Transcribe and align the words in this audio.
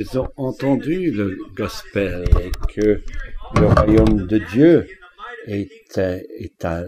Ils 0.00 0.16
ont 0.16 0.30
entendu 0.36 1.10
le 1.10 1.36
gospel 1.56 2.24
et 2.40 2.52
que 2.72 3.02
le 3.58 3.66
royaume 3.66 4.28
de 4.28 4.38
Dieu 4.38 4.86
est, 5.46 5.98
est 5.98 6.64
à, 6.64 6.84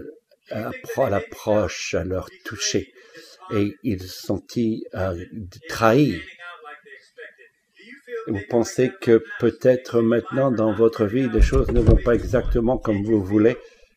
à 0.52 1.10
l'approche, 1.10 1.94
à 1.94 2.04
leur 2.04 2.30
toucher. 2.44 2.92
Et 3.52 3.74
ils 3.82 4.00
sont 4.02 4.36
sentis 4.36 4.84
euh, 4.94 5.24
trahis. 5.68 6.20
Vous 8.28 8.42
pensez 8.48 8.92
que 9.00 9.24
peut-être 9.40 10.02
maintenant 10.02 10.52
dans 10.52 10.72
votre 10.72 11.04
vie, 11.04 11.28
les 11.28 11.42
choses 11.42 11.72
ne 11.72 11.80
vont 11.80 11.96
pas 11.96 12.14
exactement 12.14 12.78
comme 12.78 13.02
vous 13.02 13.24
voulez 13.24 13.56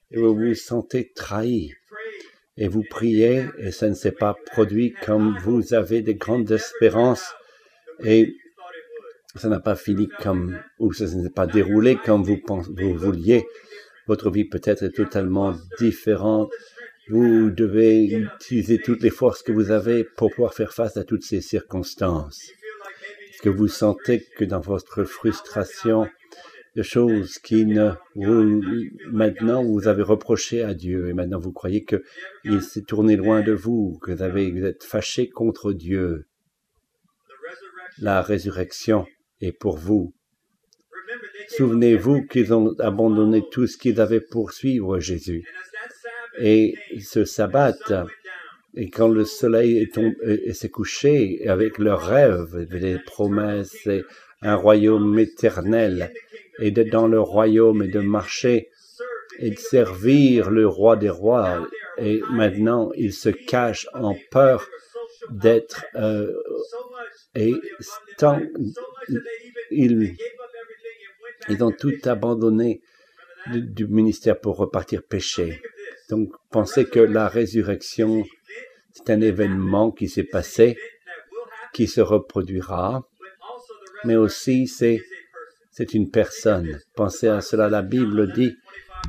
et 0.09 0.17
vous 0.17 0.33
vous 0.33 0.55
sentez 0.55 1.11
trahi. 1.13 1.75
Et 2.57 2.67
vous 2.67 2.83
priez 2.89 3.45
et 3.59 3.71
ça 3.71 3.89
ne 3.89 3.93
s'est 3.93 4.11
pas 4.11 4.35
produit 4.47 4.95
comme 5.05 5.37
vous 5.43 5.75
avez 5.75 6.01
des 6.01 6.15
grandes 6.15 6.51
espérances 6.51 7.35
et 8.03 8.35
ça 9.35 9.49
n'a 9.49 9.59
pas 9.59 9.75
fini 9.75 10.07
comme, 10.21 10.59
ou 10.79 10.93
ça 10.93 11.05
ne 11.05 11.23
s'est 11.23 11.29
pas 11.29 11.47
déroulé 11.47 11.95
comme 11.95 12.23
vous, 12.23 12.39
vous 12.47 12.93
vouliez. 12.95 13.45
Votre 14.07 14.29
vie 14.29 14.45
peut-être 14.45 14.83
est 14.83 14.95
totalement 14.95 15.55
différente. 15.79 16.51
Vous 17.09 17.49
devez 17.49 18.05
utiliser 18.05 18.79
toutes 18.79 19.01
les 19.01 19.09
forces 19.09 19.43
que 19.43 19.51
vous 19.51 19.71
avez 19.71 20.03
pour 20.03 20.31
pouvoir 20.31 20.53
faire 20.53 20.73
face 20.73 20.97
à 20.97 21.03
toutes 21.03 21.23
ces 21.23 21.41
circonstances. 21.41 22.49
Est-ce 23.29 23.41
que 23.41 23.49
vous 23.49 23.67
sentez 23.67 24.25
que 24.37 24.45
dans 24.45 24.59
votre 24.59 25.03
frustration, 25.03 26.07
de 26.75 26.81
choses 26.81 27.37
qui 27.37 27.65
ne 27.65 27.91
vous, 28.15 28.61
maintenant 29.11 29.63
vous 29.63 29.87
avez 29.87 30.01
reproché 30.01 30.63
à 30.63 30.73
Dieu 30.73 31.09
et 31.09 31.13
maintenant 31.13 31.39
vous 31.39 31.51
croyez 31.51 31.83
que 31.83 32.03
il 32.43 32.61
s'est 32.61 32.81
tourné 32.81 33.15
loin 33.15 33.41
de 33.41 33.53
vous, 33.53 33.99
que 34.01 34.11
vous, 34.11 34.21
avez, 34.23 34.51
vous 34.51 34.65
êtes 34.65 34.83
fâché 34.83 35.29
contre 35.29 35.71
Dieu? 35.73 36.25
La 37.99 38.21
résurrection 38.23 39.05
est 39.43 39.51
pour 39.51 39.77
vous. 39.77 40.13
Souvenez-vous 41.49 42.25
qu'ils 42.27 42.53
ont 42.53 42.73
abandonné 42.79 43.43
tout 43.51 43.67
ce 43.67 43.77
qu'ils 43.77 43.99
avaient 44.01 44.21
pour 44.21 44.51
suivre 44.51 44.99
Jésus. 44.99 45.43
Et 46.39 46.75
ce 46.99 47.25
sabbat, 47.25 47.75
et 48.75 48.89
quand 48.89 49.07
le 49.07 49.23
soleil 49.23 49.77
est 49.77 49.93
tombé, 49.93 50.15
et 50.23 50.53
s'est 50.53 50.69
couché 50.69 51.47
avec 51.47 51.77
leurs 51.77 52.05
rêves, 52.05 52.67
les 52.71 52.97
promesses, 52.97 53.85
et 53.85 54.03
un 54.41 54.55
royaume 54.55 55.17
éternel, 55.19 56.11
et 56.59 56.71
d'être 56.71 56.89
dans 56.89 57.07
le 57.07 57.19
royaume 57.19 57.83
et 57.83 57.87
de 57.87 57.99
marcher 57.99 58.69
et 59.39 59.51
de 59.51 59.59
servir 59.59 60.49
le 60.49 60.67
roi 60.67 60.95
des 60.95 61.09
rois. 61.09 61.67
Et 61.97 62.21
maintenant, 62.31 62.91
ils 62.95 63.13
se 63.13 63.29
cachent 63.29 63.87
en 63.93 64.15
peur 64.31 64.67
d'être 65.29 65.85
euh, 65.95 66.33
et 67.35 67.53
tant 68.17 68.39
ils, 69.71 70.15
ont 71.61 71.71
tout 71.71 71.93
abandonné 72.05 72.81
du, 73.47 73.87
ministère 73.87 74.39
pour 74.39 74.57
repartir 74.57 75.03
pécher. 75.03 75.61
Donc, 76.09 76.31
pensez 76.51 76.85
que 76.85 76.99
la 76.99 77.27
résurrection, 77.27 78.23
c'est 78.93 79.09
un 79.09 79.21
événement 79.21 79.91
qui 79.91 80.07
s'est 80.07 80.23
passé, 80.23 80.77
qui 81.73 81.87
se 81.87 82.01
reproduira, 82.01 83.07
mais 84.05 84.15
aussi 84.15 84.67
c'est 84.67 85.01
c'est 85.71 85.95
une 85.95 86.11
personne. 86.11 86.79
Pensez 86.95 87.27
à 87.27 87.41
cela. 87.41 87.67
La 87.67 87.81
Bible 87.81 88.31
dit, 88.33 88.55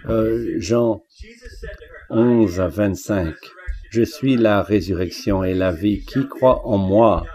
euh, 0.08 0.54
Jean 0.56 1.02
11 2.08 2.58
à 2.58 2.68
25, 2.68 3.34
Je 3.90 4.02
suis 4.02 4.36
la 4.36 4.62
résurrection 4.62 5.44
et 5.44 5.52
la 5.52 5.72
vie. 5.72 6.04
Qui 6.04 6.26
croit 6.26 6.66
en 6.66 6.78
moi, 6.78 7.26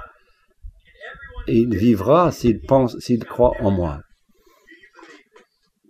il 1.51 1.75
vivra 1.75 2.31
s'il 2.31 2.61
pense, 2.61 2.97
s'il 2.99 3.25
croit 3.25 3.53
en 3.59 3.71
moi. 3.71 4.01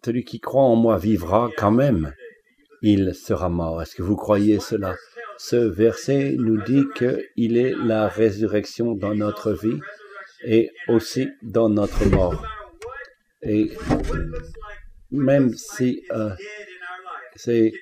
Celui 0.03 0.23
qui 0.23 0.39
croit 0.39 0.63
en 0.63 0.75
moi 0.75 0.97
vivra 0.97 1.49
quand 1.57 1.71
même. 1.71 2.13
Il 2.81 3.13
sera 3.13 3.49
mort. 3.49 3.81
Est-ce 3.81 3.95
que 3.95 4.03
vous 4.03 4.15
croyez 4.15 4.59
cela? 4.59 4.95
Ce 5.37 5.57
verset 5.57 6.35
nous 6.37 6.61
dit 6.63 6.83
qu'il 6.95 7.57
est 7.57 7.73
la 7.75 8.07
résurrection 8.07 8.95
dans 8.95 9.13
notre 9.13 9.51
vie 9.51 9.79
et 10.45 10.69
aussi 10.87 11.29
dans 11.41 11.69
notre 11.69 12.05
mort. 12.05 12.45
Et 13.41 13.71
même 15.11 15.53
si 15.53 16.03
euh, 16.11 16.31
c'est 17.35 17.73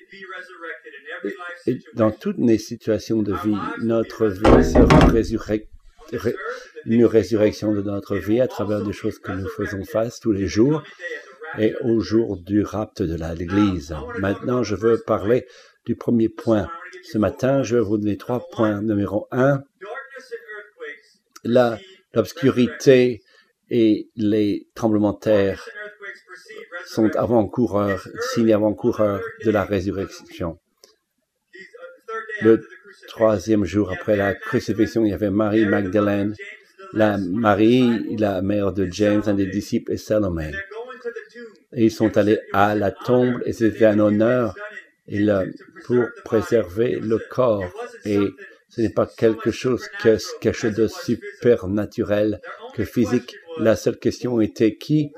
dans 1.94 2.10
toutes 2.10 2.38
les 2.38 2.58
situations 2.58 3.22
de 3.22 3.34
vie, 3.34 3.58
notre 3.82 4.26
vie 4.26 4.64
sera 4.64 5.06
résurrectée 5.06 5.68
une 6.84 7.04
résurrection 7.04 7.72
de 7.72 7.82
notre 7.82 8.16
vie 8.16 8.40
à 8.40 8.48
travers 8.48 8.82
des 8.82 8.92
choses 8.92 9.18
que 9.18 9.32
nous 9.32 9.48
faisons 9.48 9.84
face 9.84 10.20
tous 10.20 10.32
les 10.32 10.46
jours 10.46 10.82
et 11.58 11.74
au 11.82 12.00
jour 12.00 12.36
du 12.36 12.62
rapt 12.62 13.02
de 13.02 13.16
l'Église. 13.34 13.94
Maintenant, 14.18 14.62
je 14.62 14.74
veux 14.74 14.98
parler 14.98 15.46
du 15.86 15.96
premier 15.96 16.28
point. 16.28 16.68
Ce 17.02 17.18
matin, 17.18 17.62
je 17.62 17.76
vais 17.76 17.82
vous 17.82 17.98
donner 17.98 18.16
trois 18.16 18.46
points. 18.48 18.82
Numéro 18.82 19.26
un, 19.30 19.62
l'obscurité 21.44 23.22
et 23.70 24.10
les 24.16 24.68
tremblements 24.74 25.12
de 25.12 25.18
terre 25.18 25.68
sont 26.86 27.14
avant-coureurs, 27.16 28.06
signes 28.32 28.52
avant-coureurs 28.52 29.22
de 29.44 29.50
la 29.50 29.64
résurrection. 29.64 30.58
Le 32.40 32.66
troisième 33.08 33.64
jour 33.64 33.90
après 33.90 34.16
la 34.16 34.34
crucifixion, 34.34 35.04
il 35.04 35.10
y 35.10 35.14
avait 35.14 35.30
Marie 35.30 35.64
Magdalene, 35.64 36.34
la 36.92 37.18
Marie, 37.18 38.16
la 38.16 38.42
mère 38.42 38.72
de 38.72 38.86
James, 38.90 39.22
un 39.26 39.34
des 39.34 39.46
disciples, 39.46 39.92
et 39.92 39.96
Salomé. 39.96 40.52
Ils 41.72 41.90
sont 41.90 42.16
allés 42.16 42.38
à 42.52 42.74
la 42.74 42.92
tombe 42.92 43.42
et 43.44 43.52
c'était 43.52 43.86
un 43.86 43.98
honneur 43.98 44.54
pour 45.84 46.04
préserver 46.24 46.98
le 47.00 47.18
corps. 47.30 47.64
Et 48.04 48.20
ce 48.68 48.82
n'est 48.82 48.90
pas 48.90 49.06
quelque 49.06 49.50
chose 49.50 49.88
que 50.02 50.16
quelque 50.40 50.56
chose 50.56 50.74
de 50.74 50.86
supernaturel 50.86 52.40
que 52.74 52.84
physique. 52.84 53.36
La 53.58 53.76
seule 53.76 53.98
question 53.98 54.40
était 54.40 54.76
qui 54.76 55.12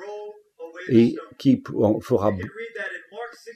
et 0.88 1.14
qui 1.38 1.62
fera 2.00 2.32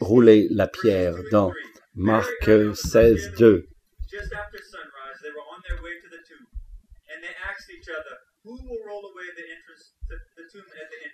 rouler 0.00 0.48
la 0.50 0.66
pierre 0.66 1.16
dans 1.30 1.52
Marc 1.94 2.50
16, 2.74 3.32
2. 3.38 3.68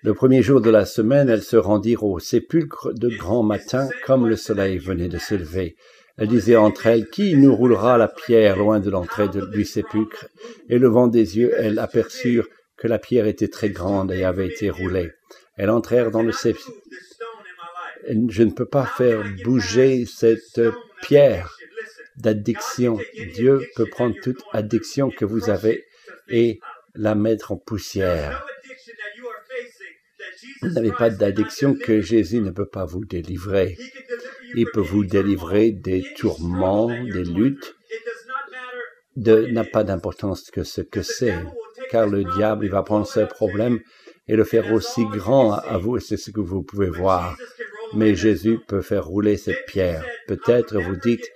Le 0.03 0.15
premier 0.15 0.43
jour 0.43 0.61
de 0.61 0.71
la 0.71 0.84
semaine, 0.84 1.28
elles 1.28 1.43
se 1.43 1.56
rendirent 1.56 2.05
au 2.05 2.19
sépulcre 2.19 2.93
de 2.93 3.09
grand 3.09 3.43
matin, 3.43 3.89
comme 4.05 4.28
le 4.28 4.37
soleil 4.37 4.78
venait 4.78 5.09
de 5.09 5.19
s'élever. 5.19 5.77
Elles 6.19 6.28
disaient 6.28 6.56
entre 6.56 6.87
elles, 6.87 7.09
Qui 7.09 7.37
nous 7.37 7.55
roulera 7.55 7.97
la 7.97 8.09
pierre 8.09 8.56
loin 8.56 8.81
de 8.81 8.91
l'entrée 8.91 9.28
du 9.28 9.65
sépulcre? 9.65 10.27
Et 10.69 10.78
levant 10.78 11.06
des 11.06 11.39
yeux, 11.39 11.53
elles 11.56 11.78
aperçurent 11.78 12.49
que 12.77 12.89
la 12.89 12.99
pierre 12.99 13.27
était 13.27 13.49
très 13.49 13.71
grande 13.71 14.12
et 14.12 14.25
avait 14.25 14.49
été 14.49 14.69
roulée. 14.71 15.12
Elles 15.56 15.71
entrèrent 15.71 16.10
dans 16.10 16.22
le 16.22 16.33
sépulcre. 16.33 16.71
Je 18.28 18.43
ne 18.43 18.50
peux 18.50 18.69
pas 18.69 18.87
faire 18.87 19.25
bouger 19.44 20.05
cette 20.06 20.60
pierre 21.03 21.59
d'addiction. 22.20 22.98
Dieu 23.34 23.60
peut 23.76 23.86
prendre 23.86 24.14
toute 24.22 24.42
addiction 24.53 25.10
que 25.10 25.25
vous 25.25 25.50
avez 25.50 25.84
et 26.28 26.60
la 26.94 27.14
mettre 27.14 27.53
en 27.53 27.56
poussière. 27.56 28.47
Vous 30.62 30.69
n'avez 30.69 30.92
pas 30.92 31.10
d'addiction 31.10 31.75
que 31.75 32.00
Jésus 32.00 32.41
ne 32.41 32.50
peut 32.50 32.69
pas 32.69 32.84
vous 32.84 33.04
délivrer. 33.04 33.78
Il 34.54 34.66
peut 34.72 34.80
vous 34.80 35.04
délivrer 35.04 35.70
des 35.70 36.04
tourments, 36.16 36.88
des 36.88 37.25
luttes. 37.25 37.75
De, 39.16 39.47
n'a 39.47 39.64
pas 39.64 39.84
d'importance 39.84 40.50
que 40.50 40.62
ce 40.62 40.80
que 40.80 41.03
c'est, 41.03 41.34
car 41.91 42.06
le 42.06 42.25
diable, 42.25 42.64
il 42.64 42.70
va 42.70 42.82
prendre 42.82 43.06
ce 43.06 43.20
problème 43.20 43.80
et 44.28 44.36
le 44.36 44.44
faire 44.44 44.72
aussi 44.72 45.04
grand 45.06 45.53
à 45.53 45.77
vous, 45.78 45.97
et 45.97 46.00
c'est 46.00 46.16
ce 46.16 46.30
que 46.30 46.41
vous 46.41 46.62
pouvez 46.62 46.89
voir. 46.89 47.36
Mais 47.95 48.15
Jésus 48.15 48.59
peut 48.68 48.83
faire 48.83 49.04
rouler 49.04 49.36
cette 49.36 49.66
pierre. 49.66 50.04
Peut-être 50.28 50.78
vous 50.80 50.97
dites, 50.97 51.28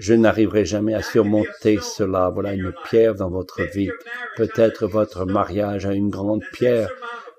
je 0.00 0.14
n'arriverai 0.14 0.64
jamais 0.64 0.94
à 0.94 1.02
surmonter 1.02 1.78
cela. 1.82 2.30
Voilà 2.30 2.54
une 2.54 2.72
pierre 2.84 3.14
dans 3.14 3.28
votre 3.28 3.62
vie. 3.62 3.90
Peut-être 4.34 4.86
votre 4.86 5.26
mariage 5.26 5.84
a 5.84 5.92
une 5.92 6.08
grande 6.08 6.42
pierre 6.52 6.90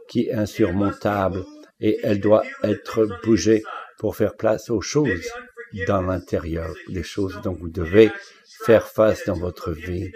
qui 0.08 0.28
est 0.28 0.34
insurmontable 0.34 1.44
et 1.80 1.98
elle 2.04 2.20
doit 2.20 2.44
être 2.64 3.08
bougée 3.24 3.64
pour 3.98 4.16
faire 4.16 4.36
place 4.38 4.70
aux 4.70 4.82
choses 4.82 5.28
dans 5.88 6.04
l'intérieur, 6.04 6.72
les 6.88 7.02
choses 7.02 7.40
dont 7.44 7.54
vous 7.54 7.70
devez 7.70 8.12
faire 8.64 8.88
face 8.88 9.26
dans 9.26 9.38
votre 9.38 9.72
vie. 9.72 10.12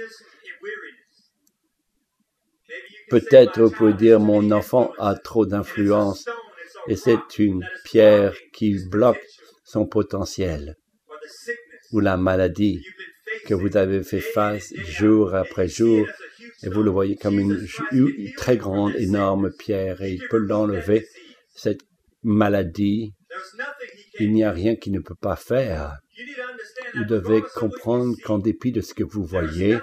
Peut-être 3.10 3.60
vous 3.60 3.72
pouvez 3.72 3.94
dire 3.94 4.20
mon 4.20 4.52
enfant 4.52 4.92
a 5.00 5.16
trop 5.16 5.48
d'influence 5.48 6.26
et 6.88 6.96
c'est 6.96 7.40
une 7.40 7.66
pierre 7.84 8.36
qui 8.54 8.78
bloque 8.88 9.24
son 9.64 9.88
potentiel 9.88 10.78
ou 11.96 12.02
la 12.02 12.18
maladie 12.18 12.86
que 13.48 13.54
vous 13.54 13.78
avez 13.78 14.04
fait 14.04 14.20
face 14.20 14.74
jour 14.76 15.34
après 15.34 15.70
jour 15.70 16.06
et 16.64 16.70
vous 16.70 16.84
le 16.84 16.92
voyez 16.92 17.16
comme 17.16 17.40
une, 17.40 17.66
très 18.36 18.58
grande, 18.58 18.94
énorme 18.98 19.52
pierre 19.52 20.02
et 20.02 20.12
il 20.12 20.28
peut 20.30 20.38
l'enlever, 20.38 21.08
cette 21.56 21.82
maladie. 22.22 23.14
Il 24.20 24.34
n'y 24.34 24.44
a 24.44 24.52
rien 24.52 24.76
qui 24.76 24.92
ne 24.92 25.00
peut 25.00 25.16
pas 25.20 25.38
faire. 25.38 25.98
Vous 26.96 27.06
devez 27.06 27.42
comprendre 27.56 28.16
qu'en 28.24 28.40
dépit 28.40 28.74
de 28.74 28.82
ce 28.82 28.94
que 28.94 29.04
vous 29.04 29.24
voyez, 29.24 29.78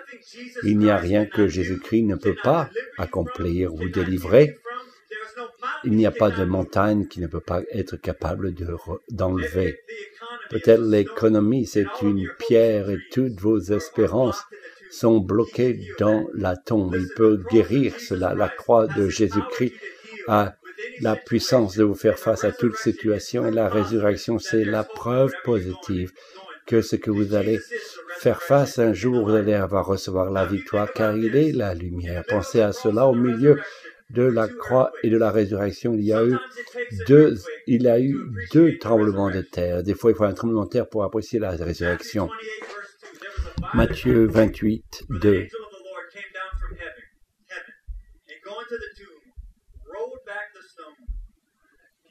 il 0.65 0.79
n'y 0.79 0.91
a 0.91 0.99
rien 0.99 1.25
que 1.25 1.49
Jésus-Christ 1.49 2.03
ne 2.03 2.17
peut 2.17 2.37
pas 2.43 2.69
accomplir 2.99 3.73
ou 3.75 3.89
délivrer. 3.89 4.59
Il 5.85 5.93
n'y 5.93 6.07
a 6.07 6.11
pas 6.11 6.31
de 6.31 6.45
montagne 6.45 7.07
qui 7.07 7.21
ne 7.21 7.27
peut 7.27 7.41
pas 7.41 7.63
être 7.73 7.97
capable 7.97 8.55
d'enlever. 9.11 9.79
Peut-être 10.53 10.83
l'économie, 10.83 11.67
c'est 11.67 11.87
une 12.03 12.29
pierre 12.39 12.91
et 12.91 12.99
toutes 13.11 13.41
vos 13.41 13.59
espérances 13.59 14.43
sont 14.91 15.19
bloquées 15.19 15.81
dans 15.99 16.27
la 16.35 16.57
tombe. 16.57 16.95
Il 16.95 17.09
peut 17.17 17.43
guérir 17.51 17.99
cela. 17.99 18.35
La 18.35 18.49
croix 18.49 18.87
de 18.87 19.09
Jésus-Christ 19.09 19.73
a 20.29 20.55
la 21.01 21.17
puissance 21.17 21.77
de 21.77 21.85
vous 21.85 21.95
faire 21.95 22.19
face 22.19 22.45
à 22.45 22.53
toute 22.53 22.77
situation 22.77 23.47
et 23.47 23.51
la 23.51 23.69
résurrection, 23.69 24.39
c'est 24.39 24.65
la 24.65 24.85
preuve 24.85 25.33
positive 25.45 26.13
que 26.67 26.81
ce 26.81 26.97
que 26.97 27.11
vous 27.11 27.35
allez 27.35 27.59
faire 28.19 28.43
face 28.43 28.79
un 28.79 28.93
jour, 28.93 29.29
vous 29.29 29.35
allez 29.35 29.55
avoir 29.55 29.87
recevoir 29.87 30.31
la 30.31 30.45
victoire 30.45 30.93
car 30.93 31.17
il 31.17 31.35
est 31.35 31.53
la 31.53 31.75
lumière. 31.75 32.23
Pensez 32.29 32.61
à 32.61 32.73
cela 32.73 33.07
au 33.07 33.15
milieu 33.15 33.59
de 34.13 34.23
la 34.23 34.49
croix 34.49 34.93
et 35.03 35.11
de 35.11 35.17
la 35.17 35.31
résurrection. 35.31 35.95
Il 35.95 36.05
y 36.05 36.13
a 36.13 36.25
eu 36.25 36.37
deux, 37.09 37.37
il 37.67 37.89
a 37.89 37.99
eu 38.01 38.17
deux 38.53 38.79
tremblements 38.79 39.31
de 39.31 39.41
terre. 39.41 39.83
Des 39.83 39.95
fois, 39.95 40.11
il 40.11 40.17
faut 40.17 40.25
un 40.25 40.35
tremblement 40.35 40.65
de 40.65 40.71
terre 40.71 40.89
pour 40.89 41.05
apprécier 41.05 41.39
la 41.39 41.51
résurrection. 41.51 42.29
Matthieu 43.75 44.27
28, 44.27 45.05
2. 45.09 45.47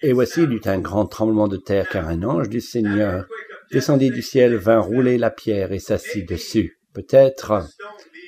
Et 0.04 0.14
voici, 0.14 0.42
il 0.42 0.52
y 0.52 0.56
eut 0.56 0.62
un 0.66 0.80
grand 0.80 1.06
tremblement 1.06 1.48
de 1.48 1.58
terre, 1.58 1.88
car 1.88 2.08
un 2.08 2.24
ange 2.24 2.50
du 2.50 2.60
Seigneur 2.60 3.28
descendit 3.72 4.10
du 4.10 4.24
ciel, 4.24 4.56
vint 4.56 4.80
rouler 4.80 5.20
la 5.20 5.30
pierre 5.30 5.72
et 5.72 5.80
s'assit 5.80 6.28
dessus. 6.28 6.80
Peut-être 6.94 7.68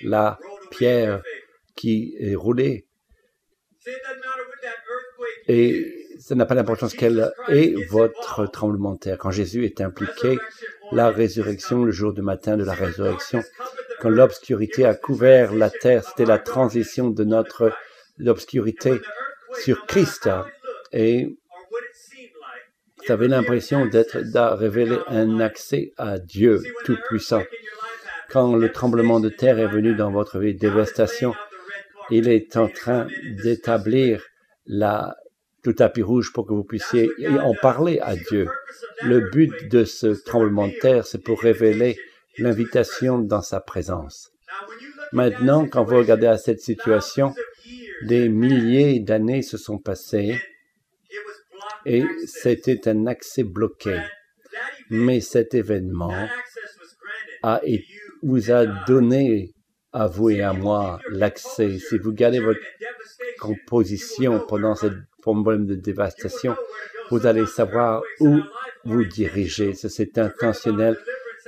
la 0.04 0.40
pierre 0.70 1.22
qui 1.76 2.16
est 2.20 2.36
roulée. 2.36 2.86
Et 5.48 6.08
ça 6.20 6.36
n'a 6.36 6.46
pas 6.46 6.56
d'importance 6.56 6.94
quel 6.94 7.32
est 7.50 7.76
votre 7.90 8.46
tremblement 8.48 8.94
de 8.94 9.00
terre. 9.00 9.18
Quand 9.18 9.32
Jésus 9.32 9.66
est 9.66 9.82
impliqué, 9.82 10.40
la 10.92 11.10
résurrection, 11.10 11.84
le 11.84 11.92
jour 11.92 12.14
du 12.14 12.22
matin 12.22 12.56
de 12.56 12.64
la 12.64 12.74
résurrection, 12.74 13.42
quand 14.00 14.10
l'obscurité 14.10 14.86
a 14.86 14.96
couvert 14.96 15.54
la 15.54 15.70
terre, 15.70 16.04
c'était 16.04 16.26
la 16.26 16.40
transition 16.40 17.10
de 17.10 17.24
notre 17.24 17.72
obscurité 18.26 19.02
sur 19.62 19.86
Christ. 19.86 20.30
Et 20.92 21.36
vous 23.06 23.12
avez 23.12 23.28
l'impression 23.28 23.86
d'être, 23.86 24.20
de 24.20 24.56
révéler 24.56 24.98
un 25.08 25.40
accès 25.40 25.92
à 25.98 26.20
Dieu 26.20 26.62
Tout-Puissant. 26.86 27.44
Quand 28.30 28.56
le 28.56 28.72
tremblement 28.72 29.20
de 29.20 29.30
terre 29.30 29.60
est 29.60 29.68
venu 29.68 29.94
dans 29.96 30.12
votre 30.12 30.40
vie, 30.40 30.56
dévastation, 30.56 31.34
il 32.14 32.30
est 32.30 32.58
en 32.58 32.68
train 32.68 33.08
d'établir 33.44 34.24
la, 34.66 35.16
le 35.66 35.74
tapis 35.74 36.04
rouge 36.04 36.32
pour 36.32 36.46
que 36.46 36.54
vous 36.54 36.64
puissiez 36.64 37.10
en 37.28 37.54
parler 37.56 38.00
à 38.02 38.16
Dieu. 38.16 38.48
Le 39.04 39.32
but 39.32 39.52
de 39.70 39.84
ce 39.84 40.08
tremblement 40.08 40.68
de 40.68 40.74
terre, 40.80 41.06
c'est 41.06 41.24
pour 41.24 41.42
révéler 41.42 41.98
l'invitation 42.38 43.18
dans 43.18 43.42
sa 43.42 43.60
présence. 43.60 44.32
Maintenant, 45.12 45.68
quand 45.68 45.84
vous 45.84 45.98
regardez 45.98 46.28
à 46.28 46.38
cette 46.38 46.60
situation, 46.60 47.34
des 48.04 48.30
milliers 48.30 49.00
d'années 49.00 49.42
se 49.42 49.58
sont 49.58 49.80
passées 49.80 50.40
et 51.86 52.04
c'était 52.26 52.88
un 52.88 53.08
accès 53.08 53.44
bloqué. 53.44 54.00
Mais 54.90 55.20
cet 55.20 55.54
événement 55.54 56.28
vous 58.22 58.52
a 58.52 58.66
donné 58.86 59.53
à 59.94 60.08
vous 60.08 60.32
et 60.32 60.42
à 60.42 60.54
moi 60.54 61.00
l'accès. 61.10 61.78
Si 61.78 61.98
vous 61.98 62.12
gardez 62.12 62.40
votre 62.40 62.60
composition 63.40 64.44
pendant 64.48 64.76
ce 64.76 64.88
problème 65.22 65.66
de 65.66 65.76
dévastation, 65.76 66.56
vous 67.10 67.26
allez 67.26 67.46
savoir 67.46 68.02
où 68.20 68.40
vous 68.84 69.06
dirigez. 69.06 69.74
C'est 69.74 70.18
intentionnel 70.18 70.98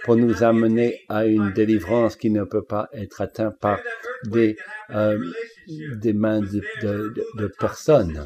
pour 0.03 0.15
nous 0.15 0.43
amener 0.43 1.01
à 1.09 1.25
une 1.25 1.51
délivrance 1.51 2.15
qui 2.15 2.29
ne 2.29 2.43
peut 2.43 2.63
pas 2.63 2.89
être 2.93 3.21
atteinte 3.21 3.59
par 3.59 3.79
des, 4.25 4.55
euh, 4.91 5.17
des 5.95 6.13
mains 6.13 6.41
de, 6.41 6.61
de, 6.83 7.13
de 7.37 7.47
personnes. 7.47 8.23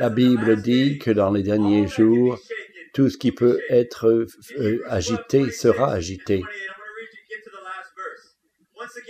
La 0.00 0.10
Bible 0.10 0.60
dit 0.60 0.98
que 0.98 1.10
dans 1.12 1.30
les 1.30 1.42
derniers 1.42 1.86
jours, 1.86 2.38
tout 2.92 3.08
ce 3.08 3.18
qui 3.18 3.30
peut 3.30 3.60
être 3.68 4.26
euh, 4.58 4.82
agité 4.88 5.50
sera 5.50 5.92
agité. 5.92 6.42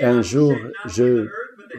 Un 0.00 0.22
jour, 0.22 0.54
je 0.86 1.28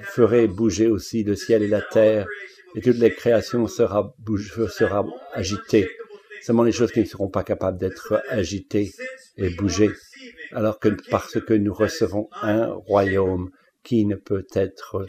ferai 0.04 0.48
bouger 0.48 0.88
aussi 0.88 1.24
le 1.24 1.36
ciel 1.36 1.64
et 1.64 1.68
la 1.68 1.82
terre, 1.82 2.28
et 2.76 2.82
toutes 2.82 2.98
les 2.98 3.12
créations 3.12 3.68
sera, 3.68 4.16
sera 4.70 5.06
agitées. 5.34 5.90
Seulement 6.42 6.64
les 6.64 6.72
choses 6.72 6.92
qui 6.92 7.00
ne 7.00 7.06
seront 7.06 7.30
pas 7.30 7.44
capables 7.44 7.78
d'être 7.78 8.22
agitées 8.30 8.92
et 9.38 9.50
bougées, 9.50 9.92
alors 10.52 10.80
que 10.80 10.90
parce 11.10 11.40
que 11.40 11.54
nous 11.54 11.74
recevons 11.74 12.30
un 12.42 12.68
royaume 12.68 13.50
qui 13.84 14.06
ne 14.06 14.16
peut 14.16 14.48
être, 14.54 15.06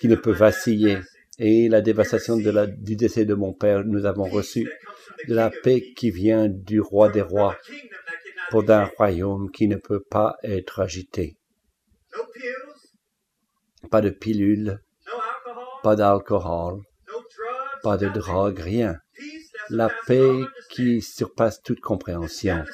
qui 0.00 0.08
ne 0.08 0.16
peut 0.16 0.32
vaciller, 0.32 0.98
et 1.38 1.68
la 1.68 1.82
dévastation 1.82 2.36
du 2.36 2.96
décès 2.96 3.24
de 3.24 3.34
mon 3.34 3.52
père, 3.52 3.84
nous 3.84 4.06
avons 4.06 4.24
reçu 4.24 4.70
de 5.28 5.34
la 5.34 5.50
paix 5.50 5.92
qui 5.94 6.10
vient 6.10 6.48
du 6.48 6.80
roi 6.80 7.10
des 7.10 7.22
rois 7.22 7.56
pour 8.50 8.62
d'un 8.62 8.84
royaume 8.84 9.50
qui 9.50 9.68
ne 9.68 9.76
peut 9.76 10.02
pas 10.02 10.36
être 10.42 10.80
agité. 10.80 11.36
Pas 13.90 14.00
de 14.00 14.10
pilules, 14.10 14.80
pas 15.82 15.96
d'alcool, 15.96 16.82
pas 17.82 17.96
de 17.96 18.08
drogue, 18.08 18.58
rien. 18.58 18.98
La 19.70 19.90
paix 20.06 20.40
qui 20.70 21.02
surpasse 21.02 21.62
toute 21.62 21.80
compréhension. 21.80 22.64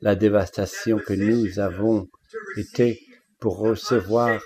La 0.00 0.14
dévastation 0.14 0.98
que 0.98 1.12
nous 1.12 1.58
avons 1.58 2.08
été 2.56 3.00
pour 3.38 3.58
recevoir 3.58 4.40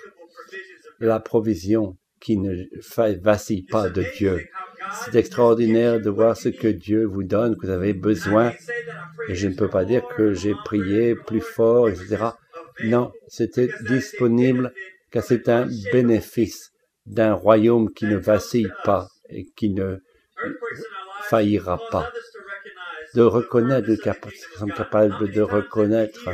la 0.99 1.19
provision 1.19 1.97
qui 2.19 2.37
ne 2.37 2.65
vacille 3.21 3.63
pas 3.63 3.89
de 3.89 4.03
Dieu. 4.17 4.47
C'est 5.03 5.15
extraordinaire 5.15 5.99
de 5.99 6.09
voir 6.09 6.35
ce 6.37 6.49
que 6.49 6.67
Dieu 6.67 7.05
vous 7.05 7.23
donne, 7.23 7.55
que 7.55 7.67
vous 7.67 7.71
avez 7.73 7.93
besoin. 7.93 8.53
Et 9.27 9.35
je 9.35 9.47
ne 9.47 9.55
peux 9.55 9.69
pas 9.69 9.85
dire 9.85 10.05
que 10.15 10.33
j'ai 10.33 10.53
prié 10.65 11.15
plus 11.15 11.41
fort, 11.41 11.89
etc. 11.89 12.17
Non, 12.83 13.11
c'était 13.27 13.69
disponible 13.87 14.73
car 15.11 15.23
c'est 15.23 15.47
un 15.47 15.67
bénéfice 15.91 16.73
d'un 17.05 17.33
royaume 17.33 17.93
qui 17.93 18.05
ne 18.05 18.17
vacille 18.17 18.71
pas 18.83 19.07
et 19.29 19.45
qui 19.55 19.69
ne 19.69 19.99
faillira 21.29 21.79
pas. 21.89 22.11
De 23.13 23.21
reconnaître, 23.21 23.87
sommes 24.57 24.73
capables 24.73 25.31
de 25.31 25.41
reconnaître 25.41 26.29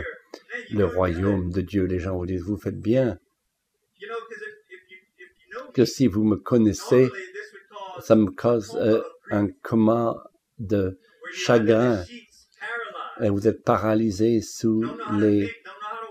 le 0.71 0.86
royaume 0.86 1.51
de 1.51 1.62
Dieu. 1.62 1.86
Les 1.86 2.00
gens 2.00 2.17
vous 2.17 2.25
disent, 2.25 2.41
vous 2.43 2.57
faites 2.57 2.79
bien 2.79 3.19
que 5.74 5.86
si 5.86 6.07
vous 6.07 6.24
me 6.24 6.38
connaissez, 6.38 7.10
ça 8.00 8.15
me 8.15 8.31
cause 8.31 8.75
euh, 8.81 9.01
un 9.29 9.48
coma 9.48 10.24
de 10.60 10.98
chagrin. 11.31 12.03
Et 13.21 13.29
vous 13.29 13.48
êtes 13.48 13.63
paralysé 13.63 14.41
sous 14.41 14.83
les, 15.19 15.50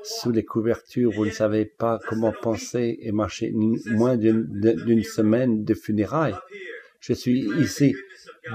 sous 0.02 0.30
les 0.30 0.44
couvertures, 0.44 1.10
vous 1.12 1.26
ne 1.26 1.30
savez 1.30 1.64
pas 1.64 1.98
comment 2.08 2.32
penser 2.32 2.98
et 3.00 3.12
marcher 3.12 3.52
moins 3.52 4.16
d'une 4.16 5.04
semaine 5.04 5.64
de 5.64 5.74
funérailles. 5.74 6.36
Je 7.00 7.12
suis 7.12 7.48
ici 7.58 7.94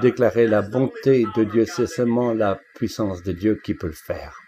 déclarer 0.01 0.47
la 0.47 0.61
bonté 0.61 1.25
de 1.35 1.43
Dieu, 1.43 1.65
c'est 1.65 1.87
seulement 1.87 2.33
la 2.33 2.59
puissance 2.75 3.23
de 3.23 3.31
Dieu 3.31 3.59
qui 3.63 3.73
peut 3.73 3.87
le 3.87 3.93
faire. 3.93 4.39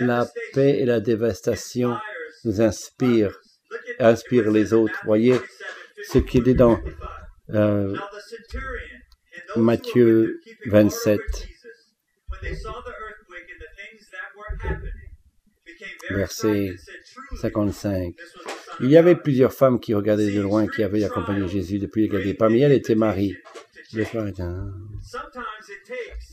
La 0.00 0.26
paix 0.52 0.78
et 0.78 0.84
la 0.84 1.00
dévastation 1.00 1.96
nous 2.44 2.60
inspire, 2.60 3.40
inspire 3.98 4.50
les 4.50 4.72
autres. 4.72 5.00
Voyez 5.04 5.36
ce 6.04 6.18
qui 6.18 6.38
est 6.38 6.54
dans 6.54 6.80
euh, 7.50 7.96
Matthieu 9.56 10.40
27. 10.66 11.20
Verset 16.10 16.76
55. 17.40 18.14
Il 18.80 18.90
y 18.90 18.96
avait 18.96 19.16
plusieurs 19.16 19.52
femmes 19.52 19.78
qui 19.78 19.94
regardaient 19.94 20.30
de 20.30 20.40
loin, 20.40 20.66
qui 20.66 20.82
avaient 20.82 21.04
accompagné 21.04 21.46
Jésus 21.48 21.78
depuis 21.78 22.08
les 22.08 22.34
Parmi 22.34 22.60
elles 22.60 22.72
était 22.72 22.94
Marie. 22.94 23.36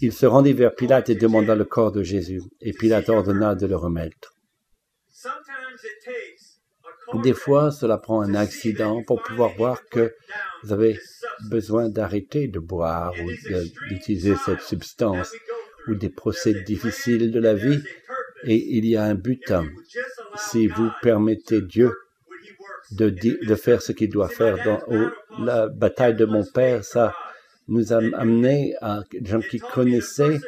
Il 0.02 0.12
se 0.12 0.26
rendit 0.26 0.54
vers 0.54 0.74
Pilate 0.74 1.10
et 1.10 1.16
demanda 1.16 1.56
le 1.56 1.66
corps 1.66 1.92
de 1.92 2.02
Jésus, 2.04 2.42
et 2.60 2.74
Pilate 2.74 3.10
ordonna 3.10 3.56
de 3.56 3.68
le 3.68 3.76
remettre. 3.76 4.34
Des 7.22 7.34
fois, 7.34 7.72
cela 7.72 7.98
prend 7.98 8.22
un 8.22 8.34
accident 8.36 9.04
pour 9.04 9.22
pouvoir 9.22 9.54
voir 9.56 9.86
que 9.86 10.16
vous 10.64 10.72
avez 10.72 10.98
besoin 11.50 11.90
d'arrêter 11.90 12.48
de 12.48 12.60
boire 12.60 13.14
ou 13.22 13.32
d'utiliser 13.90 14.36
cette 14.46 14.62
substance 14.62 15.34
ou 15.88 15.96
des 15.96 16.10
procès 16.10 16.64
difficiles 16.64 17.32
de 17.32 17.40
la 17.40 17.54
vie 17.54 17.82
et 18.44 18.78
il 18.78 18.86
y 18.86 18.96
a 18.96 19.04
un 19.04 19.16
but. 19.16 19.54
Si 20.36 20.68
vous 20.68 20.90
permettez 21.02 21.62
Dieu 21.62 21.92
de, 22.92 23.56
faire 23.56 23.82
ce 23.82 23.92
qu'il 23.92 24.10
doit 24.10 24.30
faire 24.30 24.58
dans 24.64 24.82
la 25.44 25.68
bataille 25.68 26.16
de 26.16 26.26
mon 26.26 26.44
père, 26.44 26.84
ça 26.84 27.14
nous 27.68 27.94
a 27.94 27.98
amené 28.14 28.76
à 28.82 29.02
des 29.12 29.30
gens 29.30 29.40
qui 29.40 29.60
connaissaient, 29.60 30.40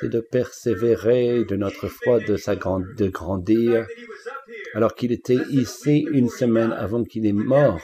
c'est 0.00 0.08
de 0.08 0.20
persévérer 0.20 1.44
de 1.44 1.56
notre 1.56 1.88
foi, 1.88 2.18
de, 2.18 2.36
sa 2.36 2.56
grandir, 2.56 3.86
alors 4.74 4.94
qu'il 4.94 5.12
était 5.12 5.38
ici 5.50 6.06
une 6.10 6.28
semaine 6.28 6.72
avant 6.72 7.04
qu'il 7.04 7.26
est 7.26 7.32
mort. 7.32 7.80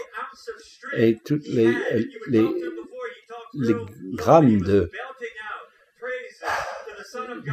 Et 0.97 1.19
toutes 1.25 1.47
les, 1.47 1.73
grammes 4.15 4.61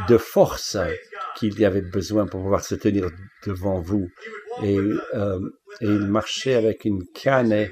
de 0.07 0.17
force 0.17 0.77
qu'il 1.35 1.59
y 1.59 1.65
avait 1.65 1.81
besoin 1.81 2.25
pour 2.25 2.41
pouvoir 2.41 2.63
se 2.63 2.75
tenir 2.75 3.09
devant 3.45 3.79
vous. 3.79 4.09
Et, 4.63 4.77
euh, 5.13 5.39
il 5.81 6.07
marchait 6.07 6.55
avec 6.55 6.85
une 6.85 7.05
canne 7.13 7.69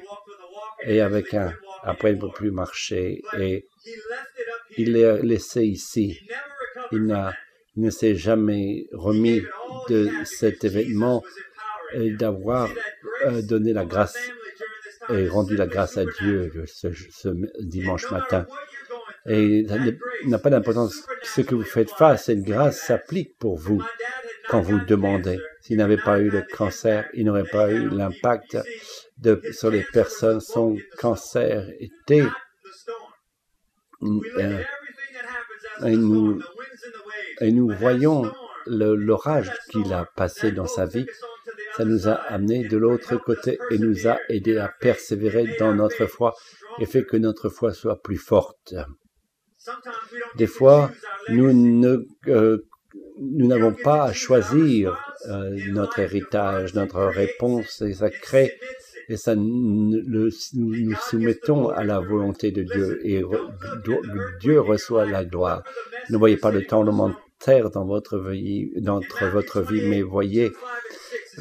et 0.82 1.00
avec 1.00 1.32
un, 1.34 1.54
après 1.82 2.10
il 2.10 2.16
ne 2.16 2.20
peut 2.20 2.32
plus 2.34 2.50
marcher 2.50 3.22
et 3.38 3.66
il 4.76 4.92
l'a 4.92 5.16
laissé 5.16 5.64
ici. 5.64 6.20
Il, 6.92 7.06
n'a, 7.06 7.32
ne 7.76 7.90
s'est 7.90 8.14
jamais 8.14 8.86
remis 8.92 9.40
de 9.88 10.10
cet 10.24 10.64
événement 10.64 11.22
et 11.94 12.10
d'avoir 12.10 12.68
euh, 13.26 13.42
donné 13.42 13.72
la 13.72 13.84
grâce 13.84 14.18
et 15.10 15.28
rendu 15.28 15.56
la 15.56 15.66
grâce 15.66 15.96
à 15.96 16.04
Dieu 16.04 16.52
ce 16.66 17.28
dimanche 17.60 18.10
matin. 18.10 18.46
Et 19.26 19.66
ça 19.68 19.76
n'a 20.26 20.38
pas 20.38 20.50
d'importance 20.50 21.06
ce 21.22 21.40
que 21.40 21.54
vous 21.54 21.62
faites 21.62 21.90
face. 21.90 22.24
Cette 22.26 22.42
grâce 22.42 22.80
s'applique 22.80 23.38
pour 23.38 23.56
vous 23.56 23.82
quand 24.48 24.60
vous 24.60 24.80
demandez. 24.80 25.38
S'il 25.62 25.78
n'avait 25.78 25.96
pas 25.96 26.20
eu 26.20 26.28
le 26.28 26.42
cancer, 26.42 27.08
il 27.14 27.24
n'aurait 27.24 27.48
pas 27.50 27.70
eu 27.70 27.88
l'impact 27.88 28.58
sur 29.52 29.70
les 29.70 29.82
personnes. 29.92 30.40
Son 30.40 30.76
cancer 30.98 31.70
était 31.78 32.24
euh, 34.02 34.62
et 35.84 35.96
nous, 35.96 36.40
et 37.40 37.50
nous 37.50 37.70
voyons 37.70 38.30
l'orage 38.66 39.50
qu'il 39.70 39.92
a 39.92 40.04
passé 40.16 40.52
dans 40.52 40.66
sa 40.66 40.86
vie. 40.86 41.06
Ça 41.76 41.84
nous 41.84 42.08
a 42.08 42.12
amené 42.12 42.68
de 42.68 42.76
l'autre 42.76 43.16
côté 43.16 43.58
et 43.70 43.78
nous 43.78 44.06
a 44.06 44.18
aidé 44.28 44.58
à 44.58 44.68
persévérer 44.68 45.56
dans 45.58 45.74
notre 45.74 46.06
foi 46.06 46.34
et 46.78 46.86
fait 46.86 47.04
que 47.04 47.16
notre 47.16 47.48
foi 47.48 47.72
soit 47.72 48.00
plus 48.00 48.18
forte. 48.18 48.74
Des 50.36 50.46
fois, 50.46 50.90
euh, 51.30 52.58
nous 53.18 53.46
n'avons 53.46 53.72
pas 53.72 54.04
à 54.04 54.12
choisir 54.12 54.98
euh, 55.28 55.56
notre 55.68 55.98
héritage, 55.98 56.74
notre 56.74 57.04
réponse, 57.04 57.80
et 57.82 57.94
ça 57.94 58.10
crée 58.10 58.58
et 59.08 59.16
ça 59.16 59.34
nous, 59.34 60.30
nous 60.54 60.94
soumettons 61.10 61.68
à 61.68 61.84
la 61.84 62.00
volonté 62.00 62.52
de 62.52 62.62
Dieu 62.62 63.00
et 63.04 63.22
Dieu 64.40 64.60
reçoit 64.60 65.04
la 65.04 65.24
gloire. 65.24 65.62
Ne 66.10 66.16
voyez 66.16 66.36
pas 66.36 66.50
le 66.50 66.64
temps 66.64 66.84
terre 67.38 67.70
dans 67.70 67.84
votre 67.84 68.18
vie, 68.18 68.70
dans 68.76 69.00
votre 69.32 69.60
vie, 69.60 69.86
mais 69.86 70.02
voyez 70.02 70.52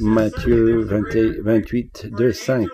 Matthieu 0.02 0.82
28, 0.82 2.08
2, 2.12 2.32
5. 2.32 2.68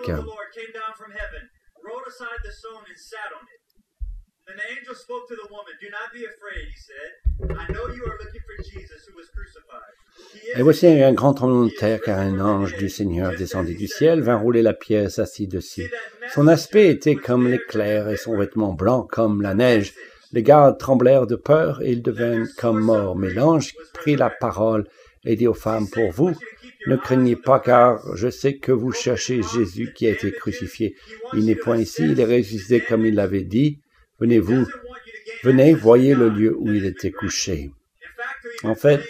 Et 10.56 10.62
voici 10.62 10.86
un 10.86 11.12
grand 11.12 11.34
tremblement 11.34 11.66
de 11.66 11.70
terre, 11.70 12.00
car 12.00 12.18
un 12.18 12.40
ange 12.40 12.76
du 12.76 12.88
Seigneur 12.88 13.36
descendit 13.36 13.76
du 13.76 13.86
ciel, 13.86 14.20
vint 14.20 14.36
rouler 14.36 14.62
la 14.62 14.74
pièce 14.74 15.18
assis 15.18 15.46
dessus. 15.46 15.90
Son 16.34 16.46
aspect 16.48 16.88
était 16.88 17.14
comme 17.14 17.48
l'éclair 17.48 18.08
et 18.08 18.16
son 18.16 18.36
vêtement 18.36 18.72
blanc 18.72 19.02
comme 19.02 19.42
la 19.42 19.54
neige. 19.54 19.94
Les 20.32 20.42
gardes 20.42 20.78
tremblèrent 20.78 21.26
de 21.26 21.36
peur 21.36 21.82
et 21.82 21.92
ils 21.92 22.02
devinrent 22.02 22.48
comme 22.56 22.80
morts. 22.80 23.16
Mais 23.16 23.30
l'ange 23.30 23.74
prit 23.94 24.16
la 24.16 24.30
parole 24.30 24.86
et 25.24 25.36
dit 25.36 25.46
aux 25.46 25.54
femmes, 25.54 25.88
pour 25.88 26.10
vous, 26.10 26.32
ne 26.86 26.96
craignez 26.96 27.36
pas, 27.36 27.60
car 27.60 28.00
je 28.16 28.28
sais 28.28 28.56
que 28.56 28.72
vous 28.72 28.92
cherchez 28.92 29.42
Jésus 29.42 29.92
qui 29.94 30.06
a 30.06 30.10
été 30.10 30.32
crucifié. 30.32 30.96
Il 31.34 31.44
n'est 31.44 31.54
point 31.54 31.76
ici, 31.76 32.02
il 32.04 32.20
est 32.20 32.24
ressuscité 32.24 32.80
comme 32.80 33.06
il 33.06 33.14
l'avait 33.14 33.42
dit. 33.42 33.78
Venez-vous, 34.20 34.66
venez, 35.42 35.72
voyez 35.72 36.14
le 36.14 36.28
lieu 36.28 36.54
où 36.54 36.70
il 36.72 36.84
était 36.84 37.10
couché. 37.10 37.70
En 38.62 38.74
fait, 38.74 39.00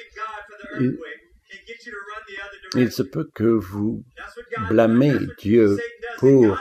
il, 2.77 2.93
se 2.93 3.03
peut 3.03 3.29
que 3.35 3.45
vous 3.45 4.05
blâmez 4.69 5.15
Dieu 5.39 5.77
pour 6.19 6.57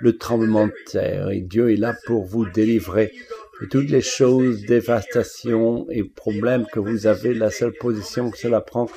le 0.00 0.18
tremblement 0.18 0.66
de 0.66 0.74
terre 0.90 1.30
et 1.30 1.40
Dieu 1.40 1.72
est 1.72 1.76
là 1.76 1.96
pour 2.04 2.26
vous 2.26 2.44
délivrer 2.44 3.14
de 3.62 3.66
toutes 3.66 3.88
les 3.88 4.02
choses, 4.02 4.66
dévastations 4.66 5.86
et 5.88 6.04
problèmes 6.04 6.66
que 6.70 6.80
vous 6.80 7.06
avez. 7.06 7.32
La 7.32 7.50
seule 7.50 7.72
position 7.72 8.30
que 8.30 8.36
cela 8.36 8.60
prend, 8.60 8.90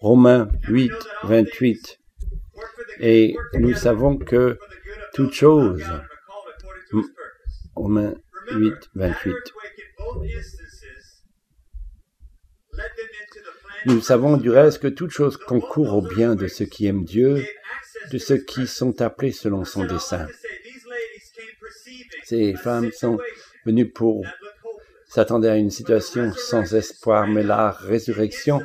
Romains 0.00 0.48
8, 0.68 0.90
28. 1.22 2.00
Et 2.98 3.36
nous 3.54 3.74
savons 3.74 4.16
que 4.16 4.58
toute 5.14 5.32
chose, 5.34 5.84
Romains 7.76 8.14
8, 8.54 8.74
28. 8.94 9.34
Nous 13.86 14.00
savons 14.00 14.36
du 14.36 14.50
reste 14.50 14.80
que 14.82 14.88
toute 14.88 15.10
chose 15.10 15.36
concourt 15.36 15.94
au 15.94 16.02
bien 16.02 16.34
de 16.34 16.46
ceux 16.48 16.66
qui 16.66 16.86
aiment 16.86 17.04
Dieu, 17.04 17.42
de 18.12 18.18
ceux 18.18 18.38
qui 18.38 18.66
sont 18.66 19.00
appelés 19.00 19.32
selon 19.32 19.64
son 19.64 19.84
dessein. 19.84 20.26
Ces 22.24 22.54
femmes 22.54 22.92
sont 22.92 23.18
venues 23.64 23.90
pour 23.90 24.24
s'attendre 25.06 25.48
à 25.48 25.56
une 25.56 25.70
situation 25.70 26.32
sans 26.32 26.74
espoir, 26.74 27.26
mais 27.26 27.42
la 27.42 27.70
résurrection 27.70 28.62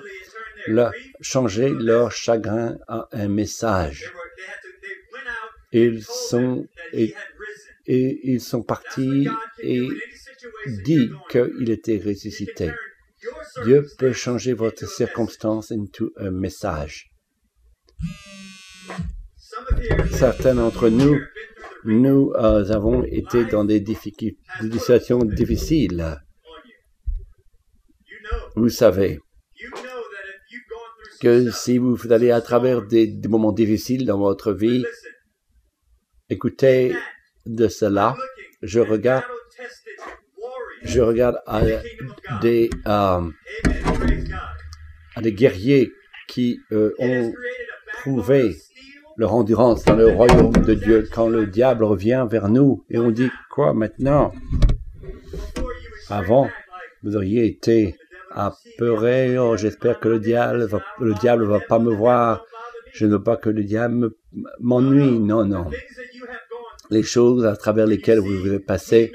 leur 0.68 0.92
changeait 1.22 1.70
leur 1.70 2.12
chagrin 2.12 2.78
à 2.88 3.08
un 3.12 3.28
message. 3.28 4.12
Ils 5.72 6.04
sont, 6.04 6.68
et, 6.94 7.16
et 7.88 8.20
ils 8.24 8.42
sont 8.42 8.64
partis 8.64 9.28
et 9.62 9.88
dit 10.84 11.10
qu'il 11.30 11.70
était 11.70 12.02
ressuscité. 12.04 12.72
Dieu 13.64 13.86
peut 13.98 14.14
changer 14.14 14.54
votre 14.54 14.88
circonstance 14.88 15.72
into 15.72 16.12
un 16.18 16.32
message. 16.32 17.12
Certains 20.12 20.56
d'entre 20.56 20.90
nous, 20.90 21.20
nous 21.86 22.32
euh, 22.36 22.70
avons 22.72 23.04
été 23.04 23.46
dans 23.46 23.64
des, 23.64 23.84
situations 23.86 25.20
difficiles. 25.20 26.18
Vous 28.56 28.70
savez 28.70 29.20
que 31.22 31.52
si 31.52 31.78
vous 31.78 31.98
allez 32.12 32.32
à 32.32 32.42
travers 32.42 32.82
des 32.82 33.20
moments 33.28 33.52
difficiles 33.52 34.06
dans 34.06 34.18
votre 34.18 34.52
vie, 34.52 34.84
écoutez 36.30 36.94
de 37.46 37.68
cela. 37.68 38.16
Je 38.62 38.80
regarde 38.80 39.24
je 40.84 41.02
regarde 41.02 41.38
à 41.48 41.62
des, 42.42 42.70
à 42.86 43.22
des 45.22 45.34
guerriers 45.34 45.92
qui 46.28 46.60
euh, 46.72 46.94
ont 47.00 47.34
prouvé 48.02 48.56
leur 49.18 49.34
endurance 49.34 49.84
dans 49.86 49.96
le 49.96 50.08
royaume 50.08 50.52
de 50.52 50.74
Dieu. 50.74 51.08
Quand 51.12 51.28
le 51.30 51.48
diable 51.48 51.84
revient 51.84 52.28
vers 52.30 52.50
nous 52.50 52.86
et 52.90 52.98
on 52.98 53.12
dit 53.12 53.30
quoi 53.50 53.74
maintenant? 53.74 54.32
Avant, 56.10 56.50
vous 57.04 57.16
auriez 57.16 57.46
été 57.46 57.96
apeuré. 58.32 59.38
Oh, 59.38 59.58
j'espère 59.58 60.00
que 60.00 60.10
le 60.10 60.20
diable 60.20 60.66
va, 60.66 60.82
le 61.00 61.14
diable 61.16 61.46
va 61.46 61.60
pas 61.60 61.80
me 61.80 61.94
voir. 61.94 62.46
Je 62.94 63.06
ne 63.06 63.12
veux 63.14 63.24
pas 63.24 63.38
que 63.38 63.50
le 63.50 63.64
diable 63.64 64.12
m'ennuie. 64.60 65.20
Non, 65.20 65.46
non. 65.46 65.70
Les 66.90 67.04
choses 67.04 67.46
à 67.46 67.56
travers 67.56 67.88
lesquelles 67.88 68.20
vous 68.20 68.46
avez 68.46 68.60
passé, 68.60 69.12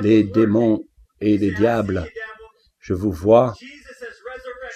les 0.00 0.24
démons 0.24 0.84
et 1.20 1.38
les 1.38 1.50
diables. 1.50 2.06
Je 2.80 2.94
vous 2.94 3.12
vois. 3.12 3.54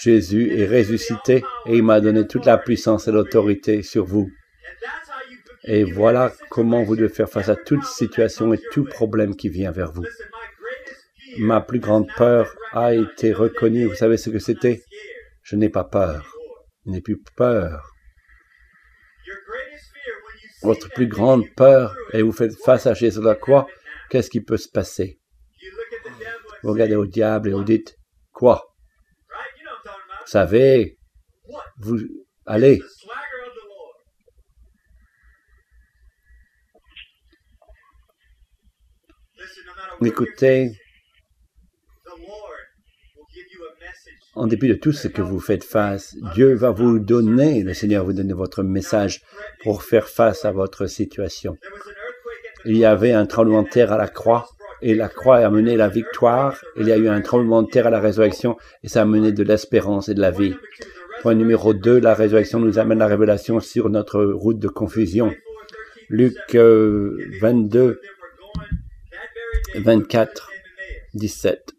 Jésus 0.00 0.58
est 0.58 0.66
ressuscité 0.66 1.44
et 1.66 1.76
il 1.76 1.82
m'a 1.82 2.00
donné 2.00 2.26
toute 2.26 2.46
la 2.46 2.58
puissance 2.58 3.08
et 3.08 3.12
l'autorité 3.12 3.82
sur 3.82 4.04
vous. 4.04 4.30
Et 5.64 5.84
voilà 5.84 6.32
comment 6.50 6.82
vous 6.82 6.96
devez 6.96 7.08
faire 7.08 7.28
face 7.28 7.48
à 7.48 7.56
toute 7.56 7.84
situation 7.84 8.52
et 8.52 8.60
tout 8.72 8.84
problème 8.84 9.36
qui 9.36 9.48
vient 9.48 9.70
vers 9.70 9.92
vous. 9.92 10.04
ma 11.38 11.60
plus 11.60 11.78
grande 11.78 12.08
peur 12.16 12.54
a 12.72 12.94
été 12.94 13.32
reconnue. 13.32 13.86
Vous 13.86 13.94
savez 13.94 14.16
ce 14.16 14.30
que 14.30 14.38
c'était? 14.38 14.82
Je 15.42 15.56
n'ai 15.56 15.68
pas 15.68 15.84
peur. 15.84 16.36
Je 16.84 16.90
n'ai 16.90 17.00
plus 17.00 17.22
peur. 17.36 17.91
Votre 20.62 20.88
plus 20.90 21.08
grande 21.08 21.44
peur, 21.56 21.94
et 22.12 22.22
vous 22.22 22.32
faites 22.32 22.54
face 22.64 22.86
à 22.86 22.94
Jésus 22.94 23.20
la 23.20 23.36
qu'est-ce 24.10 24.30
qui 24.30 24.40
peut 24.40 24.56
se 24.56 24.68
passer? 24.68 25.18
Vous 26.62 26.72
regardez 26.72 26.94
au 26.94 27.06
diable 27.06 27.48
et 27.48 27.52
vous 27.52 27.64
dites, 27.64 27.98
quoi? 28.32 28.74
Vous 30.20 30.26
savez, 30.26 30.98
vous 31.78 31.98
allez. 32.46 32.80
Écoutez, 40.04 40.72
en 44.34 44.46
dépit 44.46 44.68
de 44.68 44.74
tout 44.74 44.92
ce 44.92 45.08
que 45.08 45.22
vous 45.22 45.40
faites 45.40 45.64
face, 45.64 46.16
Dieu 46.34 46.54
va 46.54 46.70
vous 46.70 46.98
donner, 46.98 47.62
le 47.62 47.74
Seigneur 47.74 48.04
vous 48.04 48.14
donner 48.14 48.32
votre 48.32 48.62
message 48.62 49.22
pour 49.62 49.82
faire 49.82 50.08
face 50.08 50.44
à 50.44 50.52
votre 50.52 50.86
situation. 50.86 51.58
Il 52.64 52.76
y 52.76 52.84
avait 52.84 53.12
un 53.12 53.26
tremblement 53.26 53.62
de 53.62 53.68
terre 53.68 53.92
à 53.92 53.98
la 53.98 54.08
croix 54.08 54.48
et 54.80 54.94
la 54.94 55.08
croix 55.08 55.38
a 55.38 55.50
mené 55.50 55.76
la 55.76 55.88
victoire. 55.88 56.58
Il 56.78 56.88
y 56.88 56.92
a 56.92 56.96
eu 56.96 57.08
un 57.08 57.20
tremblement 57.20 57.62
de 57.62 57.68
terre 57.68 57.86
à 57.86 57.90
la 57.90 58.00
résurrection 58.00 58.56
et 58.82 58.88
ça 58.88 59.02
a 59.02 59.04
mené 59.04 59.32
de 59.32 59.42
l'espérance 59.42 60.08
et 60.08 60.14
de 60.14 60.20
la 60.20 60.30
vie. 60.30 60.54
Point 61.20 61.34
numéro 61.34 61.74
2, 61.74 62.00
la 62.00 62.14
résurrection 62.14 62.58
nous 62.58 62.78
amène 62.78 62.98
la 62.98 63.06
révélation 63.06 63.60
sur 63.60 63.90
notre 63.90 64.24
route 64.24 64.58
de 64.58 64.68
confusion. 64.68 65.32
Luc 66.08 66.36
22, 66.54 68.00
24, 69.76 70.50
17. 71.14 71.74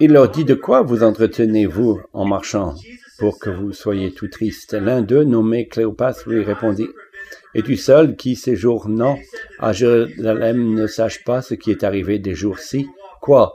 Il 0.00 0.12
leur 0.12 0.30
dit 0.30 0.44
de 0.44 0.54
quoi 0.54 0.82
vous 0.82 1.02
entretenez-vous 1.02 2.00
en 2.12 2.24
marchant 2.24 2.74
pour 3.18 3.38
que 3.38 3.50
vous 3.50 3.72
soyez 3.72 4.12
tout 4.12 4.28
triste. 4.28 4.74
L'un 4.74 5.02
d'eux, 5.02 5.24
nommé 5.24 5.66
Cléopâtre, 5.66 6.28
lui 6.28 6.44
répondit, 6.44 6.88
Es-tu 7.54 7.76
seul 7.76 8.14
qui, 8.14 8.36
séjournant 8.36 9.18
à 9.58 9.72
Jérusalem, 9.72 10.74
ne 10.74 10.86
sache 10.86 11.24
pas 11.24 11.42
ce 11.42 11.54
qui 11.54 11.72
est 11.72 11.82
arrivé 11.82 12.18
des 12.18 12.34
jours-ci 12.34 12.88
Quoi? 13.20 13.54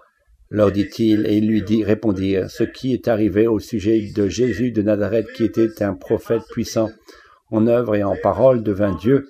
leur 0.53 0.71
dit-il, 0.71 1.25
et 1.25 1.37
il 1.37 1.47
lui 1.47 1.63
dit, 1.63 1.83
répondirent, 1.83 2.49
ce 2.49 2.63
qui 2.63 2.93
est 2.93 3.07
arrivé 3.07 3.47
au 3.47 3.57
sujet 3.59 4.11
de 4.15 4.27
Jésus 4.27 4.71
de 4.71 4.83
Nazareth, 4.83 5.33
qui 5.33 5.45
était 5.45 5.81
un 5.81 5.95
prophète 5.95 6.43
puissant 6.51 6.91
en 7.49 7.65
œuvre 7.65 7.95
et 7.95 8.03
en 8.03 8.15
parole 8.15 8.61
devant 8.61 8.93
Dieu, 8.93 9.27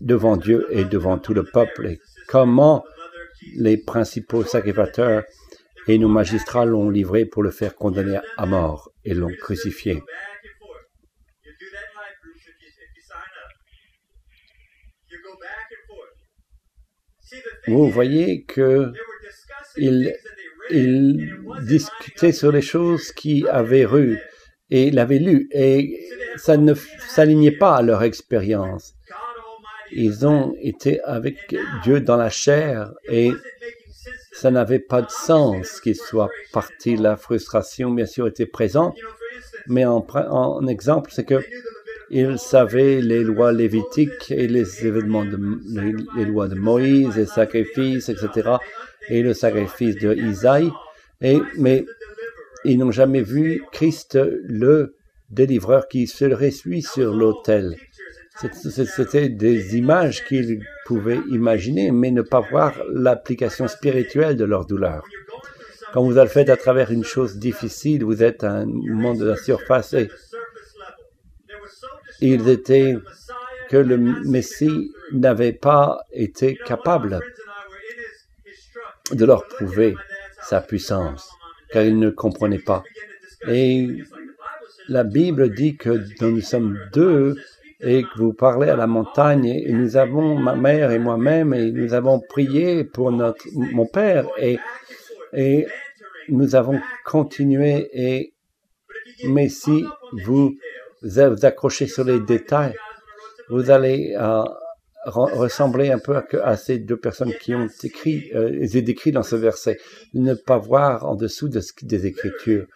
devant 0.00 0.36
Dieu 0.36 0.66
et 0.70 0.84
devant 0.84 1.18
tout 1.18 1.34
le 1.34 1.44
peuple, 1.44 1.86
et 1.86 2.00
comment 2.34 2.84
les 3.54 3.76
principaux 3.76 4.42
sacrificateurs 4.42 5.22
et 5.86 5.98
nos 5.98 6.08
magistrats 6.08 6.64
l'ont 6.64 6.90
livré 6.90 7.26
pour 7.26 7.44
le 7.44 7.52
faire 7.52 7.76
condamner 7.76 8.18
à 8.36 8.44
mort 8.44 8.90
et 9.04 9.14
l'ont 9.14 9.36
crucifié. 9.38 10.02
Vous 17.68 17.88
voyez 17.88 18.42
que 18.42 18.90
il, 19.76 20.12
discutait 21.62 22.32
sur 22.32 22.50
les 22.50 22.62
choses 22.62 23.12
qui 23.12 23.46
avaient 23.48 23.86
lu 23.86 24.18
et 24.70 24.90
l'avaient 24.90 25.20
lu 25.20 25.46
et 25.52 26.00
ça 26.36 26.56
ne 26.56 26.74
s'alignait 26.74 27.56
pas 27.56 27.76
à 27.76 27.82
leur 27.82 28.02
expérience. 28.02 28.94
Ils 29.92 30.26
ont 30.26 30.54
été 30.60 31.00
avec 31.02 31.54
Dieu 31.82 32.00
dans 32.00 32.16
la 32.16 32.30
chair 32.30 32.92
et 33.08 33.32
ça 34.32 34.50
n'avait 34.50 34.80
pas 34.80 35.02
de 35.02 35.10
sens 35.10 35.80
qu'il 35.80 35.94
soit 35.94 36.28
parti. 36.52 36.96
La 36.96 37.16
frustration, 37.16 37.90
bien 37.90 38.06
sûr, 38.06 38.26
était 38.26 38.46
présente, 38.46 38.96
mais 39.68 39.84
en, 39.84 40.66
exemple, 40.66 41.10
c'est 41.14 41.24
que 41.24 41.40
ils 42.10 42.38
savaient 42.38 43.00
les 43.00 43.24
lois 43.24 43.52
lévitiques 43.52 44.30
et 44.30 44.46
les 44.46 44.86
événements 44.86 45.24
de 45.24 45.38
les, 46.16 46.24
lois 46.24 46.48
de 46.48 46.54
Moïse, 46.54 47.16
les 47.16 47.26
sacrifices, 47.26 48.08
etc., 48.08 48.50
et 49.08 49.22
le 49.22 49.34
sacrifice 49.34 49.96
de 49.96 50.14
Isaïe, 50.14 50.70
mais 51.20 51.84
ils 52.64 52.78
n'ont 52.78 52.90
jamais 52.90 53.22
vu 53.22 53.62
Christ 53.72 54.18
le 54.44 54.96
délivreur 55.30 55.88
qui 55.88 56.06
se 56.06 56.24
résuit 56.24 56.82
sur 56.82 57.14
l'autel. 57.14 57.76
C'était 58.36 59.28
des 59.28 59.76
images 59.76 60.24
qu'ils 60.26 60.60
pouvaient 60.86 61.20
imaginer, 61.30 61.90
mais 61.92 62.10
ne 62.10 62.22
pas 62.22 62.40
voir 62.40 62.74
l'application 62.92 63.68
spirituelle 63.68 64.36
de 64.36 64.44
leur 64.44 64.66
douleur. 64.66 65.04
Quand 65.92 66.02
vous 66.02 66.10
le 66.10 66.26
faites 66.26 66.50
à 66.50 66.56
travers 66.56 66.90
une 66.90 67.04
chose 67.04 67.36
difficile, 67.36 68.04
vous 68.04 68.24
êtes 68.24 68.42
à 68.42 68.50
un 68.50 68.66
moment 68.66 69.14
de 69.14 69.24
la 69.24 69.36
surface 69.36 69.94
et 69.94 70.08
ils 72.20 72.48
étaient 72.48 72.96
que 73.70 73.76
le 73.76 73.96
Messie 73.96 74.92
n'avait 75.12 75.52
pas 75.52 76.00
été 76.12 76.56
capable 76.56 77.20
de 79.12 79.24
leur 79.24 79.46
prouver 79.46 79.94
sa 80.42 80.60
puissance, 80.60 81.30
car 81.70 81.84
ils 81.84 81.98
ne 81.98 82.10
comprenaient 82.10 82.58
pas. 82.58 82.82
Et 83.46 83.88
la 84.88 85.04
Bible 85.04 85.54
dit 85.54 85.76
que 85.76 86.02
nous 86.22 86.40
sommes 86.40 86.78
deux 86.92 87.36
et 87.84 88.02
que 88.02 88.18
vous 88.18 88.32
parlez 88.32 88.68
à 88.68 88.76
la 88.76 88.86
montagne 88.86 89.46
et 89.46 89.72
nous 89.72 89.96
avons, 89.96 90.38
ma 90.38 90.54
mère 90.54 90.90
et 90.90 90.98
moi-même, 90.98 91.52
et 91.54 91.70
nous 91.70 91.94
avons 91.94 92.20
prié 92.20 92.84
pour 92.84 93.12
notre, 93.12 93.44
mon 93.54 93.86
père 93.86 94.26
et, 94.38 94.58
et 95.32 95.66
nous 96.28 96.54
avons 96.54 96.80
continué 97.04 97.88
et, 97.92 98.34
mais 99.26 99.48
si 99.48 99.84
vous 100.24 100.54
vous 101.02 101.44
accrochez 101.44 101.86
sur 101.86 102.04
les 102.04 102.20
détails, 102.20 102.74
vous 103.50 103.70
allez 103.70 104.16
euh, 104.18 104.42
ressembler 105.06 105.90
un 105.90 105.98
peu 105.98 106.20
à, 106.42 106.56
ces 106.56 106.78
deux 106.78 106.96
personnes 106.96 107.32
qui 107.34 107.54
ont 107.54 107.68
écrit, 107.82 108.30
euh, 108.34 108.66
décrit 108.80 109.12
dans 109.12 109.22
ce 109.22 109.36
verset, 109.36 109.78
ne 110.14 110.34
pas 110.34 110.58
voir 110.58 111.04
en 111.04 111.14
dessous 111.14 111.48
de, 111.48 111.60
des 111.82 112.06
Écritures, 112.06 112.66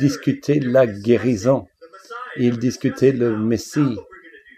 discuter 0.00 0.60
la 0.60 0.86
guérison 0.86 1.66
il 2.36 2.58
discutait 2.58 3.12
le 3.12 3.36
Messie. 3.36 3.96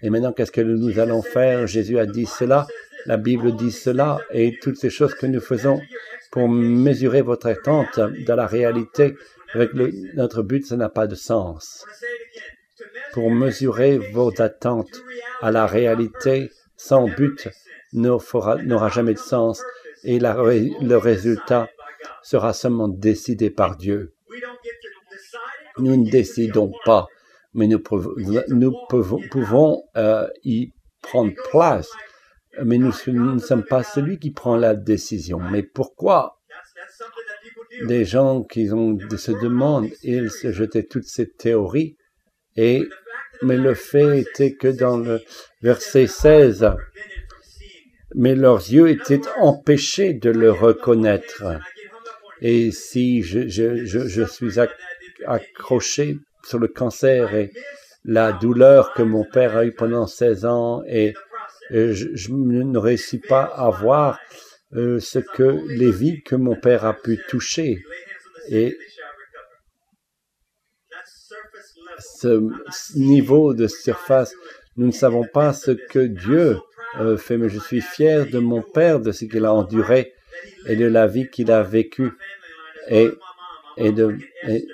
Et 0.03 0.11
maintenant, 0.11 0.33
qu'est-ce 0.33 0.53
que 0.53 0.61
nous 0.61 0.99
allons 0.99 1.23
faire? 1.23 1.67
Jésus 1.67 1.99
a 1.99 2.07
dit 2.07 2.27
cela, 2.27 2.67
la 3.07 3.17
Bible 3.17 3.57
dit 3.57 3.73
cela, 3.73 4.19
et 4.31 4.59
toutes 4.61 4.77
ces 4.77 4.91
choses 4.91 5.15
que 5.15 5.27
nous 5.27 5.41
faisons 5.41 5.81
pour 6.31 6.49
mesurer 6.49 7.23
votre 7.23 7.47
attente 7.47 7.99
de 7.99 8.33
la 8.33 8.47
réalité, 8.47 9.15
avec 9.55 9.73
notre 10.15 10.43
but, 10.43 10.67
ça 10.67 10.77
n'a 10.77 10.89
pas 10.89 11.07
de 11.07 11.15
sens. 11.15 11.85
Pour 13.13 13.31
mesurer 13.31 13.99
vos 14.13 14.33
attentes 14.43 15.03
à 15.41 15.51
la 15.51 15.67
réalité 15.67 16.51
sans 16.77 17.09
but 17.09 17.49
n'aura 17.93 18.89
jamais 18.91 19.15
de 19.15 19.19
sens 19.19 19.63
et 20.05 20.19
le 20.19 20.97
résultat 20.97 21.69
sera 22.23 22.53
seulement 22.53 22.89
décidé 22.89 23.49
par 23.51 23.77
Dieu. 23.77 24.13
Nous 25.79 25.97
ne 25.97 26.11
décidons 26.11 26.73
pas 26.85 27.07
mais 27.57 27.67
nous, 27.67 27.81
pouvons, 27.81 29.83
euh, 29.97 30.29
y 30.45 30.73
prendre 31.03 31.33
place. 31.51 31.91
Mais 32.63 32.79
nous, 32.79 32.93
ne 33.07 33.39
sommes 33.39 33.65
pas 33.65 33.83
celui 33.83 34.19
qui 34.19 34.31
prend 34.31 34.57
la 34.57 34.75
décision. 34.75 35.39
Mais 35.39 35.63
pourquoi 35.63 36.39
des 37.87 38.05
gens 38.05 38.43
qui 38.43 38.69
se 38.69 39.43
demandent, 39.43 39.91
ils 40.03 40.31
se 40.31 40.53
jetaient 40.53 40.85
toutes 40.85 41.07
ces 41.07 41.29
théories, 41.29 41.97
et, 42.57 42.83
mais 43.43 43.57
le 43.57 43.75
fait 43.75 44.21
était 44.21 44.55
que 44.55 44.69
dans 44.69 44.97
le 44.97 45.21
verset 45.61 46.07
16, 46.07 46.71
mais 48.15 48.35
leurs 48.35 48.71
yeux 48.71 48.89
étaient 48.89 49.21
empêchés 49.39 50.15
de 50.15 50.31
le 50.31 50.53
reconnaître. 50.53 51.45
Et 52.41 52.71
si 52.71 53.23
je 53.23 54.27
suis 54.27 54.61
accroché 55.27 56.19
sur 56.47 56.59
le 56.59 56.69
cancer 56.69 57.35
et 57.35 57.53
la 58.05 58.33
douleur 58.33 58.93
que 58.95 59.03
mon 59.03 59.25
père 59.25 59.57
a 59.57 59.65
eue 59.65 59.73
pendant 59.73 60.07
16 60.07 60.45
ans 60.45 60.83
et, 60.87 61.15
je, 61.71 62.33
ne 62.33 62.79
réussis 62.79 63.19
pas 63.19 63.43
à 63.43 63.71
voir 63.71 64.21
euh, 64.75 65.01
ce 65.01 65.19
que 65.19 65.67
les 65.69 65.91
vies 65.91 66.23
que 66.23 66.37
mon 66.37 66.55
père 66.55 66.85
a 66.85 66.95
pu 66.95 67.21
toucher. 67.29 67.83
Et 68.49 68.77
ce 71.99 72.41
niveau 72.97 73.53
de 73.53 73.67
surface, 73.67 74.33
nous 74.77 74.87
ne 74.87 74.93
savons 74.93 75.25
pas 75.25 75.53
ce 75.53 75.73
que 75.73 75.99
Dieu 75.99 76.59
euh, 77.01 77.17
fait, 77.17 77.37
mais 77.37 77.49
je 77.49 77.59
suis 77.59 77.81
fier 77.81 78.27
de 78.27 78.39
mon 78.39 78.63
père, 78.63 79.01
de 79.01 79.11
ce 79.11 79.25
qu'il 79.25 79.45
a 79.45 79.53
enduré 79.53 80.13
et 80.67 80.77
de 80.77 80.87
la 80.87 81.09
vie 81.09 81.29
qu'il 81.29 81.51
a 81.51 81.63
vécue. 81.63 82.13
Et 82.89 83.11
et 83.77 83.93
de 83.93 84.19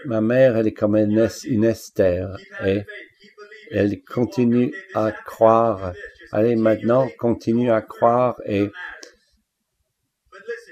ma 0.04 0.20
mère, 0.20 0.56
elle 0.56 0.68
est 0.68 0.72
comme 0.72 0.96
une, 0.96 1.64
Esther. 1.64 2.36
Et, 2.64 2.82
Elle 3.70 4.02
continue 4.02 4.72
à 4.94 5.12
croire. 5.12 5.92
Allez, 6.30 6.56
maintenant, 6.56 7.08
continue 7.18 7.70
à 7.70 7.80
croire 7.80 8.40
et 8.46 8.70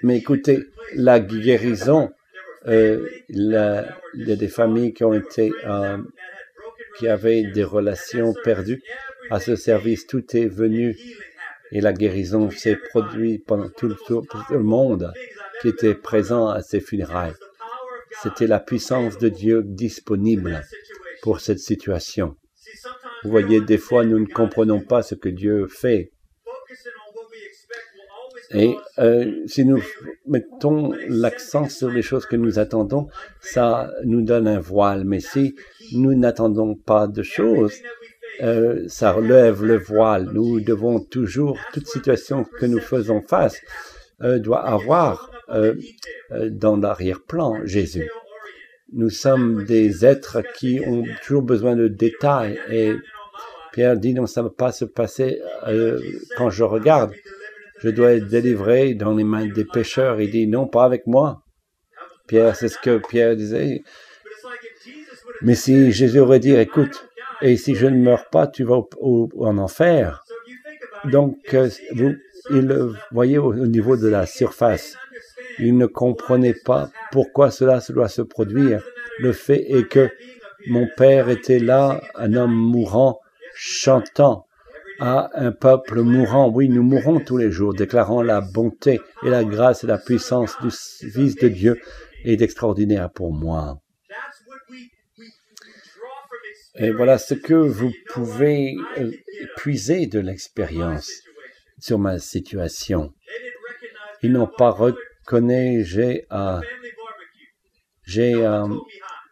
mais 0.02 0.16
écoutez, 0.16 0.60
la 0.94 1.20
guérison, 1.20 2.10
euh, 2.66 3.06
il 3.28 3.50
y 3.50 4.32
a 4.32 4.36
des 4.36 4.48
familles 4.48 4.94
qui 4.94 5.04
ont 5.04 5.12
été, 5.12 5.52
euh, 5.66 5.98
qui 6.98 7.06
avaient 7.06 7.44
des 7.44 7.64
relations 7.64 8.34
perdues 8.44 8.82
à 9.30 9.40
ce 9.40 9.56
service. 9.56 10.06
Tout 10.06 10.36
est 10.36 10.48
venu 10.48 10.96
et 11.70 11.80
la 11.80 11.92
guérison 11.92 12.50
s'est 12.50 12.76
produite 12.76 13.44
pendant 13.44 13.68
tout 13.68 13.88
le, 13.88 13.96
tout 14.06 14.24
le 14.50 14.62
monde 14.62 15.12
qui 15.60 15.68
était 15.68 15.94
présent 15.94 16.48
à 16.48 16.62
ces 16.62 16.80
funérailles. 16.80 17.34
C'était 18.22 18.46
la 18.46 18.60
puissance 18.60 19.18
de 19.18 19.28
Dieu 19.28 19.62
disponible 19.64 20.62
pour 21.22 21.40
cette 21.40 21.58
situation. 21.58 22.36
Vous 23.22 23.30
voyez, 23.30 23.60
des 23.60 23.78
fois, 23.78 24.04
nous 24.04 24.18
ne 24.18 24.26
comprenons 24.26 24.80
pas 24.80 25.02
ce 25.02 25.14
que 25.14 25.28
Dieu 25.28 25.66
fait. 25.68 26.12
Et 28.52 28.74
euh, 28.98 29.46
si 29.46 29.64
nous 29.64 29.80
mettons 30.26 30.92
l'accent 31.08 31.68
sur 31.68 31.88
les 31.88 32.02
choses 32.02 32.26
que 32.26 32.36
nous 32.36 32.58
attendons, 32.58 33.08
ça 33.40 33.92
nous 34.04 34.22
donne 34.22 34.48
un 34.48 34.58
voile. 34.58 35.04
Mais 35.04 35.20
si 35.20 35.54
nous 35.92 36.14
n'attendons 36.14 36.74
pas 36.74 37.06
de 37.06 37.22
choses, 37.22 37.74
euh, 38.42 38.84
ça 38.88 39.12
relève 39.12 39.62
le 39.62 39.76
voile. 39.76 40.30
Nous 40.32 40.60
devons 40.60 40.98
toujours, 40.98 41.58
toute 41.72 41.86
situation 41.86 42.44
que 42.44 42.66
nous 42.66 42.80
faisons 42.80 43.22
face, 43.22 43.60
euh, 44.22 44.38
doit 44.38 44.64
avoir 44.66 45.30
euh, 45.50 45.74
euh, 46.32 46.50
dans 46.50 46.76
l'arrière-plan 46.76 47.64
Jésus. 47.64 48.10
Nous 48.92 49.10
sommes 49.10 49.64
des 49.64 50.04
êtres 50.04 50.42
qui 50.56 50.80
ont 50.86 51.04
toujours 51.22 51.42
besoin 51.42 51.76
de 51.76 51.88
détails 51.88 52.58
et 52.70 52.94
Pierre 53.72 53.96
dit 53.96 54.14
non, 54.14 54.26
ça 54.26 54.42
ne 54.42 54.48
va 54.48 54.54
pas 54.56 54.72
se 54.72 54.84
passer 54.84 55.40
euh, 55.66 56.00
quand 56.36 56.50
je 56.50 56.64
regarde. 56.64 57.12
Je 57.78 57.88
dois 57.88 58.12
être 58.12 58.26
délivré 58.26 58.94
dans 58.94 59.14
les 59.14 59.24
mains 59.24 59.46
des 59.46 59.64
pécheurs. 59.64 60.20
Il 60.20 60.30
dit 60.30 60.46
non, 60.46 60.66
pas 60.66 60.84
avec 60.84 61.06
moi. 61.06 61.42
Pierre, 62.26 62.54
c'est 62.56 62.68
ce 62.68 62.78
que 62.78 62.98
Pierre 62.98 63.36
disait. 63.36 63.82
Mais 65.42 65.54
si 65.54 65.90
Jésus 65.90 66.18
aurait 66.18 66.40
dit, 66.40 66.54
écoute, 66.54 67.08
et 67.40 67.56
si 67.56 67.74
je 67.74 67.86
ne 67.86 67.96
meurs 67.96 68.28
pas, 68.28 68.46
tu 68.46 68.64
vas 68.64 68.76
au, 68.76 68.88
au, 68.98 69.46
en 69.46 69.56
enfer. 69.58 70.22
Donc, 71.04 71.38
euh, 71.54 71.70
vous, 71.94 72.12
il 72.50 72.66
le 72.66 72.94
voyait 73.12 73.38
au, 73.38 73.52
au 73.52 73.66
niveau 73.66 73.96
de 73.96 74.08
la 74.08 74.26
surface. 74.26 74.96
Il 75.58 75.76
ne 75.76 75.86
comprenait 75.86 76.54
pas 76.54 76.90
pourquoi 77.12 77.50
cela 77.50 77.80
doit 77.90 78.08
se 78.08 78.22
produire. 78.22 78.82
Le 79.18 79.32
fait 79.32 79.70
est 79.70 79.88
que 79.88 80.08
mon 80.66 80.86
père 80.96 81.28
était 81.28 81.58
là, 81.58 82.02
un 82.14 82.34
homme 82.34 82.54
mourant, 82.54 83.20
chantant 83.54 84.46
à 84.98 85.30
un 85.34 85.52
peuple 85.52 86.02
mourant. 86.02 86.50
Oui, 86.50 86.68
nous 86.68 86.82
mourons 86.82 87.20
tous 87.20 87.38
les 87.38 87.50
jours, 87.50 87.74
déclarant 87.74 88.22
la 88.22 88.40
bonté 88.40 89.00
et 89.24 89.30
la 89.30 89.44
grâce 89.44 89.84
et 89.84 89.86
la 89.86 89.98
puissance 89.98 90.56
du 90.62 90.70
Fils 90.70 91.36
de 91.36 91.48
Dieu 91.48 91.80
est 92.24 92.40
extraordinaire 92.42 93.10
pour 93.10 93.32
moi. 93.32 93.80
Et 96.76 96.90
voilà 96.92 97.18
ce 97.18 97.34
que 97.34 97.54
vous 97.54 97.92
pouvez 98.12 98.76
puiser 99.56 100.06
de 100.06 100.20
l'expérience 100.20 101.10
sur 101.80 101.98
ma 101.98 102.18
situation. 102.18 103.12
Ils 104.22 104.32
n'ont 104.32 104.46
pas 104.46 104.70
reconnu, 104.70 105.84
j'ai 105.84 106.26
euh, 106.32 106.60
j'ai 108.04 108.34
euh, 108.34 108.68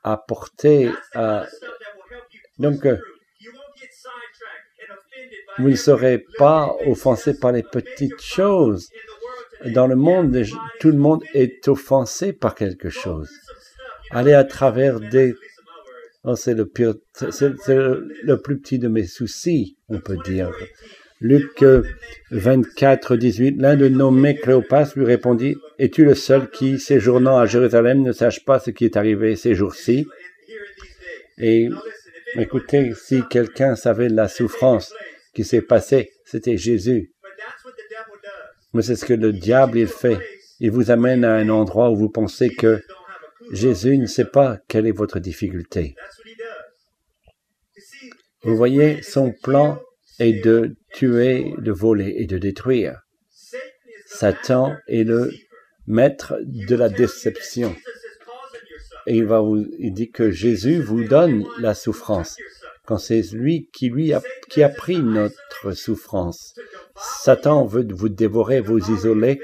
apporté 0.02 0.90
euh, 1.16 1.44
donc 2.58 2.86
vous 5.58 5.70
ne 5.70 5.74
serez 5.76 6.24
pas 6.38 6.74
offensé 6.86 7.38
par 7.38 7.52
les 7.52 7.64
petites 7.64 8.20
choses. 8.20 8.88
Dans 9.74 9.88
le 9.88 9.96
monde, 9.96 10.40
tout 10.78 10.88
le 10.88 10.98
monde 10.98 11.24
est 11.34 11.66
offensé 11.66 12.32
par 12.32 12.54
quelque 12.54 12.90
chose. 12.90 13.28
Allez 14.12 14.34
à 14.34 14.44
travers 14.44 15.00
des 15.00 15.34
Oh, 16.24 16.34
c'est 16.34 16.54
le 16.54 16.66
pire, 16.66 16.94
c'est 17.14 17.54
le 17.58 18.40
plus 18.42 18.60
petit 18.60 18.78
de 18.78 18.88
mes 18.88 19.06
soucis, 19.06 19.78
on 19.88 20.00
peut 20.00 20.18
dire. 20.24 20.52
Luc 21.20 21.64
24, 22.30 23.16
18, 23.16 23.56
l'un 23.58 23.76
de 23.76 23.88
nommé 23.88 24.36
Cléopas 24.36 24.92
lui 24.94 25.04
répondit, 25.04 25.56
Es-tu 25.78 26.04
le 26.04 26.14
seul 26.14 26.48
qui, 26.50 26.78
séjournant 26.78 27.38
à 27.38 27.46
Jérusalem, 27.46 28.02
ne 28.02 28.12
sache 28.12 28.44
pas 28.44 28.60
ce 28.60 28.70
qui 28.70 28.84
est 28.84 28.96
arrivé 28.96 29.34
ces 29.34 29.56
jours-ci? 29.56 30.06
Et 31.38 31.68
écoutez, 32.36 32.92
si 32.94 33.22
quelqu'un 33.28 33.74
savait 33.74 34.08
la 34.08 34.28
souffrance 34.28 34.94
qui 35.34 35.44
s'est 35.44 35.62
passée, 35.62 36.12
c'était 36.24 36.56
Jésus. 36.56 37.12
Mais 38.72 38.82
c'est 38.82 38.96
ce 38.96 39.04
que 39.04 39.14
le 39.14 39.32
diable, 39.32 39.78
il 39.78 39.88
fait. 39.88 40.18
Il 40.60 40.70
vous 40.70 40.90
amène 40.90 41.24
à 41.24 41.34
un 41.34 41.48
endroit 41.48 41.90
où 41.90 41.96
vous 41.96 42.10
pensez 42.10 42.50
que 42.50 42.80
Jésus 43.50 43.98
ne 43.98 44.06
sait 44.06 44.24
pas 44.24 44.58
quelle 44.68 44.86
est 44.86 44.92
votre 44.92 45.18
difficulté. 45.18 45.96
Vous 48.42 48.56
voyez, 48.56 49.02
son 49.02 49.32
plan 49.32 49.80
est 50.18 50.44
de 50.44 50.76
tuer, 50.92 51.54
de 51.58 51.72
voler 51.72 52.14
et 52.18 52.26
de 52.26 52.38
détruire. 52.38 53.00
Satan 54.06 54.76
est 54.86 55.04
le 55.04 55.32
maître 55.86 56.34
de 56.44 56.74
la 56.74 56.88
déception. 56.88 57.74
Et 59.06 59.16
il, 59.16 59.24
va 59.24 59.40
vous, 59.40 59.64
il 59.78 59.92
dit 59.92 60.10
que 60.10 60.30
Jésus 60.30 60.80
vous 60.80 61.04
donne 61.04 61.44
la 61.60 61.74
souffrance 61.74 62.36
quand 62.88 62.96
c'est 62.96 63.20
lui 63.32 63.68
qui 63.70 64.14
a, 64.62 64.68
pris 64.70 65.02
notre 65.02 65.72
souffrance. 65.72 66.54
Satan 66.96 67.66
veut 67.66 67.86
vous 67.90 68.08
dévorer, 68.08 68.60
vous 68.60 68.78
isoler 68.90 69.42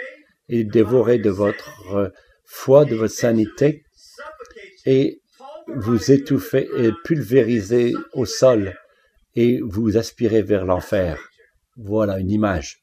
et 0.48 0.64
dévorer 0.64 1.18
de 1.18 1.28
votre 1.28 2.10
foi, 2.46 2.86
de 2.86 2.94
votre 2.94 3.12
sanité 3.12 3.84
et 4.86 5.20
vous 5.66 6.10
étouffez 6.10 6.70
et 6.78 6.90
pulvérisez 7.04 7.92
au 8.14 8.24
sol 8.24 8.74
et 9.36 9.60
vous 9.60 9.98
aspirez 9.98 10.40
vers 10.40 10.64
l'enfer. 10.64 11.18
Voilà 11.76 12.18
une 12.18 12.30
image. 12.30 12.82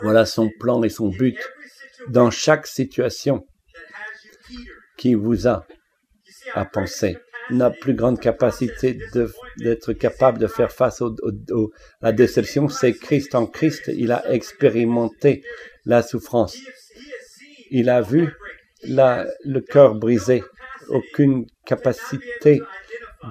Voilà 0.00 0.26
son 0.26 0.50
plan 0.60 0.82
et 0.82 0.88
son 0.88 1.08
but 1.08 1.38
dans 2.08 2.30
chaque 2.30 2.66
situation 2.66 3.46
qui 4.96 5.14
vous 5.14 5.46
a 5.46 5.66
à 6.54 6.64
penser. 6.64 7.18
La 7.50 7.70
plus 7.70 7.94
grande 7.94 8.20
capacité 8.20 8.98
d'être 9.56 9.92
capable 9.94 10.38
de 10.38 10.46
faire 10.46 10.70
face 10.70 11.00
au, 11.00 11.16
au, 11.50 11.70
à 12.02 12.06
la 12.06 12.12
déception, 12.12 12.68
c'est 12.68 12.92
Christ. 12.92 13.34
En 13.34 13.46
Christ, 13.46 13.90
il 13.94 14.12
a 14.12 14.30
expérimenté 14.30 15.42
la 15.86 16.02
souffrance. 16.02 16.58
Il 17.70 17.88
a 17.88 18.02
vu 18.02 18.30
la, 18.82 19.26
le 19.44 19.60
cœur 19.62 19.94
brisé, 19.94 20.42
aucune 20.88 21.46
capacité 21.64 22.60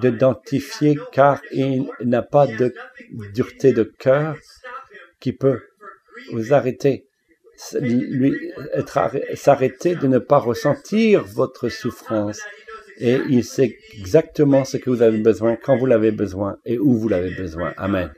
d'identifier 0.00 0.98
car 1.12 1.40
il 1.50 1.88
n'a 2.04 2.22
pas 2.22 2.46
de 2.46 2.74
dureté 3.32 3.72
de 3.72 3.84
cœur 3.84 4.36
qui 5.20 5.32
peut 5.32 5.60
vous 6.32 6.52
arrêter, 6.52 7.06
lui 7.80 8.34
s'arrêter 9.34 9.94
de 9.94 10.06
ne 10.06 10.18
pas 10.18 10.38
ressentir 10.38 11.24
votre 11.24 11.68
souffrance. 11.68 12.40
Et 13.00 13.18
il 13.28 13.44
sait 13.44 13.76
exactement 13.96 14.64
ce 14.64 14.76
que 14.76 14.90
vous 14.90 15.02
avez 15.02 15.18
besoin, 15.18 15.56
quand 15.56 15.76
vous 15.76 15.86
l'avez 15.86 16.10
besoin 16.10 16.58
et 16.64 16.78
où 16.78 16.94
vous 16.98 17.08
l'avez 17.08 17.32
besoin. 17.34 17.72
Amen. 17.76 18.12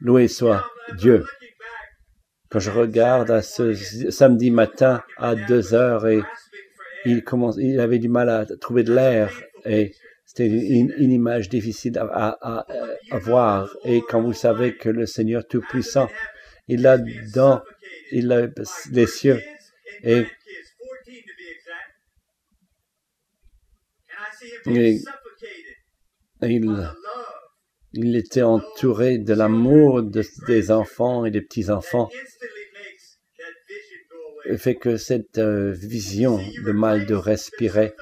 Loué 0.00 0.26
soit 0.26 0.64
Dieu. 0.96 1.24
Quand 2.50 2.60
je 2.60 2.70
regarde 2.70 3.30
à 3.30 3.42
ce 3.42 3.74
samedi 3.74 4.50
matin 4.50 5.02
à 5.18 5.34
deux 5.34 5.74
heures 5.74 6.06
et 6.06 6.22
il 7.04 7.22
commence, 7.22 7.56
il 7.58 7.78
avait 7.78 7.98
du 7.98 8.08
mal 8.08 8.30
à 8.30 8.46
trouver 8.46 8.84
de 8.84 8.94
l'air 8.94 9.30
et 9.66 9.92
c'était 10.38 10.50
une, 10.50 11.10
image 11.12 11.48
difficile 11.48 11.98
à, 11.98 12.64
à, 13.10 13.18
voir. 13.18 13.68
Et 13.84 14.02
quand 14.08 14.22
vous 14.22 14.32
savez 14.32 14.76
que 14.76 14.88
le 14.88 15.04
Seigneur 15.04 15.44
Tout-Puissant, 15.46 16.08
il 16.68 16.86
a 16.86 16.96
dans, 17.34 17.60
il 18.12 18.30
a 18.30 18.46
les 18.92 19.06
cieux 19.06 19.40
et, 20.04 20.26
il, 24.66 25.02
il 27.94 28.16
était 28.16 28.42
entouré 28.42 29.18
de 29.18 29.34
l'amour 29.34 30.04
de, 30.04 30.22
des 30.46 30.70
enfants 30.70 31.24
et 31.24 31.32
des 31.32 31.40
petits-enfants. 31.40 32.08
Fait 34.56 34.76
que 34.76 34.96
cette 34.98 35.38
euh, 35.38 35.72
vision 35.72 36.38
de 36.64 36.72
mal 36.72 37.06
de 37.06 37.14
respirer, 37.14 37.92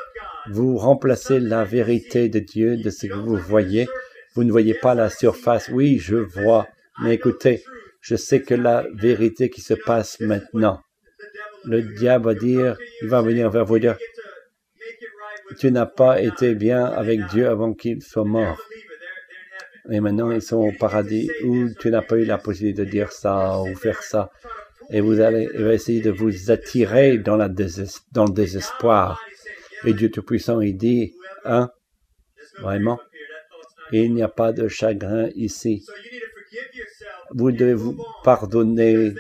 vous 0.51 0.77
remplacez 0.77 1.41
la 1.41 1.65
vérité 1.65 2.29
de 2.29 2.39
Dieu, 2.39 2.77
de 2.77 2.91
ce 2.91 3.07
que 3.07 3.15
vous 3.15 3.37
voyez. 3.37 3.89
Vous 4.35 4.45
ne 4.45 4.51
voyez 4.51 4.75
pas 4.75 4.95
la 4.95 5.11
surface. 5.11 5.69
Oui, 5.69 5.99
je 5.99 6.17
vois. 6.17 6.69
Mais 7.03 7.15
écoutez, 7.15 7.63
je 8.01 8.17
sais 8.17 8.43
que 8.43 8.55
la 8.55 8.87
vérité 8.95 9.51
qui 9.51 9.61
se 9.61 9.75
passe 9.75 10.21
maintenant, 10.21 10.81
le 11.65 11.83
diable 11.83 12.27
va 12.27 12.35
dire, 12.35 12.77
il 13.03 13.09
va 13.09 13.23
venir 13.23 13.51
vers 13.51 13.65
vous 13.65 13.79
dire, 13.79 13.97
tu 15.59 15.71
n'as 15.71 15.87
pas 15.87 16.21
été 16.21 16.55
bien 16.55 16.85
avec 16.85 17.21
Dieu 17.29 17.49
avant 17.49 17.73
qu'il 17.73 18.03
soit 18.03 18.25
mort. 18.25 18.61
Et 19.91 20.01
maintenant, 20.01 20.31
ils 20.31 20.43
sont 20.43 20.57
au 20.57 20.73
paradis 20.73 21.31
où 21.45 21.69
tu 21.79 21.91
n'as 21.91 22.03
pas 22.03 22.17
eu 22.17 22.25
la 22.25 22.39
possibilité 22.39 22.85
de 22.85 22.91
dire 22.91 23.13
ça 23.13 23.61
ou 23.61 23.75
faire 23.75 24.03
ça. 24.03 24.31
Et 24.91 25.01
vous 25.01 25.21
allez 25.21 25.49
essayer 25.73 26.01
de 26.01 26.11
vous 26.11 26.51
attirer 26.51 27.19
dans, 27.19 27.37
la 27.37 27.49
dans 27.49 28.25
le 28.25 28.33
désespoir. 28.33 29.21
Et 29.85 29.95
Dieu 29.95 30.11
Tout-Puissant, 30.11 30.61
il 30.61 30.77
dit, 30.77 31.15
hein, 31.45 31.71
vraiment, 32.61 32.99
il 33.93 34.15
n'y 34.15 34.23
a 34.23 34.29
pas 34.29 34.53
de 34.53 34.69
chagrin 34.69 35.29
ici. 35.35 35.85
Vous 37.31 37.53
devez 37.53 37.75
vous 37.75 37.97
pardonner 38.25 39.15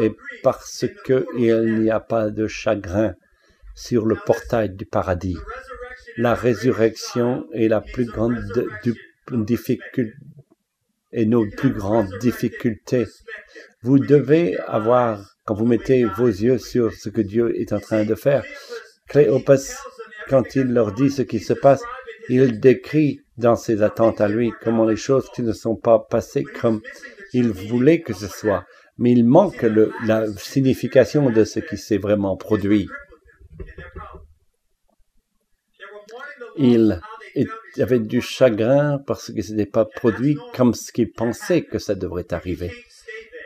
et 0.00 0.12
parce 0.42 0.84
qu'il 1.04 1.80
n'y 1.80 1.90
a 1.90 2.00
pas 2.00 2.30
de 2.30 2.46
chagrin 2.46 3.14
sur 3.74 4.06
le 4.06 4.16
portail 4.16 4.70
du 4.70 4.86
paradis. 4.86 5.38
La 6.16 6.34
résurrection 6.34 7.46
est 7.52 7.68
la 7.68 7.80
plus 7.80 8.04
grande 8.04 8.36
difficulté 9.32 10.12
et 11.12 11.26
nos 11.26 11.46
plus 11.46 11.70
grandes 11.70 12.10
difficultés. 12.20 13.06
Vous 13.82 13.98
devez 13.98 14.56
avoir, 14.66 15.36
quand 15.44 15.54
vous 15.54 15.66
mettez 15.66 16.04
vos 16.04 16.26
yeux 16.26 16.58
sur 16.58 16.92
ce 16.92 17.08
que 17.08 17.20
Dieu 17.20 17.58
est 17.60 17.72
en 17.72 17.80
train 17.80 18.04
de 18.04 18.14
faire, 18.14 18.44
Cléopas, 19.08 19.74
quand 20.28 20.54
il 20.54 20.72
leur 20.72 20.92
dit 20.92 21.10
ce 21.10 21.22
qui 21.22 21.40
se 21.40 21.52
passe, 21.52 21.82
il 22.28 22.60
décrit 22.60 23.20
dans 23.36 23.56
ses 23.56 23.82
attentes 23.82 24.20
à 24.20 24.28
lui 24.28 24.52
comment 24.62 24.84
les 24.84 24.96
choses 24.96 25.28
qui 25.34 25.42
ne 25.42 25.52
sont 25.52 25.76
pas 25.76 25.98
passées 25.98 26.44
comme 26.60 26.80
il 27.32 27.50
voulait 27.50 28.00
que 28.00 28.12
ce 28.12 28.28
soit. 28.28 28.64
Mais 28.98 29.12
il 29.12 29.24
manque 29.24 29.64
la 30.04 30.26
signification 30.36 31.30
de 31.30 31.44
ce 31.44 31.60
qui 31.60 31.76
s'est 31.76 31.98
vraiment 31.98 32.36
produit. 32.36 32.88
Il 36.56 37.00
avait 37.78 38.00
du 38.00 38.20
chagrin 38.20 38.98
parce 39.06 39.32
que 39.32 39.40
ce 39.40 39.52
n'était 39.52 39.70
pas 39.70 39.86
produit 39.86 40.36
comme 40.54 40.74
ce 40.74 40.92
qu'il 40.92 41.10
pensait 41.10 41.62
que 41.62 41.78
ça 41.78 41.94
devrait 41.94 42.32
arriver. 42.32 42.70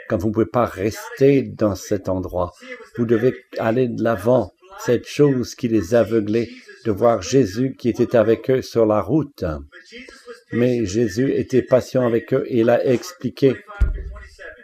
Quand 0.09 0.19
vous 0.19 0.29
ne 0.29 0.33
pouvez 0.33 0.47
pas 0.47 0.67
rester 0.67 1.43
dans 1.43 1.75
cet 1.75 2.09
endroit, 2.09 2.53
vous 2.97 3.07
devez 3.07 3.35
aller 3.59 3.89
de 3.89 4.03
l'avant. 4.03 4.53
Cette 4.79 5.07
chose 5.07 5.55
qui 5.55 5.69
les 5.69 5.95
aveuglait, 5.95 6.49
de 6.87 6.93
voir 6.93 7.21
Jésus 7.21 7.75
qui 7.77 7.89
était 7.89 8.17
avec 8.17 8.49
eux 8.49 8.63
sur 8.63 8.87
la 8.87 9.01
route. 9.01 9.45
Mais 10.53 10.87
Jésus 10.87 11.33
était 11.35 11.63
patient 11.63 12.07
avec 12.07 12.33
eux 12.33 12.45
et 12.47 12.61
il 12.61 12.71
a 12.71 12.87
expliqué. 12.87 13.57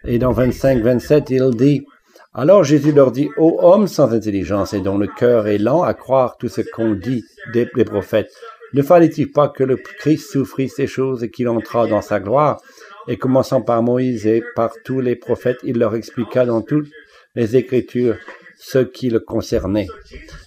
Et 0.05 0.19
dans 0.19 0.31
25, 0.31 0.83
27, 0.83 1.31
il 1.31 1.51
dit, 1.51 1.85
alors 2.33 2.63
Jésus 2.63 2.93
leur 2.93 3.11
dit, 3.11 3.29
ô 3.37 3.59
hommes 3.61 3.89
sans 3.89 4.15
intelligence 4.15 4.73
et 4.73 4.81
dont 4.81 4.99
le 4.99 5.09
cœur 5.09 5.49
est 5.49 5.59
lent 5.59 5.83
à 5.83 5.95
croire 5.95 6.39
tout 6.39 6.49
ce 6.49 6.61
qu'on 6.61 6.95
dit 6.95 7.25
des, 7.53 7.69
des 7.75 7.85
prophètes, 7.85 8.33
ne 8.73 8.83
fallait-il 8.83 9.31
pas 9.31 9.49
que 9.49 9.65
le 9.65 9.77
Christ 9.77 10.31
souffrit 10.31 10.69
ces 10.69 10.87
choses 10.87 11.25
et 11.25 11.31
qu'il 11.31 11.49
entra 11.49 11.87
dans 11.87 12.01
sa 12.01 12.21
gloire? 12.21 12.61
Et 13.09 13.17
commençant 13.17 13.61
par 13.61 13.83
Moïse 13.83 14.27
et 14.27 14.43
par 14.55 14.73
tous 14.85 15.01
les 15.01 15.17
prophètes, 15.17 15.59
il 15.65 15.79
leur 15.79 15.95
expliqua 15.97 16.47
dans 16.47 16.63
toutes 16.63 16.89
les 17.35 17.57
Écritures 17.57 18.17
ce 18.63 18.79
qui 18.79 19.11
le 19.11 19.19
concernait. 19.19 19.89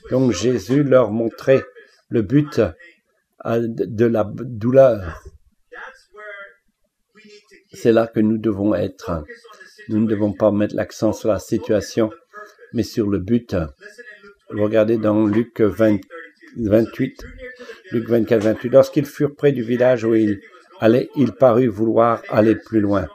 Donc 0.09 0.31
Jésus 0.31 0.83
leur 0.83 1.11
montrait 1.11 1.63
le 2.07 2.21
but 2.21 2.61
de 3.43 4.05
la 4.05 4.23
douleur. 4.33 5.21
C'est 7.73 7.91
là 7.91 8.07
que 8.07 8.21
nous 8.21 8.37
devons 8.37 8.73
être. 8.73 9.25
Nous 9.89 9.99
ne 9.99 10.07
devons 10.07 10.31
pas 10.31 10.51
mettre 10.51 10.75
l'accent 10.75 11.11
sur 11.11 11.27
la 11.29 11.39
situation, 11.39 12.09
mais 12.73 12.83
sur 12.83 13.09
le 13.09 13.19
but. 13.19 13.53
Regardez 14.49 14.97
dans 14.97 15.25
Luc 15.25 15.59
20, 15.59 15.99
28, 16.55 17.21
Luc 17.91 18.07
24, 18.07 18.43
28. 18.43 18.69
Lorsqu'ils 18.69 19.05
furent 19.05 19.35
près 19.35 19.51
du 19.51 19.61
village 19.61 20.05
où 20.05 20.15
il 20.15 20.39
allait, 20.79 21.09
il 21.17 21.33
parut 21.33 21.67
vouloir 21.67 22.21
aller 22.29 22.55
plus 22.55 22.79
loin. 22.79 23.07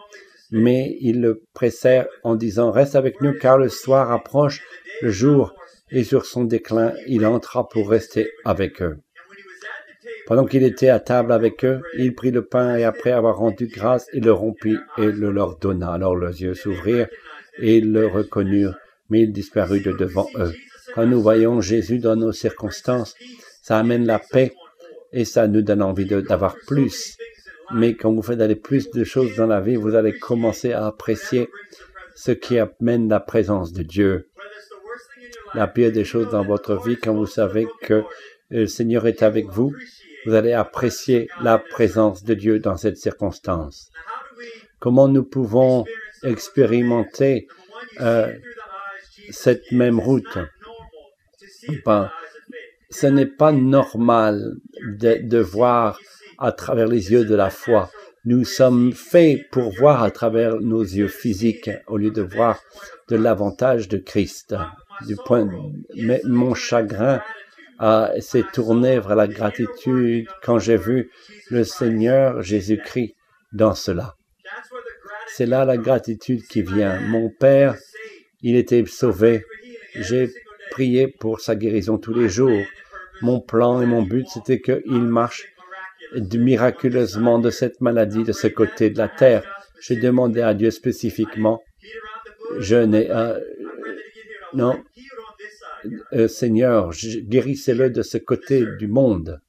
Mais 0.50 0.96
ils 1.00 1.20
le 1.20 1.44
pressèrent 1.54 2.08
en 2.24 2.34
disant, 2.34 2.70
Reste 2.70 2.96
avec 2.96 3.20
nous 3.20 3.32
car 3.38 3.58
le 3.58 3.68
soir 3.68 4.10
approche, 4.10 4.62
le 5.02 5.10
jour 5.10 5.54
est 5.90 6.04
sur 6.04 6.26
son 6.26 6.44
déclin. 6.44 6.92
Il 7.06 7.24
entra 7.26 7.68
pour 7.68 7.88
rester 7.88 8.30
avec 8.44 8.82
eux. 8.82 8.98
Pendant 10.26 10.46
qu'il 10.46 10.62
était 10.62 10.88
à 10.88 11.00
table 11.00 11.32
avec 11.32 11.64
eux, 11.64 11.80
il 11.98 12.14
prit 12.14 12.30
le 12.30 12.44
pain 12.44 12.76
et 12.76 12.84
après 12.84 13.10
avoir 13.10 13.38
rendu 13.38 13.66
grâce, 13.66 14.06
il 14.12 14.24
le 14.24 14.32
rompit 14.32 14.76
et 14.96 15.10
le 15.10 15.32
leur 15.32 15.58
donna. 15.58 15.92
Alors 15.92 16.14
leurs 16.14 16.40
yeux 16.40 16.54
s'ouvrirent 16.54 17.08
et 17.58 17.78
ils 17.78 17.90
le 17.90 18.06
reconnurent, 18.06 18.78
mais 19.08 19.22
il 19.22 19.32
disparut 19.32 19.80
de 19.80 19.92
devant 19.92 20.28
eux. 20.36 20.52
Quand 20.94 21.06
nous 21.06 21.20
voyons 21.20 21.60
Jésus 21.60 21.98
dans 21.98 22.16
nos 22.16 22.32
circonstances, 22.32 23.16
ça 23.62 23.78
amène 23.78 24.06
la 24.06 24.20
paix 24.20 24.54
et 25.12 25.24
ça 25.24 25.48
nous 25.48 25.62
donne 25.62 25.82
envie 25.82 26.06
d'avoir 26.06 26.56
plus. 26.66 27.16
Mais 27.72 27.94
quand 27.94 28.12
vous 28.12 28.22
faites 28.22 28.40
aller 28.40 28.56
plus 28.56 28.90
de 28.90 29.04
choses 29.04 29.36
dans 29.36 29.46
la 29.46 29.60
vie, 29.60 29.76
vous 29.76 29.94
allez 29.94 30.18
commencer 30.18 30.72
à 30.72 30.86
apprécier 30.86 31.48
ce 32.14 32.32
qui 32.32 32.58
amène 32.58 33.08
la 33.08 33.20
présence 33.20 33.72
de 33.72 33.82
Dieu. 33.82 34.28
La 35.54 35.66
pire 35.66 35.92
des 35.92 36.04
choses 36.04 36.30
dans 36.30 36.44
votre 36.44 36.76
vie, 36.76 36.96
quand 36.96 37.14
vous 37.14 37.26
savez 37.26 37.66
que 37.82 38.02
le 38.50 38.66
Seigneur 38.66 39.06
est 39.06 39.22
avec 39.22 39.46
vous, 39.46 39.72
vous 40.26 40.34
allez 40.34 40.52
apprécier 40.52 41.28
la 41.42 41.58
présence 41.58 42.24
de 42.24 42.34
Dieu 42.34 42.58
dans 42.58 42.76
cette 42.76 42.98
circonstance. 42.98 43.90
Comment 44.78 45.08
nous 45.08 45.24
pouvons 45.24 45.84
expérimenter 46.22 47.46
euh, 48.00 48.32
cette 49.30 49.70
même 49.72 49.98
route? 49.98 50.38
Ben, 51.84 52.10
ce 52.90 53.06
n'est 53.06 53.26
pas 53.26 53.52
normal 53.52 54.56
de, 54.84 55.20
de, 55.22 55.38
voir 55.38 55.98
à 56.40 56.52
travers 56.52 56.88
les 56.88 57.12
yeux 57.12 57.24
de 57.24 57.34
la 57.34 57.50
foi. 57.50 57.90
Nous 58.24 58.44
sommes 58.44 58.92
faits 58.92 59.48
pour 59.50 59.70
voir 59.70 60.02
à 60.02 60.10
travers 60.10 60.56
nos 60.60 60.82
yeux 60.82 61.08
physiques 61.08 61.70
au 61.86 61.96
lieu 61.96 62.10
de 62.10 62.22
voir 62.22 62.60
de 63.08 63.16
l'avantage 63.16 63.88
de 63.88 63.98
Christ. 63.98 64.54
Du 65.06 65.16
point, 65.16 65.48
mon 66.24 66.54
chagrin 66.54 67.22
s'est 68.18 68.44
tourné 68.52 68.98
vers 69.00 69.16
la 69.16 69.26
gratitude 69.26 70.26
quand 70.42 70.58
j'ai 70.58 70.76
vu 70.76 71.10
le 71.50 71.64
Seigneur 71.64 72.42
Jésus-Christ 72.42 73.14
dans 73.52 73.74
cela. 73.74 74.16
C'est 75.28 75.46
là 75.46 75.64
la 75.64 75.76
gratitude 75.76 76.42
qui 76.46 76.62
vient. 76.62 77.00
Mon 77.00 77.30
Père, 77.30 77.76
il 78.42 78.56
était 78.56 78.84
sauvé. 78.86 79.44
J'ai 79.94 80.30
prié 80.70 81.08
pour 81.08 81.40
sa 81.40 81.54
guérison 81.54 81.98
tous 81.98 82.14
les 82.14 82.28
jours. 82.28 82.64
Mon 83.22 83.40
plan 83.40 83.80
et 83.80 83.86
mon 83.86 84.02
but, 84.02 84.26
c'était 84.28 84.60
qu'il 84.60 85.02
marche 85.02 85.46
miraculeusement 86.38 87.38
de 87.38 87.50
cette 87.50 87.80
maladie 87.80 88.24
de 88.24 88.32
ce 88.32 88.46
côté 88.46 88.90
de 88.90 88.98
la 88.98 89.08
terre. 89.08 89.42
J'ai 89.80 89.96
demandé 89.96 90.40
à 90.42 90.54
Dieu 90.54 90.70
spécifiquement, 90.70 91.62
je 92.58 92.76
n'ai, 92.76 93.10
euh, 93.10 93.38
non, 94.54 94.82
euh, 96.12 96.28
Seigneur, 96.28 96.90
guérissez-le 96.92 97.90
de 97.90 98.02
ce 98.02 98.18
côté 98.18 98.64
du 98.78 98.88
monde, 98.88 99.40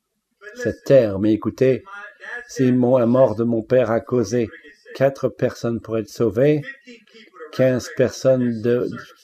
cette 0.55 0.83
terre. 0.85 1.19
Mais 1.19 1.33
écoutez, 1.33 1.83
si 2.47 2.65
la 2.65 3.05
mort 3.05 3.35
de 3.35 3.43
mon 3.43 3.61
père 3.61 3.91
a 3.91 3.99
causé 3.99 4.49
quatre 4.95 5.29
personnes 5.29 5.81
pour 5.81 5.97
être 5.97 6.09
sauvées, 6.09 6.61
15 7.53 7.89
personnes 7.97 8.61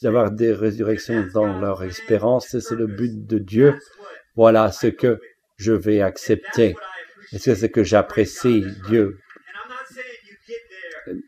d'avoir 0.02 0.32
des 0.32 0.52
résurrections 0.54 1.26
dans 1.34 1.60
leur 1.60 1.84
espérance, 1.84 2.58
c'est 2.60 2.76
le 2.76 2.88
but 2.88 3.26
de 3.26 3.40
Dieu. 3.40 3.80
Voilà 4.36 4.72
ce 4.72 4.88
que 4.88 5.20
je 5.58 5.72
vais 5.72 6.02
accepter. 6.02 6.76
Et 7.34 7.40
c'est 7.40 7.56
ce 7.56 7.66
que 7.66 7.84
j'apprécie, 7.84 8.66
Dieu. 8.88 9.20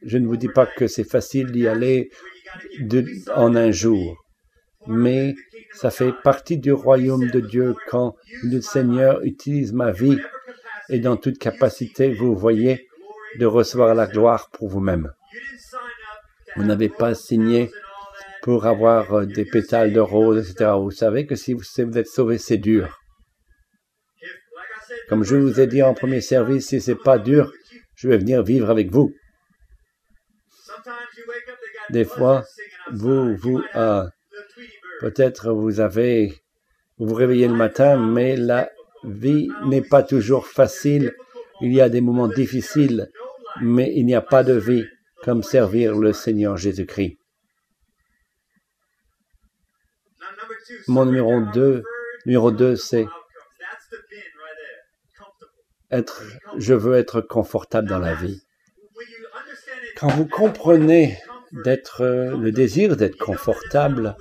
Je 0.04 0.18
ne 0.18 0.28
vous 0.28 0.38
dis 0.38 0.50
pas 0.50 0.66
que 0.66 0.88
c'est 0.88 1.04
facile 1.04 1.52
d'y 1.52 1.68
aller 1.68 2.10
en 3.36 3.56
un 3.56 3.72
jour, 3.72 4.26
mais 4.88 5.36
ça 5.74 5.92
fait 5.92 6.14
partie 6.24 6.58
du 6.58 6.72
royaume 6.72 7.30
de 7.30 7.40
Dieu 7.40 7.76
quand 7.88 8.16
le 8.44 8.60
Seigneur 8.62 9.22
utilise 9.24 9.72
ma 9.72 9.92
vie 9.92 10.18
et 10.90 11.00
dans 11.00 11.16
toute 11.16 11.38
capacité, 11.38 12.14
vous 12.14 12.36
voyez, 12.36 12.88
de 13.38 13.46
recevoir 13.46 13.94
la 13.94 14.08
gloire 14.08 14.50
pour 14.52 14.70
vous-même. 14.70 15.14
Vous 16.56 16.64
n'avez 16.64 16.90
pas 16.90 17.14
signé 17.14 17.72
pour 18.42 18.66
avoir 18.66 19.14
euh, 19.14 19.26
des 19.26 19.46
pétales 19.46 19.94
de 19.94 20.00
rose, 20.00 20.50
etc. 20.50 20.72
Vous 20.80 20.92
savez 20.92 21.26
que 21.26 21.36
si 21.36 21.54
vous, 21.54 21.64
êtes 21.80 22.08
sauvé, 22.08 22.38
c'est 22.38 22.58
dur. 22.58 23.00
Comme 25.10 25.24
je 25.24 25.36
vous 25.36 25.60
ai 25.60 25.66
dit 25.66 25.82
en 25.82 25.96
premier 25.96 26.22
service, 26.22 26.68
si 26.68 26.80
c'est 26.80 26.96
pas 26.96 27.18
dur, 27.18 27.52
je 27.96 28.08
vais 28.08 28.18
venir 28.18 28.44
vivre 28.44 28.70
avec 28.70 28.92
vous. 28.92 29.12
Des 31.90 32.06
fois, 32.06 32.46
vous, 32.92 33.36
vous, 33.36 33.64
euh, 33.76 34.06
peut-être 35.00 35.52
vous 35.52 35.80
avez, 35.80 36.36
vous 37.00 37.08
vous 37.08 37.16
réveillez 37.16 37.48
le 37.48 37.56
matin, 37.56 37.98
mais 37.98 38.36
la 38.36 38.70
vie 39.04 39.50
n'est 39.66 39.82
pas 39.82 40.04
toujours 40.04 40.46
facile. 40.46 41.16
Il 41.62 41.74
y 41.74 41.82
a 41.82 41.90
des 41.90 42.02
moments 42.02 42.28
difficiles, 42.28 43.10
mais 43.62 43.92
il 43.96 44.06
n'y 44.06 44.16
a 44.16 44.22
pas 44.22 44.44
de 44.44 44.54
vie 44.54 44.86
comme 45.24 45.42
servir 45.42 45.98
le 45.98 46.14
Seigneur 46.14 46.56
Jésus-Christ. 46.56 47.18
Mon 50.88 51.06
numéro 51.06 51.42
2, 51.52 51.84
numéro 52.28 52.52
2, 52.52 52.76
c'est 52.76 53.08
je 56.58 56.74
veux 56.74 56.96
être 56.96 57.22
confortable 57.22 57.88
dans 57.88 58.00
la 58.00 58.14
vie. 58.14 58.42
Quand 59.98 60.10
vous 60.10 60.28
comprenez 60.28 61.18
d'être 61.52 62.04
le 62.04 62.52
désir 62.52 62.96
d'être 62.96 63.18
confortable, 63.18 64.16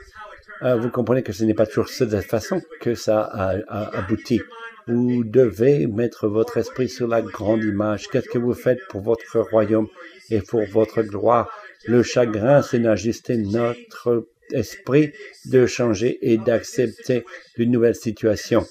vous 0.62 0.90
comprenez 0.90 1.22
que 1.22 1.32
ce 1.32 1.44
n'est 1.44 1.54
pas 1.54 1.66
toujours 1.66 1.86
de 1.86 1.90
cette 1.90 2.22
façon 2.22 2.60
que 2.80 2.94
ça 2.94 3.22
a, 3.22 3.96
abouti. 3.96 4.40
Vous 4.86 5.22
devez 5.22 5.86
mettre 5.86 6.28
votre 6.28 6.56
esprit 6.56 6.88
sur 6.88 7.06
la 7.06 7.20
grande 7.20 7.62
image. 7.62 8.08
Qu'est-ce 8.08 8.28
que 8.28 8.38
vous 8.38 8.54
faites 8.54 8.80
pour 8.88 9.02
votre 9.02 9.38
royaume 9.38 9.86
et 10.30 10.40
pour 10.40 10.64
votre 10.64 11.02
gloire? 11.02 11.50
Le 11.86 12.02
chagrin, 12.02 12.62
c'est 12.62 12.78
d'ajuster 12.78 13.36
notre 13.36 14.26
esprit, 14.52 15.12
de 15.44 15.66
changer 15.66 16.18
et 16.22 16.38
d'accepter 16.38 17.24
une 17.56 17.70
nouvelle 17.70 17.94
situation. 17.94 18.66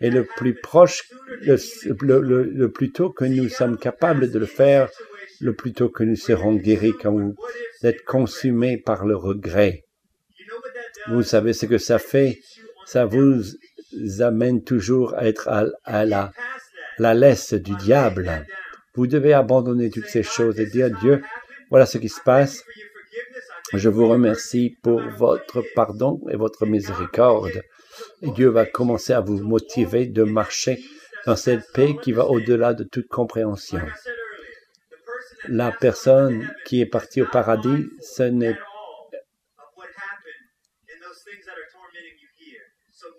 Et 0.00 0.10
le 0.10 0.24
plus 0.24 0.54
proche, 0.54 1.02
le, 1.42 2.66
plus 2.66 2.92
tôt 2.92 3.10
que 3.10 3.24
nous 3.24 3.48
sommes 3.48 3.78
capables 3.78 4.30
de 4.30 4.38
le 4.38 4.46
faire, 4.46 4.90
le 5.40 5.54
plus 5.54 5.72
tôt 5.72 5.88
que 5.88 6.04
nous 6.04 6.16
serons 6.16 6.54
guéris 6.54 6.94
quand 7.00 7.12
vous 7.12 7.34
êtes 7.82 8.04
consumés 8.04 8.76
par 8.76 9.06
le 9.06 9.16
regret. 9.16 9.84
Vous 11.08 11.22
savez 11.22 11.52
ce 11.52 11.66
que 11.66 11.78
ça 11.78 11.98
fait? 11.98 12.40
Ça 12.86 13.04
vous 13.06 13.42
amène 14.20 14.62
toujours 14.62 15.14
à 15.14 15.26
être 15.26 15.48
à, 15.84 16.04
la, 16.04 16.32
la 16.98 17.14
laisse 17.14 17.54
du 17.54 17.74
diable. 17.76 18.46
Vous 18.94 19.06
devez 19.06 19.32
abandonner 19.32 19.90
toutes 19.90 20.06
ces 20.06 20.22
choses 20.22 20.58
et 20.60 20.66
dire 20.66 20.90
Dieu, 21.00 21.22
voilà 21.70 21.86
ce 21.86 21.98
qui 21.98 22.08
se 22.08 22.20
passe. 22.20 22.64
Je 23.72 23.88
vous 23.88 24.06
remercie 24.06 24.76
pour 24.82 25.00
votre 25.18 25.62
pardon 25.74 26.20
et 26.30 26.36
votre 26.36 26.66
miséricorde. 26.66 27.62
Dieu 28.22 28.48
va 28.48 28.66
commencer 28.66 29.12
à 29.12 29.20
vous 29.20 29.38
motiver 29.38 30.06
de 30.06 30.22
marcher 30.22 30.82
dans 31.26 31.36
cette 31.36 31.72
paix 31.72 31.96
qui 32.02 32.12
va 32.12 32.26
au-delà 32.26 32.74
de 32.74 32.84
toute 32.84 33.08
compréhension. 33.08 33.80
La 35.48 35.72
personne 35.72 36.50
qui 36.64 36.80
est 36.80 36.86
partie 36.86 37.22
au 37.22 37.26
paradis, 37.26 37.86
ce 38.00 38.22
n'est 38.22 38.56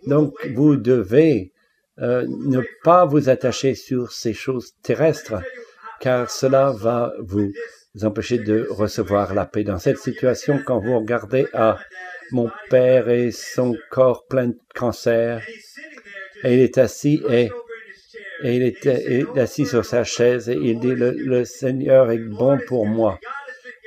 Donc, 0.08 0.36
vous 0.54 0.76
devez 0.76 1.52
euh, 2.00 2.26
ne 2.28 2.62
pas 2.84 3.06
vous 3.06 3.30
attacher 3.30 3.74
sur 3.74 4.12
ces 4.12 4.34
choses 4.34 4.74
terrestres, 4.84 5.42
car 6.00 6.30
cela 6.30 6.72
va 6.72 7.14
vous 7.20 7.52
empêcher 8.04 8.38
de 8.38 8.68
recevoir 8.70 9.34
la 9.34 9.46
paix. 9.46 9.64
Dans 9.64 9.80
cette 9.80 9.98
situation, 9.98 10.60
quand 10.64 10.80
vous 10.80 11.00
regardez 11.00 11.48
à 11.54 11.80
mon 12.32 12.50
père 12.70 13.10
et 13.10 13.32
son 13.32 13.76
corps 13.90 14.26
plein 14.28 14.48
de 14.48 14.58
cancer, 14.74 15.42
et 16.44 16.54
il 16.54 16.60
est 16.60 16.78
assis 16.78 17.22
et, 17.30 17.50
il 18.44 18.64
est, 18.64 19.38
assis 19.38 19.66
sur 19.66 19.86
sa 19.86 20.04
chaise 20.04 20.50
et 20.50 20.58
il 20.62 20.80
dit 20.80 20.94
le 20.96 21.46
Seigneur 21.46 22.12
est 22.12 22.20
bon 22.20 22.60
pour 22.68 22.86
moi. 22.86 23.20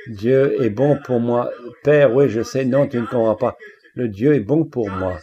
Dieu 0.07 0.61
est 0.63 0.69
bon 0.69 0.97
pour 1.03 1.19
moi. 1.19 1.51
Père, 1.83 2.13
oui, 2.13 2.29
je 2.29 2.41
sais, 2.41 2.65
non, 2.65 2.87
tu 2.87 2.97
ne 2.97 3.05
comprends 3.05 3.35
pas. 3.35 3.57
Le 3.93 4.07
Dieu 4.07 4.33
est 4.33 4.39
bon 4.39 4.65
pour 4.65 4.89
moi. 4.89 5.19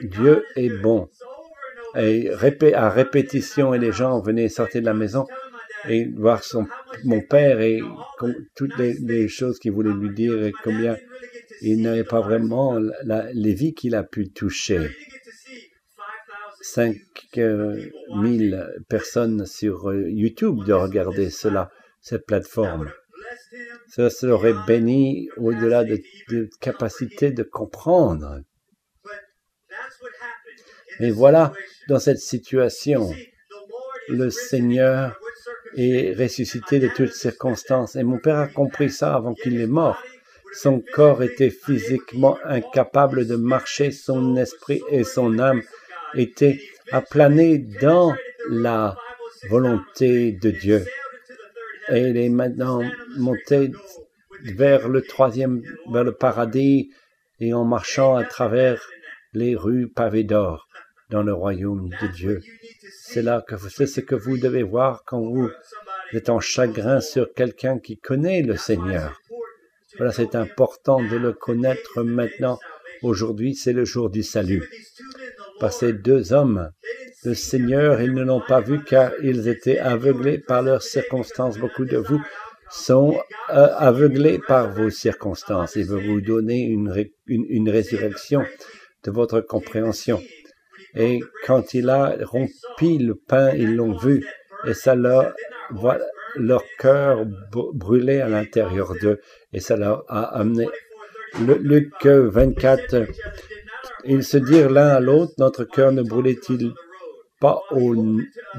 Dieu 0.00 0.44
est 0.56 0.70
bon. 0.70 1.10
Et 1.98 2.30
à 2.74 2.90
répétition, 2.90 3.74
et 3.74 3.78
les 3.78 3.92
gens 3.92 4.20
venaient 4.20 4.48
sortir 4.48 4.80
de 4.80 4.86
la 4.86 4.94
maison 4.94 5.26
et 5.88 6.06
voir 6.16 6.42
mon 7.04 7.20
père 7.20 7.60
et 7.60 7.80
toutes 8.54 8.76
les, 8.78 9.28
choses 9.28 9.58
qu'il 9.58 9.72
voulait 9.72 9.92
lui 9.92 10.10
dire 10.10 10.42
et 10.44 10.52
combien 10.64 10.96
il 11.62 11.82
n'avait 11.82 12.04
pas 12.04 12.20
vraiment 12.20 12.78
les 13.32 13.54
vies 13.54 13.74
qu'il 13.74 13.94
a 13.94 14.02
pu 14.02 14.30
toucher. 14.30 14.90
5 16.62 16.96
000 17.34 18.60
personnes 18.88 19.46
sur 19.46 19.88
euh, 19.88 20.10
YouTube 20.10 20.64
de 20.64 20.72
regarder 20.72 21.30
cela, 21.30 21.70
cette 22.00 22.26
plateforme. 22.26 22.90
Ça 23.88 24.10
serait 24.10 24.54
béni 24.66 25.28
au-delà 25.36 25.84
de, 25.84 26.00
de 26.30 26.50
capacité 26.60 27.30
de 27.30 27.44
comprendre. 27.44 28.40
Mais 30.98 31.10
voilà, 31.10 31.52
dans 31.88 32.00
cette 32.00 32.18
situation, 32.18 33.10
le 34.08 34.30
Seigneur 34.30 35.20
est 35.76 36.14
ressuscité 36.14 36.78
de 36.78 36.88
toutes 36.88 37.12
circonstances. 37.12 37.96
Et 37.96 38.02
mon 38.02 38.18
père 38.18 38.38
a 38.38 38.48
compris 38.48 38.90
ça 38.90 39.14
avant 39.14 39.34
qu'il 39.34 39.60
est 39.60 39.66
mort. 39.66 40.02
Son 40.52 40.82
corps 40.92 41.22
était 41.22 41.50
physiquement 41.50 42.38
incapable 42.44 43.26
de 43.26 43.36
marcher, 43.36 43.90
son 43.90 44.36
esprit 44.36 44.80
et 44.90 45.04
son 45.04 45.38
âme 45.38 45.62
étaient 46.14 46.60
aplanés 46.92 47.58
dans 47.58 48.14
la 48.50 48.96
volonté 49.50 50.32
de 50.32 50.50
Dieu. 50.50 50.84
Et 51.90 52.00
il 52.00 52.16
est 52.16 52.28
maintenant 52.28 52.82
monté 53.16 53.70
vers 54.42 54.88
le 54.88 55.02
troisième, 55.02 55.62
vers 55.90 56.04
le 56.04 56.12
paradis, 56.12 56.90
et 57.40 57.52
en 57.52 57.64
marchant 57.64 58.16
à 58.16 58.24
travers 58.24 58.82
les 59.34 59.54
rues 59.54 59.88
pavées 59.88 60.24
d'or 60.24 60.68
dans 61.10 61.22
le 61.22 61.34
royaume 61.34 61.90
de 62.00 62.06
Dieu. 62.08 62.40
C'est 63.02 63.22
là 63.22 63.44
que 63.46 63.56
c'est 63.68 63.86
ce 63.86 64.00
que 64.00 64.14
vous 64.14 64.38
devez 64.38 64.62
voir 64.62 65.02
quand 65.06 65.20
vous 65.20 65.50
êtes 66.12 66.30
en 66.30 66.40
chagrin 66.40 67.00
sur 67.00 67.32
quelqu'un 67.34 67.78
qui 67.78 67.98
connaît 67.98 68.42
le 68.42 68.56
Seigneur. 68.56 69.20
Voilà, 69.96 70.12
c'est 70.12 70.34
important 70.34 71.02
de 71.02 71.16
le 71.16 71.32
connaître 71.32 72.02
maintenant. 72.02 72.58
Aujourd'hui, 73.02 73.54
c'est 73.54 73.72
le 73.72 73.84
jour 73.84 74.10
du 74.10 74.22
salut. 74.22 74.68
Par 75.60 75.72
ces 75.72 75.92
deux 75.92 76.32
hommes, 76.32 76.70
le 77.24 77.34
Seigneur, 77.34 78.00
ils 78.00 78.12
ne 78.12 78.22
l'ont 78.22 78.42
pas 78.46 78.60
vu 78.60 78.82
car 78.84 79.12
ils 79.22 79.48
étaient 79.48 79.78
aveuglés 79.78 80.38
par 80.38 80.62
leurs 80.62 80.82
circonstances. 80.82 81.58
Beaucoup 81.58 81.84
de 81.84 81.96
vous 81.96 82.20
sont 82.70 83.18
euh, 83.50 83.68
aveuglés 83.76 84.38
par 84.46 84.72
vos 84.72 84.90
circonstances. 84.90 85.76
Il 85.76 85.86
veut 85.86 86.00
vous 86.00 86.20
donner 86.20 86.60
une, 86.62 86.92
une 87.26 87.70
résurrection 87.70 88.44
de 89.04 89.10
votre 89.10 89.40
compréhension. 89.40 90.20
Et 90.94 91.20
quand 91.44 91.74
il 91.74 91.88
a 91.88 92.16
rompi 92.22 92.98
le 92.98 93.14
pain, 93.14 93.54
ils 93.54 93.76
l'ont 93.76 93.96
vu, 93.96 94.26
et 94.66 94.74
ça 94.74 94.94
leur, 94.94 95.32
leur 96.36 96.62
cœur 96.78 97.24
brûlait 97.74 98.20
à 98.20 98.28
l'intérieur 98.28 98.94
d'eux, 99.00 99.20
et 99.52 99.60
ça 99.60 99.76
leur 99.76 100.04
a 100.08 100.36
amené. 100.38 100.66
Luc 101.40 102.06
24, 102.06 103.06
ils 104.04 104.24
se 104.24 104.36
dirent 104.36 104.70
l'un 104.70 104.88
à 104.88 105.00
l'autre, 105.00 105.32
notre 105.38 105.64
cœur 105.64 105.92
ne 105.92 106.02
brûlait-il 106.02 106.72
pas 107.40 107.60
au 107.70 107.94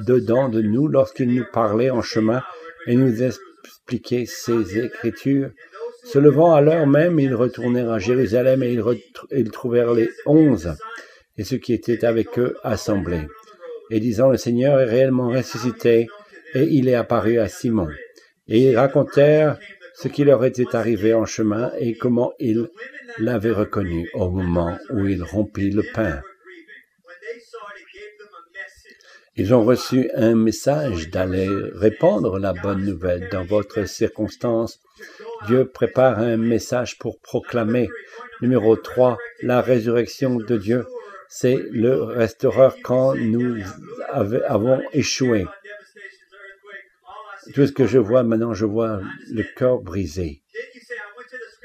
dedans 0.06 0.50
de 0.50 0.62
nous 0.62 0.88
lorsqu'il 0.88 1.34
nous 1.34 1.46
parlait 1.52 1.90
en 1.90 2.02
chemin 2.02 2.44
et 2.86 2.96
nous 2.96 3.24
expliquait 3.24 4.26
ses 4.26 4.78
écritures? 4.78 5.50
Se 6.04 6.20
levant 6.20 6.54
à 6.54 6.62
l'heure 6.62 6.88
même, 6.88 7.20
ils 7.20 7.34
retournèrent 7.34 7.92
à 7.92 8.00
Jérusalem 8.00 8.64
et 8.64 8.78
ils, 9.32 9.52
trouvèrent 9.52 9.94
les 9.94 10.10
onze 10.26 10.74
et 11.38 11.44
ceux 11.44 11.58
qui 11.58 11.74
étaient 11.74 12.06
avec 12.06 12.40
eux 12.40 12.56
assemblés. 12.64 13.28
Et 13.90 14.00
disant, 14.00 14.30
le 14.30 14.38
Seigneur 14.38 14.80
est 14.80 14.86
réellement 14.86 15.30
ressuscité 15.30 16.08
et 16.54 16.64
il 16.64 16.88
est 16.88 16.96
apparu 16.96 17.40
à 17.40 17.48
Simon. 17.48 17.90
Et 18.48 18.60
ils 18.60 18.78
racontèrent 18.78 19.58
ce 19.96 20.08
qui 20.08 20.24
leur 20.24 20.46
était 20.46 20.76
arrivé 20.76 21.14
en 21.14 21.26
chemin 21.26 21.72
et 21.80 21.96
comment 21.98 22.34
ils 22.40 22.70
l'avaient 23.18 23.52
reconnu 23.52 24.10
au 24.14 24.30
moment 24.30 24.78
où 24.92 25.08
il 25.08 25.24
rompit 25.24 25.72
le 25.72 25.84
pain. 25.94 26.22
Ils 29.40 29.54
ont 29.54 29.64
reçu 29.64 30.10
un 30.16 30.34
message 30.34 31.12
d'aller 31.12 31.48
répandre 31.76 32.40
la 32.40 32.54
bonne 32.54 32.84
nouvelle 32.84 33.30
dans 33.32 33.44
votre 33.44 33.88
circonstance. 33.88 34.80
Dieu 35.46 35.66
prépare 35.66 36.18
un 36.18 36.38
message 36.38 36.98
pour 36.98 37.20
proclamer. 37.20 37.88
Numéro 38.42 38.76
3, 38.76 39.18
la 39.44 39.62
résurrection 39.62 40.38
de 40.38 40.58
Dieu. 40.58 40.88
C'est 41.30 41.60
le 41.72 42.02
restaureur 42.02 42.78
quand 42.84 43.14
nous 43.16 43.58
avons 44.10 44.82
échoué. 44.94 45.46
Tout 47.54 47.66
ce 47.68 47.72
que 47.72 47.86
je 47.86 47.98
vois 47.98 48.24
maintenant, 48.24 48.54
je 48.54 48.66
vois 48.66 49.02
le 49.32 49.44
cœur 49.44 49.82
brisé. 49.82 50.42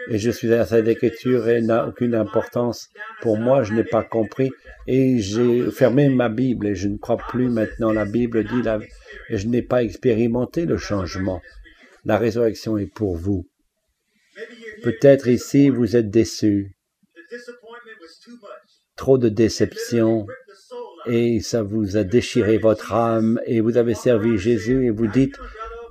Et 0.09 0.19
je 0.19 0.31
suis 0.31 0.53
à 0.53 0.67
cette 0.67 0.89
écriture 0.89 1.49
et 1.49 1.61
n'a 1.61 1.87
aucune 1.87 2.15
importance. 2.15 2.89
Pour 3.21 3.39
moi, 3.39 3.63
je 3.63 3.73
n'ai 3.73 3.85
pas 3.85 4.03
compris 4.03 4.51
et 4.87 5.19
j'ai 5.21 5.71
fermé 5.71 6.09
ma 6.09 6.29
Bible 6.29 6.67
et 6.67 6.75
je 6.75 6.89
ne 6.89 6.97
crois 6.97 7.17
plus 7.17 7.49
maintenant. 7.49 7.93
La 7.93 8.05
Bible 8.05 8.45
dit 8.45 8.63
et 9.29 9.37
je 9.37 9.47
n'ai 9.47 9.63
pas 9.63 9.83
expérimenté 9.83 10.67
le 10.67 10.77
changement. 10.77 11.41
La 12.05 12.19
résurrection 12.19 12.79
est 12.79 12.93
pour 12.93 13.17
vous. 13.17 13.47
Peut-être 14.83 15.29
ici 15.29 15.71
vous 15.71 15.95
êtes 15.95 16.11
déçus. 16.11 16.77
Trop 18.97 19.19
de 19.19 19.29
déception 19.29 20.27
et 21.07 21.41
ça 21.41 21.63
vous 21.63 21.97
a 21.97 22.05
déchiré 22.05 22.59
votre 22.59 22.93
âme 22.93 23.41
et 23.47 23.61
vous 23.61 23.77
avez 23.77 23.95
servi 23.95 24.39
Jésus 24.39 24.87
et 24.87 24.91
vous 24.91 25.07
dites, 25.07 25.37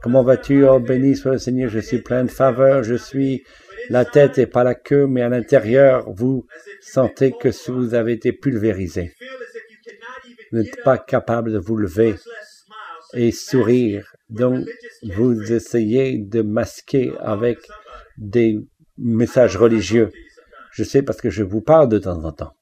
comment 0.01 0.23
vas-tu? 0.23 0.65
Oh, 0.65 0.79
béni 0.79 1.15
soit 1.15 1.33
le 1.33 1.37
Seigneur, 1.37 1.69
je 1.69 1.79
suis 1.79 2.01
plein 2.01 2.25
de 2.25 2.31
faveur, 2.31 2.83
je 2.83 2.95
suis 2.95 3.43
la 3.89 4.05
tête 4.05 4.37
et 4.37 4.47
pas 4.47 4.63
la 4.63 4.75
queue, 4.75 5.07
mais 5.07 5.21
à 5.21 5.29
l'intérieur, 5.29 6.09
vous 6.11 6.45
sentez 6.81 7.31
que 7.31 7.49
vous 7.71 7.93
avez 7.93 8.13
été 8.13 8.31
pulvérisé. 8.31 9.13
Vous 10.51 10.59
n'êtes 10.59 10.83
pas 10.83 10.97
capable 10.97 11.51
de 11.51 11.59
vous 11.59 11.77
lever 11.77 12.15
et 13.13 13.31
sourire. 13.31 14.13
Donc, 14.29 14.65
vous 15.03 15.51
essayez 15.51 16.17
de 16.17 16.41
masquer 16.41 17.11
avec 17.19 17.59
des 18.17 18.59
messages 18.97 19.57
religieux. 19.57 20.11
Je 20.71 20.83
sais 20.83 21.01
parce 21.01 21.21
que 21.21 21.29
je 21.29 21.43
vous 21.43 21.61
parle 21.61 21.89
de 21.89 21.99
temps 21.99 22.23
en 22.23 22.31
temps. 22.31 22.53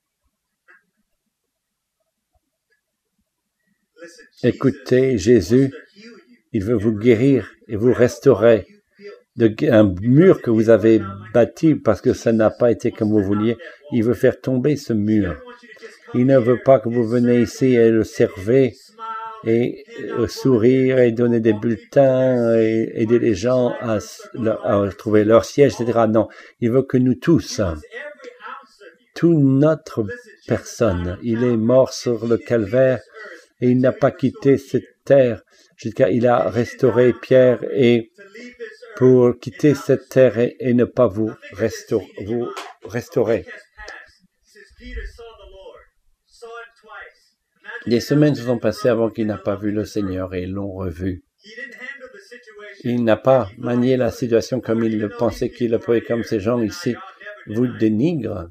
Écoutez, 4.42 5.18
Jésus, 5.18 5.72
il 6.54 6.64
veut 6.64 6.76
vous 6.76 6.94
guérir 6.94 7.52
et 7.68 7.76
vous 7.76 7.94
restaurer 7.94 8.68
de 9.36 9.54
un 9.72 9.94
mur 10.02 10.42
que 10.42 10.50
vous 10.50 10.70
avez 10.70 11.02
bâti 11.34 11.76
parce 11.76 12.02
que 12.02 12.14
ça 12.14 12.32
n'a 12.34 12.50
pas 12.50 12.72
été 12.72 12.92
comme 12.92 13.12
vous 13.12 13.24
vouliez. 13.24 13.58
Il 13.92 14.04
veut 14.04 14.14
faire 14.14 14.42
tomber 14.42 14.76
ce 14.76 14.94
mur. 14.94 15.36
Il 16.14 16.26
ne 16.26 16.38
veut 16.38 16.60
pas 16.64 16.80
que 16.80 16.90
vous 16.90 17.08
venez 17.08 17.42
ici 17.42 17.68
et 17.76 17.90
le 17.90 18.04
servez 18.04 18.76
et 19.46 19.86
euh, 20.02 20.28
sourire 20.28 21.00
et 21.00 21.12
donner 21.12 21.40
des 21.40 21.54
bulletins 21.54 22.58
et 22.58 22.92
aider 22.96 23.20
les 23.20 23.36
gens 23.36 23.74
à, 23.80 24.00
à 24.64 24.90
trouver 24.98 25.24
leur 25.24 25.46
siège, 25.46 25.76
etc. 25.80 26.00
Non, 26.10 26.28
il 26.60 26.72
veut 26.72 26.84
que 26.84 26.98
nous 26.98 27.16
tous, 27.16 27.62
toute 29.16 29.38
notre 29.38 30.06
personne, 30.48 31.18
il 31.24 31.44
est 31.44 31.58
mort 31.58 31.94
sur 31.94 32.28
le 32.28 32.38
calvaire 32.38 33.00
et 33.62 33.70
il 33.70 33.80
n'a 33.80 33.94
pas 33.94 34.12
quitté 34.12 34.58
cette 34.58 35.04
terre 35.06 35.44
jusqu'à 35.80 36.10
il 36.10 36.28
a 36.28 36.50
restauré 36.50 37.14
Pierre 37.14 37.64
et 37.72 38.12
pour 38.98 39.40
quitter 39.40 39.76
cette 39.76 40.10
terre 40.10 40.38
et, 40.38 40.74
ne 40.74 40.84
pas 40.84 41.08
vous, 41.08 41.32
restaurer. 41.54 43.46
Des 47.88 48.02
semaines 48.02 48.36
se 48.36 48.44
sont 48.44 48.60
passées 48.60 48.90
avant 48.90 49.10
qu'il 49.10 49.28
n'a 49.28 49.38
pas 49.38 49.56
vu 49.56 49.72
le 49.72 49.86
Seigneur 49.86 50.34
et 50.34 50.46
l'ont 50.46 50.74
revu. 50.74 51.24
Il 52.84 53.04
n'a 53.04 53.18
pas 53.18 53.50
manié 53.58 53.96
la 53.96 54.12
situation 54.12 54.60
comme 54.60 54.84
il 54.84 55.00
le 55.00 55.10
pensait 55.10 55.50
qu'il 55.50 55.72
le 55.72 55.80
pouvait, 55.80 56.02
comme 56.02 56.24
ces 56.24 56.40
gens 56.40 56.62
ici 56.62 56.96
vous 57.48 57.68
dénigrent. 57.68 58.50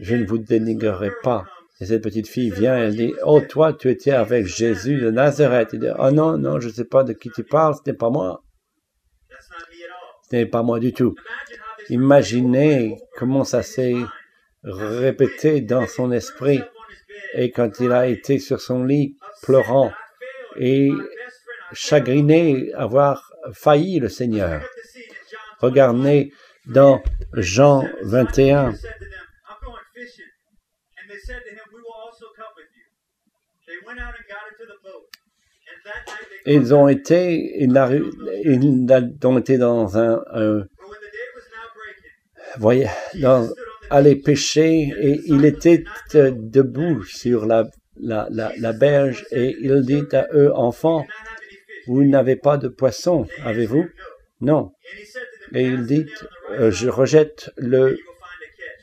Je 0.00 0.16
ne 0.16 0.26
vous 0.26 0.38
dénigrerai 0.38 1.10
pas. 1.22 1.44
Et 1.82 1.84
cette 1.84 2.04
petite 2.04 2.28
fille 2.28 2.50
vient, 2.50 2.76
elle 2.76 2.94
dit, 2.94 3.12
oh, 3.24 3.40
toi, 3.40 3.72
tu 3.72 3.90
étais 3.90 4.12
avec 4.12 4.46
Jésus 4.46 5.00
de 5.00 5.10
Nazareth. 5.10 5.70
Il 5.72 5.80
dit, 5.80 5.88
oh 5.98 6.12
non, 6.12 6.38
non, 6.38 6.60
je 6.60 6.68
ne 6.68 6.72
sais 6.72 6.84
pas 6.84 7.02
de 7.02 7.12
qui 7.12 7.28
tu 7.30 7.42
parles, 7.42 7.74
ce 7.74 7.90
n'est 7.90 7.96
pas 7.96 8.08
moi. 8.08 8.44
Ce 10.30 10.36
n'est 10.36 10.46
pas 10.46 10.62
moi 10.62 10.78
du 10.78 10.92
tout. 10.92 11.16
Imaginez 11.88 13.00
comment 13.16 13.42
ça 13.42 13.64
s'est 13.64 13.96
répété 14.62 15.60
dans 15.60 15.88
son 15.88 16.12
esprit 16.12 16.60
et 17.34 17.50
quand 17.50 17.80
il 17.80 17.90
a 17.90 18.06
été 18.06 18.38
sur 18.38 18.60
son 18.60 18.84
lit 18.84 19.16
pleurant 19.42 19.90
et 20.56 20.88
chagriné 21.72 22.72
avoir 22.74 23.32
failli 23.54 23.98
le 23.98 24.08
Seigneur. 24.08 24.62
Regardez 25.58 26.32
dans 26.64 27.02
Jean 27.34 27.82
21. 28.04 28.72
Ils 36.46 36.74
ont 36.74 36.88
été, 36.88 37.62
ils 37.62 37.78
ont 39.24 39.38
été 39.38 39.58
dans 39.58 39.98
un, 39.98 40.66
voyez, 42.58 42.88
dans, 43.20 43.48
aller 43.90 44.16
pêcher 44.16 44.92
et 44.98 45.20
il 45.26 45.44
était 45.44 45.84
debout 46.14 47.04
sur 47.04 47.46
la, 47.46 47.70
la, 48.00 48.28
la, 48.30 48.72
berge 48.72 49.26
et 49.30 49.56
il 49.60 49.82
dit 49.82 50.04
à 50.12 50.28
eux, 50.32 50.52
enfants, 50.54 51.06
vous 51.86 52.04
n'avez 52.04 52.36
pas 52.36 52.56
de 52.56 52.68
poisson, 52.68 53.26
avez-vous? 53.44 53.86
Non. 54.40 54.72
Et 55.54 55.62
il 55.62 55.84
dit, 55.84 56.06
euh, 56.52 56.70
je 56.70 56.88
rejette 56.88 57.50
le, 57.56 57.98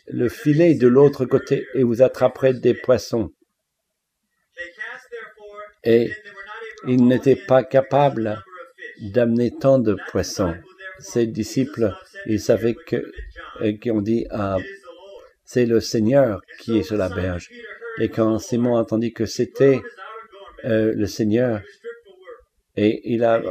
le 0.08 0.30
filet 0.30 0.76
de 0.76 0.88
l'autre 0.88 1.26
côté 1.26 1.66
et 1.74 1.84
vous 1.84 2.02
attraperez 2.02 2.54
des 2.54 2.74
poissons. 2.74 3.32
Et 5.84 6.12
il 6.88 7.06
n'était 7.08 7.36
pas 7.36 7.64
capable 7.64 8.44
d'amener 9.02 9.52
tant 9.52 9.80
de 9.80 9.98
poissons. 10.12 10.56
Ses 11.00 11.28
disciples, 11.28 11.94
ils 12.26 12.40
savaient 12.40 12.76
que, 12.76 13.12
ont 13.92 14.02
dit 14.02 14.26
à 14.30 14.58
c'est 15.46 15.66
le 15.66 15.80
Seigneur 15.80 16.42
qui 16.60 16.78
est 16.78 16.84
sur 16.84 16.98
la 16.98 17.10
berge. 17.10 17.50
Et 18.00 18.10
quand 18.10 18.38
Simon 18.38 18.78
a 18.78 18.82
entendu 18.82 19.12
que 19.12 19.26
c'était 19.26 19.82
euh, 20.64 20.94
le 20.94 21.08
Seigneur, 21.08 21.62
et 22.76 23.02
il 23.12 23.24
a, 23.24 23.42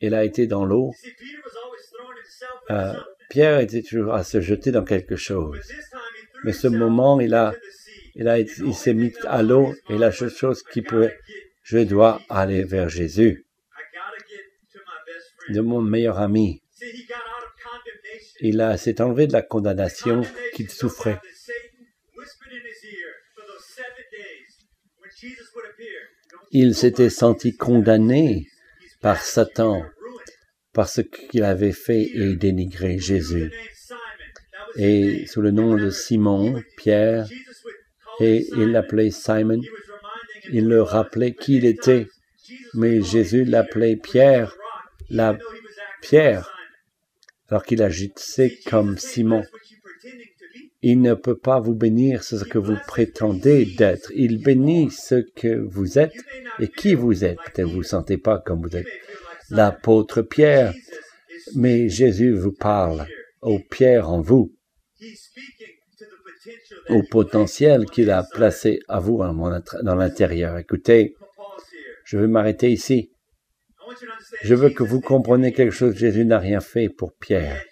il 0.00 0.12
a 0.12 0.24
été 0.24 0.46
dans 0.48 0.64
l'eau, 0.64 0.92
euh, 2.70 2.94
Pierre 3.28 3.60
était 3.60 3.82
toujours 3.82 4.14
à 4.14 4.24
se 4.24 4.40
jeter 4.40 4.72
dans 4.72 4.84
quelque 4.84 5.14
chose. 5.16 5.60
Mais 6.42 6.52
ce 6.52 6.66
moment, 6.66 7.20
il 7.20 7.34
a, 7.34 7.54
il 8.14 8.28
a, 8.28 8.38
il 8.38 8.74
s'est 8.74 8.94
mis 8.94 9.12
à 9.26 9.42
l'eau, 9.42 9.74
et 9.88 9.98
la 9.98 10.12
seule 10.12 10.30
chose 10.30 10.62
qui 10.62 10.82
peut, 10.82 11.10
je 11.62 11.78
dois 11.78 12.20
aller 12.28 12.64
vers 12.64 12.88
Jésus, 12.88 13.46
de 15.48 15.60
mon 15.60 15.80
meilleur 15.80 16.18
ami. 16.18 16.62
Il 18.40 18.74
s'est 18.78 19.00
enlevé 19.00 19.26
de 19.26 19.32
la 19.32 19.42
condamnation 19.42 20.22
qu'il 20.54 20.70
souffrait. 20.70 21.20
Il 26.52 26.74
s'était 26.74 27.10
senti 27.10 27.56
condamné 27.56 28.46
par 29.00 29.22
Satan 29.22 29.84
parce 30.72 31.00
qu'il 31.02 31.44
avait 31.44 31.72
fait 31.72 32.02
et 32.02 32.36
dénigré 32.36 32.98
Jésus. 32.98 33.52
Et 34.76 35.26
sous 35.26 35.40
le 35.40 35.50
nom 35.50 35.76
de 35.76 35.90
Simon, 35.90 36.62
Pierre, 36.76 37.28
et 38.20 38.46
il 38.56 38.72
l'appelait 38.72 39.10
Simon, 39.10 39.60
il 40.52 40.66
le 40.66 40.82
rappelait 40.82 41.34
qui 41.34 41.56
il 41.56 41.64
était, 41.64 42.06
mais 42.74 43.00
Jésus 43.02 43.44
l'appelait 43.44 43.96
Pierre, 43.96 44.56
la 45.08 45.38
Pierre, 46.02 46.50
alors 47.48 47.64
qu'il 47.64 47.82
agissait 47.82 48.58
comme 48.66 48.98
Simon. 48.98 49.42
Il 50.82 51.02
ne 51.02 51.14
peut 51.14 51.36
pas 51.36 51.60
vous 51.60 51.74
bénir 51.74 52.22
ce 52.22 52.36
que 52.36 52.58
vous 52.58 52.76
prétendez 52.86 53.66
d'être. 53.66 54.10
Il 54.14 54.42
bénit 54.42 54.90
ce 54.90 55.16
que 55.16 55.58
vous 55.68 55.98
êtes 55.98 56.14
et 56.58 56.68
qui 56.68 56.94
vous 56.94 57.22
êtes. 57.22 57.36
Peut-être 57.36 57.66
vous 57.66 57.72
ne 57.72 57.76
vous 57.76 57.82
sentez 57.82 58.16
pas 58.16 58.38
comme 58.38 58.62
vous 58.62 58.76
êtes. 58.76 58.86
L'apôtre 59.50 60.22
Pierre. 60.22 60.72
Mais 61.54 61.88
Jésus 61.88 62.32
vous 62.32 62.52
parle 62.52 63.06
au 63.42 63.58
Pierre 63.58 64.10
en 64.10 64.20
vous, 64.20 64.54
au 66.88 67.02
potentiel 67.02 67.86
qu'il 67.86 68.10
a 68.10 68.22
placé 68.22 68.80
à 68.88 69.00
vous 69.00 69.18
dans 69.18 69.94
l'intérieur. 69.94 70.58
Écoutez, 70.58 71.14
je 72.04 72.18
vais 72.18 72.26
m'arrêter 72.26 72.70
ici. 72.70 73.12
Je 74.42 74.54
veux 74.54 74.70
que 74.70 74.82
vous 74.82 75.00
compreniez 75.00 75.52
quelque 75.52 75.72
chose. 75.72 75.96
Jésus 75.96 76.24
n'a 76.24 76.38
rien 76.38 76.60
fait 76.60 76.88
pour 76.88 77.12
Pierre, 77.14 77.62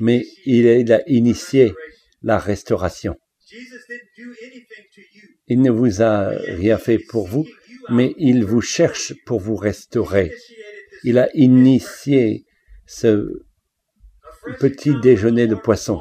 mais 0.00 0.24
il 0.44 0.92
a 0.92 1.02
initié 1.08 1.72
la 2.22 2.38
restauration. 2.38 3.16
Il 5.48 5.60
ne 5.60 5.70
vous 5.70 6.02
a 6.02 6.28
rien 6.28 6.78
fait 6.78 6.98
pour 6.98 7.26
vous, 7.26 7.46
mais 7.90 8.14
il 8.16 8.44
vous 8.44 8.60
cherche 8.60 9.14
pour 9.24 9.40
vous 9.40 9.56
restaurer. 9.56 10.32
Il 11.04 11.18
a 11.18 11.28
initié 11.34 12.46
ce 12.86 13.42
petit 14.60 14.94
déjeuner 15.00 15.46
de 15.46 15.54
poisson. 15.54 16.00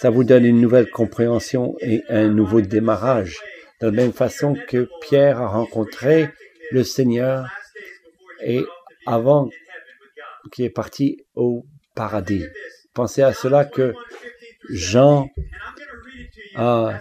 Ça 0.00 0.10
vous 0.10 0.24
donne 0.24 0.44
une 0.44 0.60
nouvelle 0.60 0.90
compréhension 0.90 1.76
et 1.80 2.02
un 2.08 2.28
nouveau 2.28 2.60
démarrage. 2.60 3.38
De 3.80 3.86
la 3.86 3.92
même 3.92 4.12
façon 4.12 4.54
que 4.68 4.88
Pierre 5.00 5.40
a 5.40 5.48
rencontré 5.48 6.28
le 6.70 6.82
Seigneur 6.84 7.48
et 8.42 8.62
avant 9.06 9.50
qui 10.52 10.64
est 10.64 10.70
parti 10.70 11.18
au 11.34 11.64
paradis. 11.94 12.44
Pensez 12.92 13.22
à 13.22 13.32
cela 13.32 13.64
que 13.64 13.92
Jean 14.70 15.28
a 16.54 17.00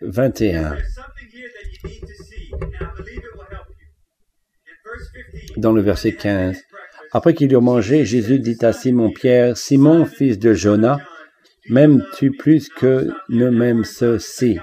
21. 0.00 0.76
Dans 5.56 5.72
le 5.72 5.82
verset 5.82 6.14
15. 6.14 6.60
Après 7.12 7.34
qu'il 7.34 7.52
eut 7.52 7.56
mangé, 7.56 8.04
Jésus 8.04 8.38
dit 8.38 8.58
à 8.62 8.72
Simon-Pierre, 8.72 9.56
Simon, 9.56 10.04
fils 10.04 10.38
de 10.38 10.52
Jonas, 10.52 10.98
m'aimes-tu 11.68 12.30
plus 12.32 12.68
que 12.68 13.08
ne 13.28 13.50
m'aimes 13.50 13.84
ceci 13.84 14.58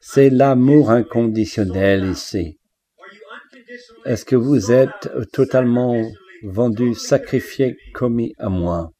C'est 0.00 0.30
l'amour 0.30 0.90
inconditionnel 0.90 2.10
ici. 2.10 2.58
Est-ce 4.04 4.24
que 4.24 4.36
vous 4.36 4.72
êtes 4.72 5.10
totalement 5.32 6.02
vendu, 6.42 6.94
sacrifié, 6.94 7.76
commis 7.94 8.34
à 8.38 8.48
moi? 8.48 8.92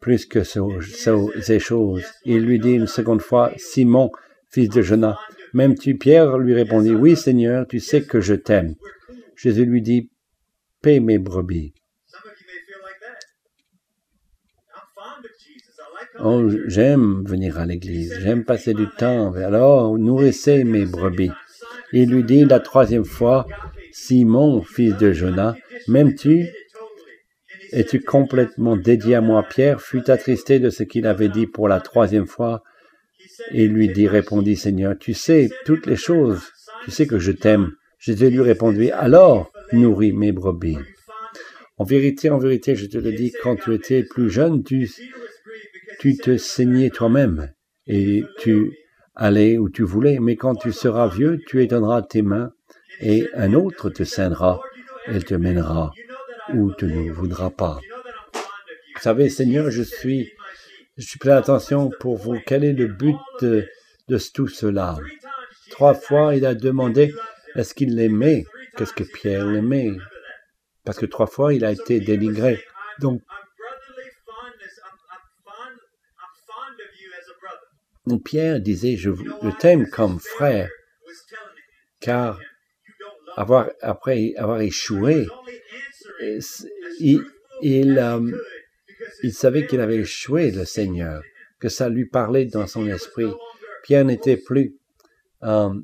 Plus 0.00 0.26
que 0.26 0.42
ces 0.44 1.58
choses. 1.58 2.04
Il 2.24 2.44
lui 2.44 2.60
dit 2.60 2.74
une 2.74 2.86
seconde 2.86 3.20
fois, 3.20 3.52
Simon, 3.56 4.10
fils 4.50 4.68
de 4.68 4.82
Jonas, 4.82 5.18
M'aimes-tu? 5.56 5.96
Pierre 5.96 6.36
lui 6.36 6.52
répondit, 6.52 6.94
Oui 6.94 7.16
Seigneur, 7.16 7.66
tu 7.66 7.80
sais 7.80 8.02
que 8.02 8.20
je 8.20 8.34
t'aime. 8.34 8.74
Jésus 9.36 9.64
lui 9.64 9.80
dit, 9.80 10.10
Paie 10.82 11.00
mes 11.00 11.18
brebis. 11.18 11.72
Oh, 16.18 16.48
j'aime 16.66 17.24
venir 17.26 17.58
à 17.58 17.66
l'église, 17.66 18.18
j'aime 18.22 18.44
passer 18.44 18.72
du 18.72 18.86
temps, 18.88 19.34
alors 19.34 19.98
nourrissez 19.98 20.64
mes 20.64 20.86
brebis. 20.86 21.30
Il 21.92 22.10
lui 22.10 22.24
dit 22.24 22.44
la 22.44 22.58
troisième 22.60 23.04
fois, 23.04 23.46
Simon, 23.92 24.62
fils 24.62 24.96
de 24.96 25.12
Jonas, 25.12 25.56
m'aimes-tu? 25.88 26.46
Es-tu 27.72 28.00
complètement 28.00 28.76
dédié 28.76 29.16
à 29.16 29.20
moi? 29.20 29.42
Pierre 29.42 29.82
fut 29.82 30.10
attristé 30.10 30.58
de 30.58 30.70
ce 30.70 30.84
qu'il 30.84 31.06
avait 31.06 31.28
dit 31.28 31.46
pour 31.46 31.68
la 31.68 31.80
troisième 31.80 32.26
fois. 32.26 32.62
Il 33.52 33.72
lui 33.72 33.88
dit, 33.88 34.08
répondit 34.08 34.56
Seigneur, 34.56 34.96
tu 34.98 35.12
sais 35.12 35.50
toutes 35.66 35.86
les 35.86 35.96
choses, 35.96 36.42
tu 36.84 36.90
sais 36.90 37.06
que 37.06 37.18
je 37.18 37.32
t'aime. 37.32 37.72
Jésus 37.98 38.30
lui 38.30 38.40
répondit, 38.40 38.90
alors 38.90 39.52
nourris 39.72 40.12
mes 40.12 40.32
brebis. 40.32 40.78
En 41.76 41.84
vérité, 41.84 42.30
en 42.30 42.38
vérité, 42.38 42.74
je 42.74 42.86
te 42.86 42.96
le 42.96 43.12
dis, 43.12 43.32
quand 43.42 43.56
tu 43.56 43.74
étais 43.74 44.02
plus 44.02 44.30
jeune, 44.30 44.62
tu, 44.62 44.88
tu 45.98 46.16
te 46.16 46.36
saignais 46.36 46.90
toi-même 46.90 47.52
et 47.86 48.22
tu 48.38 48.72
allais 49.14 49.58
où 49.58 49.70
tu 49.70 49.82
voulais, 49.82 50.18
mais 50.20 50.36
quand 50.36 50.54
tu 50.54 50.72
seras 50.72 51.08
vieux, 51.08 51.38
tu 51.46 51.62
étendras 51.62 52.02
tes 52.02 52.22
mains 52.22 52.50
et 53.00 53.26
un 53.34 53.54
autre 53.54 53.90
te 53.90 54.04
saignera 54.04 54.60
et 55.08 55.20
te 55.20 55.34
mènera 55.34 55.92
où 56.54 56.72
tu 56.74 56.86
ne 56.86 57.10
voudras 57.10 57.50
pas. 57.50 57.80
Vous 58.94 59.02
savez, 59.02 59.28
Seigneur, 59.28 59.70
je 59.70 59.82
suis, 59.82 60.32
je 60.96 61.06
suis 61.06 61.18
plein 61.18 61.36
d'attention 61.36 61.90
pour 62.00 62.16
vous. 62.16 62.38
Quel 62.46 62.64
est 62.64 62.72
le 62.72 62.88
but 62.88 63.16
de, 63.40 63.66
de 64.08 64.18
tout 64.32 64.48
cela? 64.48 64.96
Trois 65.70 65.94
fois, 65.94 66.34
il 66.34 66.46
a 66.46 66.54
demandé 66.54 67.12
est-ce 67.54 67.74
qu'il 67.74 67.94
l'aimait? 67.94 68.44
Qu'est-ce 68.76 68.92
que 68.92 69.04
Pierre 69.04 69.46
l'aimait? 69.46 69.92
Parce 70.84 70.98
que 70.98 71.06
trois 71.06 71.26
fois, 71.26 71.54
il 71.54 71.64
a 71.64 71.72
été 71.72 72.00
dénigré. 72.00 72.62
Donc, 73.00 73.22
Pierre 78.24 78.60
disait, 78.60 78.96
je, 78.96 79.10
t'aime 79.58 79.88
comme 79.88 80.20
frère, 80.20 80.70
car 82.00 82.40
après 83.36 84.32
avoir 84.36 84.60
échoué, 84.60 85.26
euh, 86.22 86.40
il 87.62 89.32
savait 89.32 89.66
qu'il 89.66 89.80
avait 89.80 89.98
échoué, 89.98 90.50
le 90.50 90.64
Seigneur, 90.64 91.22
que 91.58 91.68
ça 91.68 91.88
lui 91.88 92.06
parlait 92.06 92.46
dans 92.46 92.66
son 92.66 92.86
esprit. 92.86 93.30
Pierre 93.82 94.04
n'était 94.04 94.36
plus 94.36 94.76
euh, 95.42 95.74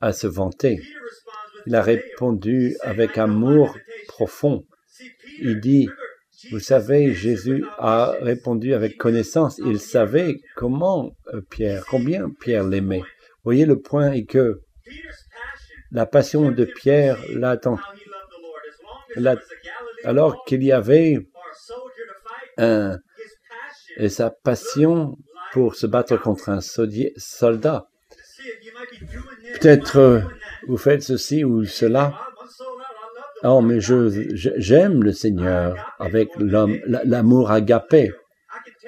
à 0.00 0.12
se 0.12 0.26
vanter. 0.26 0.80
Il 1.66 1.74
a 1.74 1.82
répondu 1.82 2.76
avec 2.82 3.18
amour 3.18 3.76
profond. 4.06 4.64
Il 5.40 5.60
dit, 5.60 5.88
vous 6.50 6.60
savez, 6.60 7.14
Jésus 7.14 7.64
a 7.78 8.14
répondu 8.20 8.74
avec 8.74 8.96
connaissance. 8.96 9.58
Il 9.64 9.80
savait 9.80 10.40
comment 10.56 11.16
euh, 11.34 11.40
Pierre, 11.40 11.84
combien 11.90 12.30
Pierre 12.30 12.64
l'aimait. 12.64 13.02
voyez, 13.44 13.66
le 13.66 13.80
point 13.80 14.12
est 14.12 14.24
que 14.24 14.60
la 15.90 16.06
passion 16.06 16.50
de 16.50 16.64
Pierre 16.64 17.18
l'attend. 17.34 17.78
Alors 20.04 20.44
qu'il 20.44 20.62
y 20.62 20.72
avait 20.72 21.18
et 23.98 24.08
sa 24.08 24.30
passion 24.30 25.18
pour 25.52 25.74
se 25.74 25.86
battre 25.86 26.16
contre 26.16 26.48
un 26.48 26.60
soldat. 26.60 27.88
Peut-être 29.54 29.96
euh, 29.98 30.20
vous 30.68 30.76
faites 30.76 31.02
ceci 31.02 31.44
ou 31.44 31.64
cela, 31.64 32.27
Oh, 33.44 33.60
mais 33.60 33.80
je, 33.80 34.28
j'aime 34.34 35.02
le 35.02 35.12
Seigneur 35.12 35.94
avec 35.98 36.28
l'homme, 36.38 36.76
l'amour 36.86 37.50
agapé. 37.50 38.12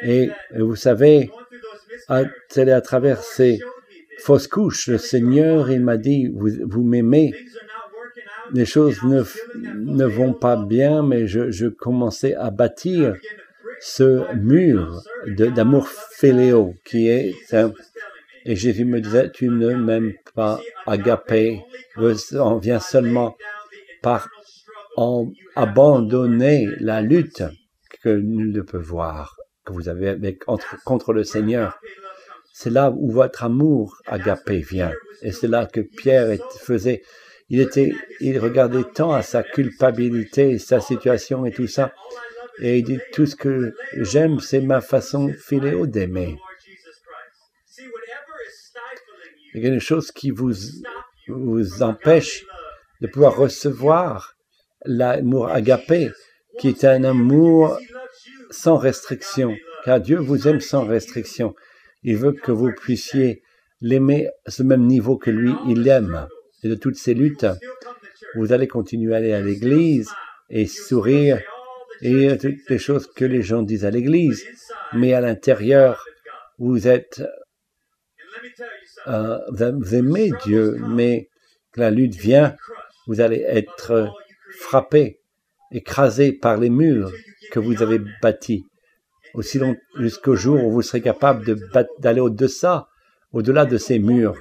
Et 0.03 0.31
vous 0.57 0.77
savez, 0.77 1.31
à, 2.09 2.23
à 2.57 2.81
travers 2.81 3.23
ces 3.23 3.61
fausses 4.19 4.49
couches, 4.49 4.89
le 4.89 4.99
Seigneur, 4.99 5.71
il 5.71 5.81
m'a 5.81 5.97
dit, 5.97 6.29
vous, 6.29 6.51
vous 6.67 6.83
m'aimez. 6.83 7.33
Les 8.53 8.65
choses 8.65 9.03
ne, 9.05 9.23
ne 9.77 10.05
vont 10.05 10.33
pas 10.33 10.57
bien, 10.57 11.03
mais 11.03 11.29
je, 11.29 11.53
je 11.53 11.67
commençais 11.69 12.35
à 12.35 12.51
bâtir 12.51 13.15
ce 13.81 14.35
mur 14.37 15.03
d'amour 15.27 15.89
féléo 15.89 16.75
qui 16.85 17.09
est 17.09 17.35
et 18.47 18.57
Jésus 18.57 18.85
me 18.85 19.01
disait, 19.01 19.31
tu 19.31 19.49
ne 19.49 19.75
m'aimes 19.75 20.15
pas 20.35 20.61
agapé, 20.87 21.63
on 21.97 22.57
vient 22.57 22.81
seulement 22.81 23.37
par 24.03 24.31
ont 24.97 25.33
abandonné 25.57 26.69
la 26.81 27.01
lutte 27.01 27.43
que 28.03 28.09
nul 28.09 28.53
ne 28.53 28.63
peut 28.63 28.79
voir, 28.79 29.37
que 29.65 29.73
vous 29.73 29.89
avez 29.89 30.09
avec, 30.09 30.45
contre 30.85 31.13
le 31.13 31.25
Seigneur. 31.25 31.79
C'est 32.53 32.71
là 32.71 32.91
où 32.91 33.11
votre 33.11 33.45
amour 33.45 33.97
agapé 34.07 34.59
vient. 34.59 34.93
Et 35.23 35.33
c'est 35.33 35.49
là 35.49 35.67
que 35.67 35.81
Pierre 35.81 36.37
faisait. 36.61 37.03
Il 37.49 37.61
était, 37.61 37.93
il 38.21 38.39
regardait 38.39 38.85
tant 38.85 39.13
à 39.13 39.23
sa 39.23 39.43
culpabilité, 39.43 40.59
sa 40.59 40.81
situation 40.81 41.45
et 41.47 41.53
tout 41.53 41.67
ça. 41.67 41.93
Et 42.61 42.79
il 42.79 42.85
dit, 42.85 42.99
tout 43.13 43.27
ce 43.27 43.37
que 43.37 43.75
j'aime, 43.97 44.39
c'est 44.41 44.61
ma 44.61 44.81
façon 44.81 45.33
filéo 45.33 45.87
d'aimer. 45.87 46.37
Il 49.53 49.63
y 49.63 49.67
a 49.67 49.71
quelque 49.71 49.83
chose 49.83 50.13
qui 50.13 50.31
vous, 50.31 50.53
vous 51.29 51.83
empêche 51.83 52.45
de 53.01 53.07
pouvoir 53.07 53.37
recevoir 53.37 54.37
l'amour 54.85 55.49
agapé, 55.49 56.11
qui 56.59 56.69
est 56.69 56.85
un 56.85 57.05
amour 57.05 57.79
sans 58.51 58.77
restriction, 58.77 59.55
car 59.85 60.01
Dieu 60.01 60.19
vous 60.19 60.49
aime 60.49 60.61
sans 60.61 60.85
restriction. 60.85 61.55
Il 62.03 62.17
veut 62.17 62.33
que 62.33 62.53
vous 62.53 62.73
puissiez 62.73 63.43
l'aimer 63.81 64.29
à 64.47 64.51
ce 64.51 64.63
même 64.63 64.87
niveau 64.87 65.17
que 65.17 65.31
lui, 65.31 65.53
il 65.69 65.83
l'aime. 65.83 66.27
Et 66.63 66.69
de 66.69 66.75
toutes 66.75 66.97
ces 66.97 67.15
luttes, 67.15 67.47
vous 68.35 68.53
allez 68.53 68.69
continuer 68.69 69.15
à 69.15 69.19
aller 69.19 69.33
à 69.33 69.41
l'église 69.41 70.11
et 70.49 70.67
sourire 70.67 71.41
et 72.03 72.37
toutes 72.39 72.69
les 72.69 72.79
choses 72.79 73.07
que 73.07 73.25
les 73.25 73.43
gens 73.43 73.63
disent 73.63 73.85
à 73.85 73.91
l'église. 73.91 74.45
Mais 74.93 75.15
à 75.15 75.21
l'intérieur, 75.21 76.05
vous 76.59 76.89
êtes, 76.89 77.23
euh, 79.07 79.39
vous 79.49 79.95
aimez 79.95 80.31
Dieu, 80.45 80.77
mais 80.89 81.29
la 81.77 81.91
lutte 81.91 82.15
vient, 82.15 82.57
vous 83.07 83.21
allez 83.21 83.45
être 83.47 84.11
frappé, 84.61 85.21
écrasé 85.73 86.33
par 86.33 86.59
les 86.59 86.71
murs 86.71 87.11
que 87.51 87.59
vous 87.59 87.83
avez 87.83 88.01
bâtis, 88.23 88.67
aussi 89.35 89.59
long 89.59 89.75
jusqu'au 89.99 90.37
jour 90.37 90.63
où 90.65 90.71
vous 90.71 90.83
serez 90.83 91.01
capable 91.01 91.57
d'aller 91.99 92.21
au-delà, 92.21 92.87
au-delà 93.33 93.65
de 93.65 93.79
ces 93.79 93.99
murs 93.99 94.37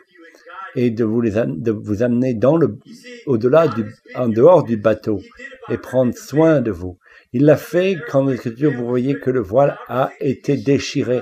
et 0.76 0.92
de 0.92 1.04
vous, 1.04 1.22
les, 1.22 1.32
de 1.32 1.72
vous 1.72 2.04
amener 2.04 2.34
dans 2.34 2.58
le, 2.58 2.78
au-delà 3.26 3.68
du, 3.68 3.86
en 4.16 4.28
dehors 4.28 4.64
du 4.64 4.78
bateau 4.78 5.22
et 5.70 5.78
prendre 5.78 6.16
soin 6.16 6.62
de 6.62 6.72
vous. 6.72 6.98
Il 7.32 7.46
l'a 7.46 7.58
fait 7.58 7.98
quand 8.10 8.26
l'Écriture, 8.26 8.72
vous 8.72 8.88
voyez 8.88 9.20
que 9.20 9.30
le 9.30 9.40
voile 9.40 9.78
a 9.88 10.12
été 10.20 10.58
déchiré. 10.58 11.22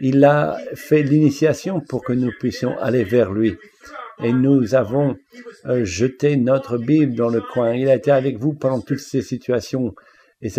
Il 0.00 0.24
a 0.24 0.58
fait 0.74 1.02
l'initiation 1.02 1.80
pour 1.80 2.02
que 2.02 2.12
nous 2.12 2.32
puissions 2.38 2.76
aller 2.78 3.04
vers 3.04 3.32
lui 3.32 3.56
et 4.22 4.32
nous 4.32 4.74
avons 4.74 5.16
euh, 5.66 5.84
jeté 5.84 6.36
notre 6.36 6.78
Bible 6.78 7.14
dans 7.14 7.28
le 7.28 7.40
coin. 7.40 7.74
Il 7.74 7.88
a 7.88 7.94
été 7.94 8.10
avec 8.10 8.38
vous 8.38 8.54
pendant 8.54 8.80
toutes 8.80 9.00
ces 9.00 9.22
situations 9.22 9.94
et, 10.42 10.52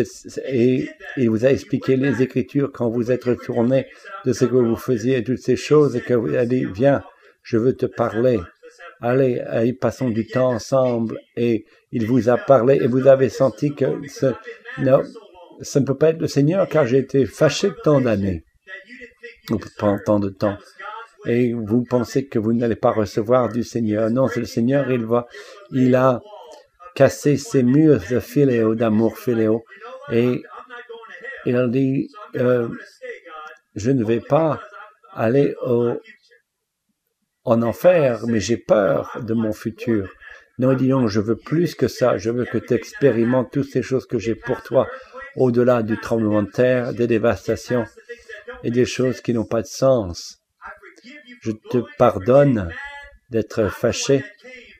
et, 0.47 0.89
il 1.18 1.30
vous 1.30 1.45
a 1.45 1.51
expliqué 1.51 1.95
les 1.95 2.22
Écritures 2.22 2.72
quand 2.72 2.89
vous 2.89 3.12
êtes 3.12 3.26
retourné 3.26 3.86
de 4.26 4.34
ce 4.34 4.45
que 4.45 4.56
vous 4.56 4.76
faisiez, 4.76 5.24
toutes 5.24 5.38
ces 5.39 5.56
choses, 5.56 5.95
et 5.95 6.01
que 6.01 6.16
vous 6.16 6.36
dit, 6.45 6.66
viens, 6.66 7.03
je 7.43 7.58
veux 7.58 7.76
te 7.76 7.86
parler. 7.86 8.39
Allez, 8.99 9.39
allez, 9.39 9.74
passons 9.74 10.10
du 10.10 10.26
temps 10.26 10.49
ensemble. 10.49 11.20
Et 11.38 11.66
il 11.91 12.08
vous 12.08 12.30
a 12.30 12.38
parlé 12.38 12.80
et 12.82 12.88
vous 12.88 13.08
avez 13.08 13.30
senti 13.30 13.76
que 13.76 13.86
ce, 14.08 14.34
non, 14.80 15.03
ça 15.62 15.80
ne 15.80 15.86
peut 15.86 15.97
pas 15.97 16.10
être 16.10 16.22
le 16.22 16.28
Seigneur 16.28 16.68
car 16.68 16.88
j'ai 16.88 16.97
été 16.97 17.26
fâché 17.26 17.70
tant 17.84 18.01
d'années, 18.01 18.43
pendant 19.78 19.99
tant 20.03 20.20
de 20.20 20.30
temps 20.30 20.58
et 21.26 21.54
vous 21.54 21.84
pensez 21.84 22.28
que 22.28 22.40
vous 22.40 22.54
n'allez 22.54 22.76
pas 22.76 22.92
recevoir 22.92 23.50
du 23.50 23.64
Seigneur. 23.64 24.10
Non, 24.10 24.28
c'est 24.28 24.42
le 24.42 24.46
Seigneur, 24.46 24.92
il 24.92 25.06
va, 25.06 25.28
il 25.72 25.96
a 25.96 26.22
cassé 26.96 27.38
ses 27.38 27.64
murs 27.64 28.02
de 28.10 28.20
philéo, 28.20 28.76
d'amour 28.76 29.18
philéo, 29.18 29.64
et 30.12 30.44
il 31.46 31.56
a 31.56 31.68
dit, 31.68 32.10
euh, 32.36 32.70
je 33.76 33.92
ne 33.92 34.04
vais 34.04 34.22
pas 34.22 34.62
aller 35.14 35.56
au, 35.62 35.94
en 37.44 37.62
enfer, 37.62 38.26
mais 38.28 38.40
j'ai 38.40 38.58
peur 38.58 39.20
de 39.22 39.34
mon 39.34 39.54
futur. 39.54 40.12
Non, 40.58 40.76
il 40.78 41.08
je 41.08 41.20
veux 41.20 41.36
plus 41.36 41.76
que 41.76 41.88
ça, 41.88 42.18
je 42.18 42.30
veux 42.30 42.46
que 42.46 42.58
tu 42.58 42.74
expérimentes 42.74 43.52
toutes 43.52 43.70
ces 43.70 43.82
choses 43.82 44.06
que 44.06 44.18
j'ai 44.18 44.36
pour 44.36 44.64
toi, 44.64 44.88
au-delà 45.36 45.84
du 45.84 45.98
tremblement 46.00 46.44
de 46.44 46.50
terre, 46.50 46.94
des 46.94 47.08
dévastations 47.08 47.86
et 48.64 48.72
des 48.72 48.86
choses 48.86 49.20
qui 49.20 49.34
n'ont 49.34 49.46
pas 49.46 49.62
de 49.62 49.68
sens 49.68 50.45
je 51.46 51.52
te 51.52 51.78
pardonne 52.00 52.70
d'être 53.30 53.70
fâché. 53.70 54.24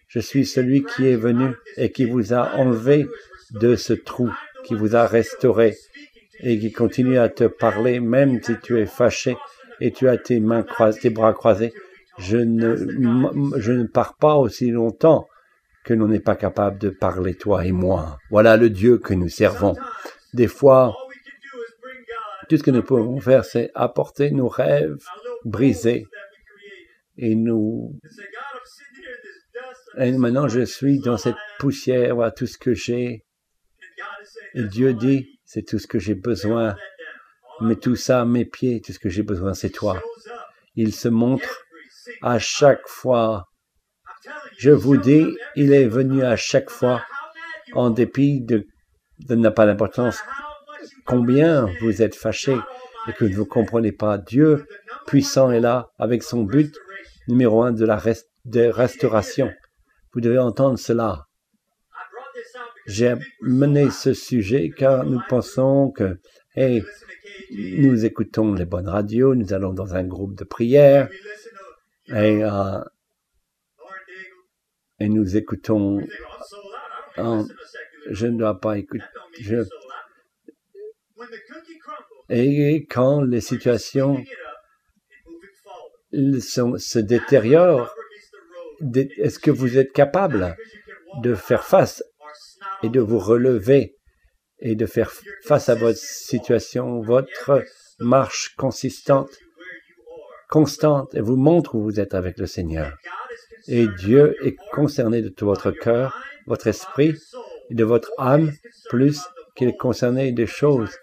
Je 0.08 0.20
suis 0.20 0.48
celui 0.48 0.84
qui 0.84 1.08
est 1.08 1.16
venu 1.16 1.54
et 1.78 1.92
qui 1.92 2.06
vous 2.06 2.34
a 2.34 2.56
enlevé 2.56 3.08
de 3.52 3.76
ce 3.76 3.94
trou, 3.94 4.32
qui 4.64 4.74
vous 4.74 4.96
a 4.96 5.06
restauré 5.06 5.78
et 6.40 6.58
qui 6.58 6.72
continue 6.72 7.20
à 7.20 7.30
te 7.30 7.44
parler 7.44 8.00
même 8.00 8.42
si 8.42 8.54
tu 8.64 8.80
es 8.80 8.88
fâché 8.88 9.38
et 9.80 9.92
tu 9.92 10.10
as 10.10 10.18
tes 10.18 10.40
mains 10.40 10.64
croisées, 10.64 11.02
tes 11.02 11.10
bras 11.12 11.34
croisés. 11.34 11.72
Je 12.18 12.38
ne, 12.38 12.76
je 13.58 13.72
ne 13.72 13.84
pars 13.84 14.16
pas 14.16 14.36
aussi 14.36 14.72
longtemps 14.72 15.28
que 15.84 15.94
l'on 15.94 16.08
n'est 16.08 16.20
pas 16.20 16.36
capable 16.36 16.80
de 16.80 16.90
parler 16.90 17.36
toi 17.36 17.64
et 17.64 17.72
moi. 17.72 18.18
Voilà 18.32 18.58
le 18.58 18.72
Dieu 18.72 18.98
que 18.98 19.14
nous 19.14 19.30
servons. 19.30 19.76
Des 20.34 20.48
fois, 20.48 20.96
tout 22.50 22.58
ce 22.58 22.64
que 22.64 22.72
nous 22.72 22.82
pouvons 22.82 23.20
faire, 23.20 23.46
c'est 23.46 23.70
apporter 23.76 24.32
nos 24.32 24.48
rêves 24.48 24.98
brisés 25.44 26.08
et 27.18 27.36
nous. 27.36 28.00
Et 29.98 30.12
maintenant, 30.12 30.48
je 30.48 30.62
suis 30.62 31.00
dans 31.00 31.18
cette 31.18 31.36
poussière, 31.60 32.16
voilà 32.16 32.32
tout 32.32 32.48
ce 32.48 32.58
que 32.58 32.74
j'ai. 32.74 33.26
Et 34.54 34.64
Dieu 34.64 34.94
dit, 34.94 35.40
c'est 35.46 35.64
tout 35.64 35.80
ce 35.80 35.88
que 35.88 36.00
j'ai 36.00 36.16
besoin. 36.16 36.76
Mais 37.62 37.76
tout 37.76 37.96
ça 37.96 38.26
mes 38.26 38.46
pieds, 38.46 38.82
tout 38.82 38.92
ce 38.92 39.00
que 39.00 39.10
j'ai 39.10 39.24
besoin, 39.24 39.54
c'est 39.54 39.70
toi. 39.70 40.02
Il 40.76 40.94
se 40.94 41.08
montre 41.08 41.64
à 42.22 42.38
chaque 42.40 42.88
fois. 42.88 43.48
Je 44.58 44.72
vous 44.72 44.98
dis, 44.98 45.26
il 45.56 45.74
est 45.74 45.88
venu 45.88 46.24
à 46.24 46.36
chaque 46.36 46.70
fois, 46.70 47.04
en 47.74 47.90
dépit 47.90 48.42
de, 48.42 48.68
de 49.20 49.36
n'a 49.36 49.52
pas 49.52 49.66
d'importance 49.66 50.22
combien 51.06 51.68
vous 51.82 52.02
êtes 52.02 52.16
fâché 52.16 52.58
et 53.08 53.14
que 53.14 53.26
vous 53.26 53.44
ne 53.44 53.48
comprenez 53.48 53.92
pas. 53.92 54.18
Dieu 54.18 54.66
puissant 55.06 55.52
est 55.52 55.60
là 55.60 55.92
avec 56.00 56.24
son 56.24 56.44
but 56.44 56.76
numéro 57.28 57.64
un 57.64 57.72
de 57.72 57.86
la 57.86 57.98
restauration. 57.98 59.52
Vous 60.14 60.22
devez 60.22 60.38
entendre 60.38 60.80
cela. 60.80 61.28
J'ai 62.88 63.16
mené 63.42 63.90
ce 63.90 64.14
sujet 64.14 64.70
car 64.70 65.06
nous 65.06 65.22
pensons 65.28 65.92
que, 65.92 66.20
hey, 66.56 66.84
nous 67.52 68.06
écoutons 68.06 68.54
les 68.54 68.66
bonnes 68.66 68.88
radios, 68.88 69.36
nous 69.36 69.54
allons 69.54 69.74
dans 69.74 69.96
un 69.96 70.04
groupe 70.04 70.36
de 70.36 70.44
prière 70.44 71.10
et, 72.08 72.44
euh, 72.44 72.82
et 75.00 75.10
nous 75.10 75.36
écoutons. 75.36 76.00
je 77.18 78.28
ne 78.28 78.38
dois 78.38 78.60
pas 78.60 78.78
écouter. 78.78 79.04
Et 82.30 82.86
quand 82.90 83.22
les 83.22 83.42
situations 83.42 84.24
se 86.40 87.00
détériorent, 87.00 87.94
est-ce 89.18 89.40
que 89.40 89.52
vous 89.52 89.78
êtes 89.78 89.92
capable 89.92 90.56
de 91.22 91.34
faire 91.34 91.64
face 91.64 92.04
et 92.84 92.90
de 92.90 93.00
vous 93.00 93.20
relever 93.20 93.98
et 94.60 94.76
de 94.76 94.86
faire 94.86 95.12
face 95.44 95.70
à 95.70 95.76
votre 95.76 95.98
situation, 95.98 97.02
votre 97.02 97.64
marche 98.00 98.56
consistante, 98.58 99.30
constante, 100.50 101.14
et 101.16 101.22
vous 101.22 101.36
montre 101.36 101.76
où 101.76 101.84
vous 101.84 102.00
êtes 102.00 102.14
avec 102.14 102.38
le 102.38 102.46
Seigneur. 102.46 102.94
Et 103.68 103.88
Dieu 104.00 104.36
est 104.46 104.56
concerné 104.72 105.22
de 105.22 105.30
tout 105.30 105.46
votre 105.46 105.72
cœur, 105.72 106.18
votre 106.46 106.68
esprit 106.68 107.16
et 107.70 107.76
de 107.76 107.84
votre 107.84 108.12
âme, 108.18 108.54
plus 108.90 109.22
qu'il 109.56 109.70
est 109.70 109.78
concerné 109.78 110.32
des 110.32 110.46
choses 110.46 110.96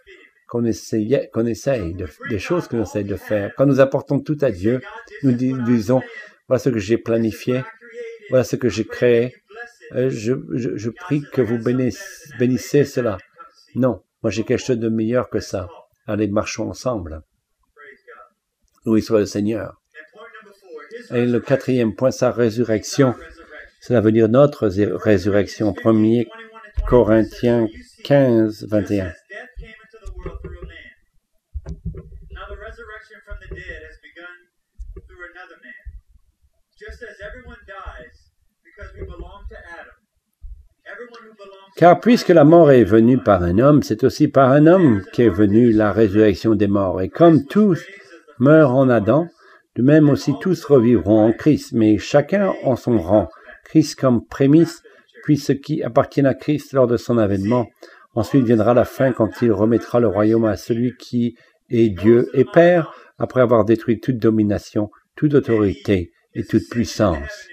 qu'on 0.53 0.66
essaye, 0.66 1.30
qu'on 1.32 1.46
essaye 1.46 1.94
de, 1.94 2.07
des 2.28 2.38
choses 2.38 2.70
nous 2.72 2.82
essaye 2.82 3.05
de 3.05 3.16
faire. 3.16 3.55
Quand 3.57 3.64
nous 3.64 3.80
apportons 3.80 4.20
tout 4.20 4.36
à 4.42 4.50
Dieu, 4.50 4.82
nous 5.22 5.32
disons, 5.32 6.03
voilà 6.46 6.59
ce 6.59 6.68
que 6.68 6.78
j'ai 6.78 6.98
planifié, 6.98 7.62
voilà 8.28 8.44
ce 8.44 8.57
que 8.57 8.68
j'ai 8.68 8.84
créé. 8.84 9.34
Euh, 9.92 10.11
je, 10.11 10.34
je, 10.53 10.90
prie 10.90 11.22
que 11.32 11.40
vous 11.40 11.57
bénissez, 11.59 12.84
cela. 12.84 13.16
Non, 13.74 14.03
moi 14.22 14.30
j'ai 14.30 14.44
quelque 14.44 14.62
chose 14.62 14.78
de 14.78 14.90
meilleur 14.90 15.30
que 15.30 15.40
ça. 15.40 15.70
Allez, 16.07 16.28
marchons 16.28 16.68
ensemble. 16.68 17.22
Louis 18.84 19.00
soit 19.00 19.20
le 19.20 19.26
Seigneur. 19.26 19.80
Et 21.14 21.24
le 21.24 21.40
quatrième 21.40 21.94
point, 21.94 22.11
sa 22.11 22.30
résurrection. 22.30 23.14
Cela 23.80 24.03
veut 24.03 24.12
dire 24.12 24.28
notre 24.28 24.68
résurrection. 24.68 25.74
1 25.82 26.24
Corinthiens 26.86 27.68
15, 28.05 28.66
21. 28.68 29.12
Car 41.76 42.00
puisque 42.00 42.28
la 42.28 42.44
mort 42.44 42.70
est 42.70 42.84
venue 42.84 43.18
par 43.18 43.42
un 43.42 43.58
homme, 43.58 43.82
c'est 43.82 44.04
aussi 44.04 44.28
par 44.28 44.50
un 44.50 44.66
homme 44.66 45.02
qu'est 45.12 45.28
venue 45.28 45.72
la 45.72 45.92
résurrection 45.92 46.54
des 46.54 46.66
morts. 46.66 47.00
Et 47.00 47.08
comme 47.08 47.46
tous 47.46 47.84
meurent 48.38 48.74
en 48.74 48.88
Adam, 48.88 49.28
de 49.76 49.82
même 49.82 50.10
aussi 50.10 50.34
tous 50.40 50.64
revivront 50.64 51.26
en 51.26 51.32
Christ, 51.32 51.72
mais 51.72 51.98
chacun 51.98 52.52
en 52.64 52.76
son 52.76 52.98
rang. 52.98 53.28
Christ 53.64 53.98
comme 53.98 54.26
prémisse, 54.26 54.82
puis 55.24 55.38
ce 55.38 55.52
qui 55.52 55.82
appartient 55.82 56.26
à 56.26 56.34
Christ 56.34 56.72
lors 56.72 56.86
de 56.86 56.96
son 56.96 57.16
avènement. 57.18 57.66
Ensuite 58.14 58.44
viendra 58.44 58.74
la 58.74 58.84
fin 58.84 59.12
quand 59.12 59.30
il 59.42 59.52
remettra 59.52 60.00
le 60.00 60.08
royaume 60.08 60.44
à 60.44 60.56
celui 60.56 60.96
qui 60.96 61.36
est 61.70 61.88
Dieu 61.88 62.28
et 62.34 62.44
Père, 62.44 62.92
après 63.18 63.40
avoir 63.40 63.64
détruit 63.64 64.00
toute 64.00 64.18
domination, 64.18 64.90
toute 65.16 65.34
autorité 65.34 66.12
et 66.34 66.44
toute 66.44 66.68
puissance. 66.70 67.48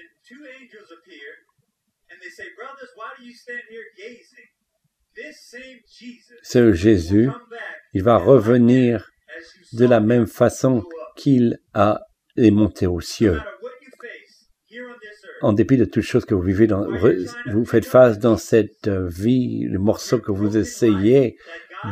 Ce 6.42 6.72
Jésus, 6.72 7.30
il 7.94 8.02
va 8.02 8.16
revenir 8.16 9.10
de 9.72 9.86
la 9.86 10.00
même 10.00 10.26
façon 10.26 10.84
qu'il 11.16 11.58
a 11.74 12.00
est 12.36 12.50
monté 12.50 12.86
aux 12.86 13.00
cieux. 13.00 13.40
En 15.42 15.52
dépit 15.52 15.76
de 15.76 15.84
toutes 15.84 16.02
choses 16.02 16.24
que 16.24 16.34
vous 16.34 16.42
vivez, 16.42 16.66
dans, 16.66 16.86
vous 17.46 17.64
faites 17.64 17.86
face 17.86 18.18
dans 18.18 18.36
cette 18.36 18.88
vie, 18.88 19.66
les 19.68 19.78
morceaux 19.78 20.18
que 20.18 20.32
vous 20.32 20.56
essayez 20.56 21.36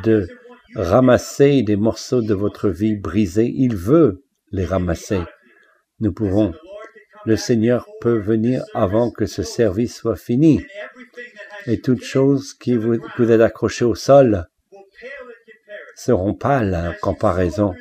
de 0.05 0.29
ramasser, 0.75 1.63
des 1.63 1.77
morceaux 1.77 2.21
de 2.21 2.35
votre 2.35 2.69
vie 2.69 2.97
brisés, 2.97 3.51
il 3.55 3.75
veut 3.75 4.25
les 4.51 4.65
ramasser. 4.65 5.21
Nous 6.01 6.13
pouvons 6.13 6.53
le 7.25 7.37
Seigneur 7.37 7.87
peut 8.01 8.19
venir 8.19 8.65
avant 8.75 9.11
que 9.11 9.27
ce 9.27 9.43
service 9.43 9.97
soit 9.97 10.17
fini. 10.17 10.65
Et 11.67 11.81
toutes 11.81 12.03
choses 12.03 12.55
qui 12.55 12.77
vous, 12.77 12.97
vous 13.19 13.31
êtes 13.31 13.41
accrochées 13.41 13.85
au 13.85 13.95
sol 13.95 14.47
seront 15.95 16.33
pâles 16.33 16.75
en 16.75 16.95
comparaison, 17.03 17.75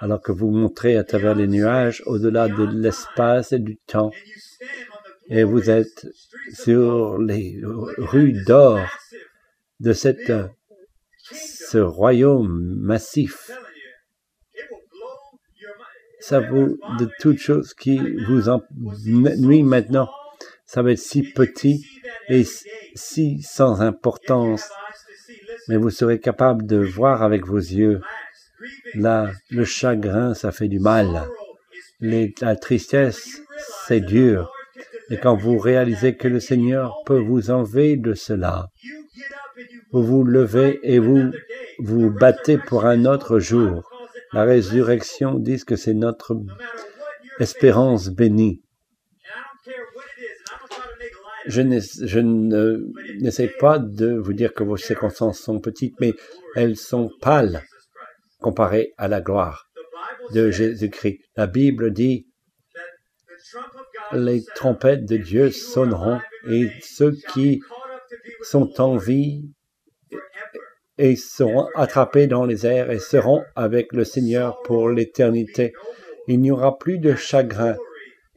alors 0.00 0.20
que 0.20 0.32
vous 0.32 0.50
montrez 0.50 0.96
à 0.96 1.04
travers 1.04 1.34
les 1.34 1.46
nuages 1.46 2.02
au-delà 2.04 2.48
de 2.48 2.64
l'espace 2.64 3.52
et 3.52 3.58
du 3.58 3.78
temps. 3.78 4.10
Et 5.30 5.44
vous 5.44 5.70
êtes 5.70 6.06
sur 6.52 7.18
les 7.18 7.60
rues 7.98 8.44
d'or 8.44 8.80
de 9.78 9.92
cette, 9.92 10.32
ce 11.32 11.78
royaume 11.78 12.76
massif 12.80 13.50
ça 16.20 16.38
vous, 16.38 16.78
de 16.98 17.08
toutes 17.18 17.38
choses 17.38 17.74
qui 17.74 17.98
vous 18.28 18.48
ennuient 18.48 19.62
maintenant, 19.62 20.08
ça 20.64 20.82
va 20.82 20.92
être 20.92 20.98
si 20.98 21.22
petit 21.22 21.84
et 22.28 22.44
si 22.94 23.42
sans 23.42 23.80
importance, 23.80 24.68
mais 25.68 25.76
vous 25.76 25.90
serez 25.90 26.20
capable 26.20 26.66
de 26.66 26.76
voir 26.76 27.22
avec 27.22 27.46
vos 27.46 27.56
yeux. 27.58 28.00
Là, 28.94 29.32
le 29.50 29.64
chagrin, 29.64 30.34
ça 30.34 30.52
fait 30.52 30.68
du 30.68 30.78
mal. 30.78 31.26
la 32.00 32.56
tristesse, 32.56 33.40
c'est 33.88 34.00
dur. 34.00 34.52
Et 35.10 35.18
quand 35.18 35.36
vous 35.36 35.58
réalisez 35.58 36.16
que 36.16 36.28
le 36.28 36.38
Seigneur 36.40 36.94
peut 37.04 37.18
vous 37.18 37.50
enlever 37.50 37.96
de 37.96 38.14
cela, 38.14 38.68
vous 39.92 40.04
vous 40.04 40.24
levez 40.24 40.78
et 40.84 41.00
vous 41.00 41.32
vous 41.80 42.10
battez 42.10 42.58
pour 42.58 42.86
un 42.86 43.04
autre 43.04 43.40
jour. 43.40 43.90
La 44.32 44.44
résurrection 44.44 45.34
dit 45.34 45.58
que 45.64 45.74
c'est 45.74 45.94
notre 45.94 46.36
espérance 47.40 48.08
bénie. 48.08 48.62
Je 51.46 51.62
n'essaie 51.62 53.50
pas 53.58 53.80
de 53.80 54.16
vous 54.16 54.32
dire 54.32 54.54
que 54.54 54.62
vos 54.62 54.76
circonstances 54.76 55.40
sont 55.40 55.58
petites, 55.58 55.98
mais 56.00 56.12
elles 56.54 56.76
sont 56.76 57.10
pâles 57.20 57.62
comparées 58.38 58.92
à 58.96 59.08
la 59.08 59.20
gloire 59.20 59.66
de 60.32 60.50
Jésus-Christ. 60.52 61.18
La 61.36 61.48
Bible 61.48 61.92
dit 61.92 62.28
les 64.12 64.44
trompettes 64.54 65.04
de 65.04 65.16
Dieu 65.16 65.50
sonneront 65.50 66.20
et 66.48 66.70
ceux 66.82 67.12
qui 67.32 67.60
sont 68.42 68.80
en 68.80 68.96
vie 68.96 69.50
et 70.98 71.16
seront 71.16 71.68
attrapés 71.74 72.26
dans 72.26 72.44
les 72.44 72.66
airs 72.66 72.90
et 72.90 72.98
seront 72.98 73.42
avec 73.56 73.92
le 73.92 74.04
Seigneur 74.04 74.60
pour 74.62 74.90
l'éternité. 74.90 75.72
Il 76.28 76.40
n'y 76.40 76.50
aura 76.50 76.78
plus 76.78 76.98
de 76.98 77.14
chagrin, 77.14 77.76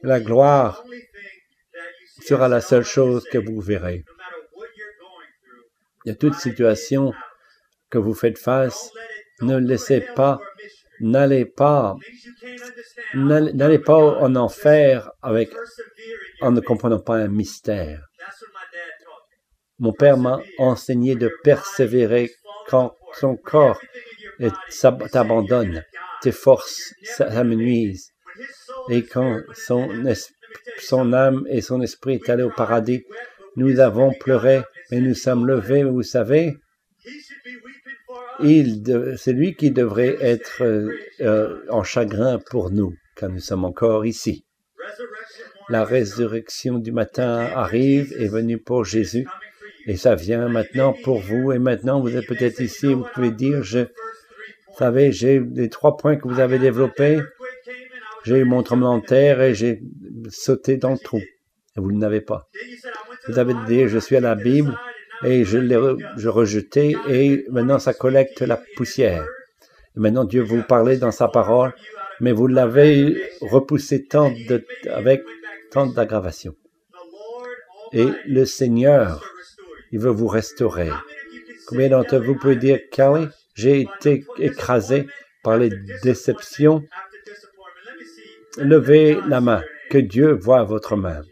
La 0.02 0.20
gloire 0.20 0.84
sera 2.22 2.48
la 2.48 2.60
seule 2.60 2.84
chose 2.84 3.24
que 3.30 3.38
vous 3.38 3.60
verrez. 3.60 4.04
Il 6.04 6.10
y 6.10 6.12
a 6.12 6.14
toute 6.14 6.34
situation 6.34 7.12
que 7.90 7.98
vous 7.98 8.14
faites 8.14 8.38
face. 8.38 8.90
Ne 9.40 9.56
laissez 9.56 10.00
pas, 10.14 10.38
n'allez 11.00 11.44
pas, 11.44 11.96
n'allez 13.14 13.78
pas 13.78 13.96
en 13.96 14.34
enfer 14.36 15.10
avec, 15.22 15.50
en 16.40 16.52
ne 16.52 16.60
comprenant 16.60 17.00
pas 17.00 17.16
un 17.16 17.28
mystère. 17.28 18.06
Mon 19.78 19.92
père 19.92 20.16
m'a 20.16 20.40
enseigné 20.58 21.16
de 21.16 21.30
persévérer 21.42 22.30
quand 22.68 22.94
ton 23.20 23.36
corps 23.36 23.80
t'abandonne, 25.12 25.84
tes 26.22 26.32
forces 26.32 26.94
s'amenuisent. 27.02 28.10
Et 28.90 29.04
quand 29.04 29.40
son, 29.54 29.88
son 30.78 31.12
âme 31.12 31.44
et 31.48 31.60
son 31.60 31.80
esprit 31.80 32.14
est 32.14 32.28
allé 32.28 32.42
au 32.42 32.50
paradis, 32.50 33.04
nous 33.56 33.78
avons 33.80 34.12
pleuré, 34.12 34.62
mais 34.90 35.00
nous 35.00 35.14
sommes 35.14 35.46
levés, 35.46 35.84
vous 35.84 36.02
savez. 36.02 36.56
Il, 38.42 39.14
c'est 39.16 39.32
lui 39.32 39.54
qui 39.54 39.70
devrait 39.70 40.16
être 40.20 40.62
euh, 41.20 41.64
en 41.68 41.82
chagrin 41.82 42.38
pour 42.50 42.70
nous, 42.70 42.94
car 43.16 43.28
nous 43.30 43.40
sommes 43.40 43.64
encore 43.64 44.06
ici. 44.06 44.44
La 45.68 45.84
résurrection 45.84 46.78
du 46.78 46.92
matin 46.92 47.48
arrive, 47.54 48.12
est 48.18 48.28
venue 48.28 48.58
pour 48.58 48.84
Jésus. 48.84 49.26
Et 49.86 49.96
ça 49.96 50.14
vient 50.14 50.48
maintenant 50.48 50.94
pour 51.04 51.20
vous. 51.20 51.52
Et 51.52 51.58
maintenant, 51.58 52.00
vous 52.00 52.16
êtes 52.16 52.26
peut-être 52.26 52.60
ici, 52.60 52.92
vous 52.92 53.06
pouvez 53.14 53.30
dire, 53.30 53.62
je, 53.62 53.80
vous 53.80 54.78
savez, 54.78 55.12
j'ai 55.12 55.40
les 55.40 55.68
trois 55.68 55.96
points 55.96 56.16
que 56.16 56.28
vous 56.28 56.40
avez 56.40 56.58
développés. 56.58 57.18
J'ai 58.24 58.38
eu 58.38 58.44
mon 58.44 58.62
tremblement 58.62 58.98
de 58.98 59.04
terre 59.04 59.40
et 59.42 59.54
j'ai 59.54 59.82
sauté 60.28 60.76
dans 60.76 60.92
le 60.92 60.98
trou. 60.98 61.18
Et 61.18 61.80
vous 61.80 61.92
ne 61.92 62.00
l'avez 62.00 62.20
pas. 62.20 62.48
Vous 63.28 63.38
avez 63.38 63.54
dit, 63.66 63.88
je 63.88 63.98
suis 63.98 64.16
à 64.16 64.20
la 64.20 64.34
Bible 64.34 64.76
et 65.24 65.44
je 65.44 65.58
l'ai 65.58 65.78
je 66.16 66.28
rejeté 66.28 66.96
et 67.08 67.44
maintenant 67.50 67.78
ça 67.78 67.94
collecte 67.94 68.42
la 68.42 68.60
poussière. 68.76 69.26
Et 69.96 70.00
maintenant 70.00 70.24
Dieu 70.24 70.42
vous 70.42 70.62
parlait 70.62 70.96
dans 70.96 71.10
sa 71.10 71.28
parole, 71.28 71.72
mais 72.20 72.32
vous 72.32 72.46
l'avez 72.46 73.16
repoussé 73.40 74.06
avec 74.90 75.22
tant 75.70 75.86
d'aggravation. 75.86 76.54
Et 77.92 78.06
le 78.26 78.44
Seigneur 78.44 79.22
il 79.94 80.00
veut 80.00 80.10
vous 80.10 80.26
restaurer. 80.26 80.90
Combien 81.68 81.88
d'entre 81.88 82.18
vous 82.18 82.34
pouvez 82.34 82.56
dire, 82.56 82.80
Kelly, 82.90 83.28
j'ai 83.54 83.82
été 83.82 84.24
écrasé 84.38 85.06
par 85.44 85.56
les 85.56 85.70
déceptions? 86.02 86.82
Levez 88.58 89.18
la 89.28 89.40
main, 89.40 89.62
que 89.90 89.98
Dieu 89.98 90.32
voit 90.32 90.64
votre 90.64 90.96
main. 90.96 91.22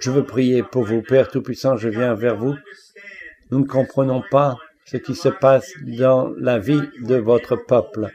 Je 0.00 0.12
veux 0.12 0.24
prier 0.24 0.62
pour 0.62 0.84
vous, 0.84 1.02
Père 1.02 1.28
Tout-Puissant, 1.28 1.76
je 1.76 1.88
viens 1.88 2.14
vers 2.14 2.36
vous. 2.36 2.54
Nous 3.50 3.60
ne 3.60 3.66
comprenons 3.66 4.22
pas 4.30 4.56
ce 4.84 4.96
qui 4.96 5.16
se 5.16 5.28
passe 5.28 5.72
dans 5.82 6.32
la 6.38 6.58
vie 6.58 6.82
de 7.00 7.16
votre 7.16 7.56
peuple, 7.56 8.08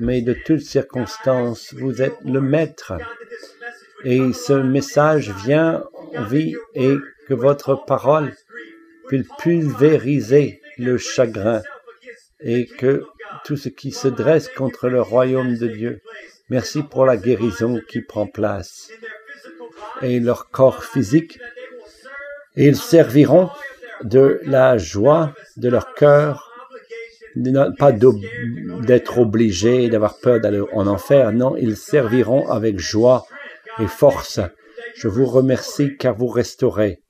mais 0.00 0.20
de 0.20 0.34
toutes 0.44 0.60
circonstances, 0.60 1.72
vous 1.74 2.02
êtes 2.02 2.16
le 2.24 2.40
Maître. 2.40 2.94
Et 4.04 4.32
ce 4.32 4.52
message 4.52 5.30
vient 5.44 5.84
en 6.16 6.24
vie 6.24 6.56
et 6.74 6.96
que 7.28 7.34
votre 7.34 7.84
parole 7.86 8.34
puisse 9.06 9.28
pulvériser 9.38 10.60
le 10.76 10.98
chagrin 10.98 11.62
et 12.40 12.66
que 12.66 13.04
tout 13.44 13.56
ce 13.56 13.68
qui 13.68 13.92
se 13.92 14.08
dresse 14.08 14.48
contre 14.48 14.88
le 14.88 15.00
royaume 15.00 15.56
de 15.56 15.68
Dieu. 15.68 16.00
Merci 16.50 16.82
pour 16.82 17.04
la 17.06 17.16
guérison 17.16 17.80
qui 17.88 18.00
prend 18.00 18.26
place 18.26 18.90
et 20.02 20.20
leur 20.20 20.50
corps 20.50 20.84
physique. 20.84 21.38
Et 22.56 22.66
ils 22.66 22.76
serviront 22.76 23.50
de 24.02 24.40
la 24.44 24.78
joie 24.78 25.34
de 25.56 25.68
leur 25.68 25.94
cœur, 25.94 26.52
pas 27.78 27.92
d'être 27.92 29.18
obligés, 29.18 29.88
d'avoir 29.88 30.18
peur 30.18 30.40
d'aller 30.40 30.62
en 30.72 30.86
enfer. 30.86 31.32
Non, 31.32 31.56
ils 31.56 31.76
serviront 31.76 32.48
avec 32.48 32.78
joie 32.78 33.26
et 33.78 33.86
force. 33.86 34.40
Je 34.94 35.08
vous 35.08 35.26
remercie 35.26 35.96
car 35.98 36.14
vous 36.14 36.28
restaurez 36.28 37.02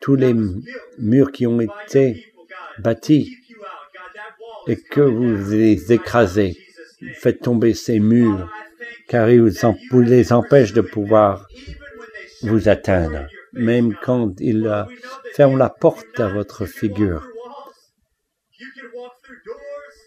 tous 0.00 0.14
les 0.14 0.34
murs 0.98 1.32
qui 1.32 1.46
ont 1.46 1.60
été 1.60 2.24
bâtis 2.78 3.36
et 4.66 4.76
que 4.76 5.00
vous 5.00 5.50
les 5.50 5.92
écrasez. 5.92 6.56
Faites 7.14 7.42
tomber 7.42 7.74
ces 7.74 8.00
murs 8.00 8.50
car 9.08 9.30
ils 9.30 9.42
vous 9.90 10.00
les 10.00 10.32
empêchent 10.32 10.72
de 10.72 10.80
pouvoir 10.80 11.48
vous 12.42 12.68
atteindre, 12.68 13.26
même 13.52 13.94
quand 14.02 14.34
ils 14.40 14.86
ferment 15.34 15.56
la 15.56 15.70
porte 15.70 16.20
à 16.20 16.28
votre 16.28 16.66
figure. 16.66 17.26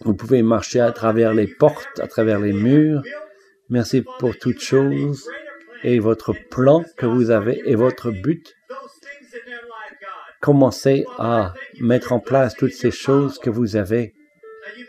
Vous 0.02 0.14
pouvez 0.14 0.42
marcher 0.42 0.80
à 0.80 0.92
travers 0.92 1.34
les 1.34 1.48
portes, 1.48 2.00
à 2.00 2.08
travers 2.08 2.40
les 2.40 2.54
murs, 2.54 3.04
Merci 3.72 4.04
pour 4.20 4.38
toutes 4.38 4.60
choses 4.60 5.30
et 5.82 6.00
votre 6.00 6.34
plan 6.50 6.84
que 6.98 7.06
vous 7.06 7.32
avez 7.32 7.62
et 7.64 7.76
votre 7.76 8.12
but. 8.12 8.54
Commencez 10.42 11.06
à 11.18 11.54
mettre 11.80 12.12
en 12.12 12.20
place 12.20 12.54
toutes 12.54 12.74
ces 12.74 12.92
choses 12.92 13.40
que 13.40 13.50
vous 13.50 13.78
avez 13.78 14.14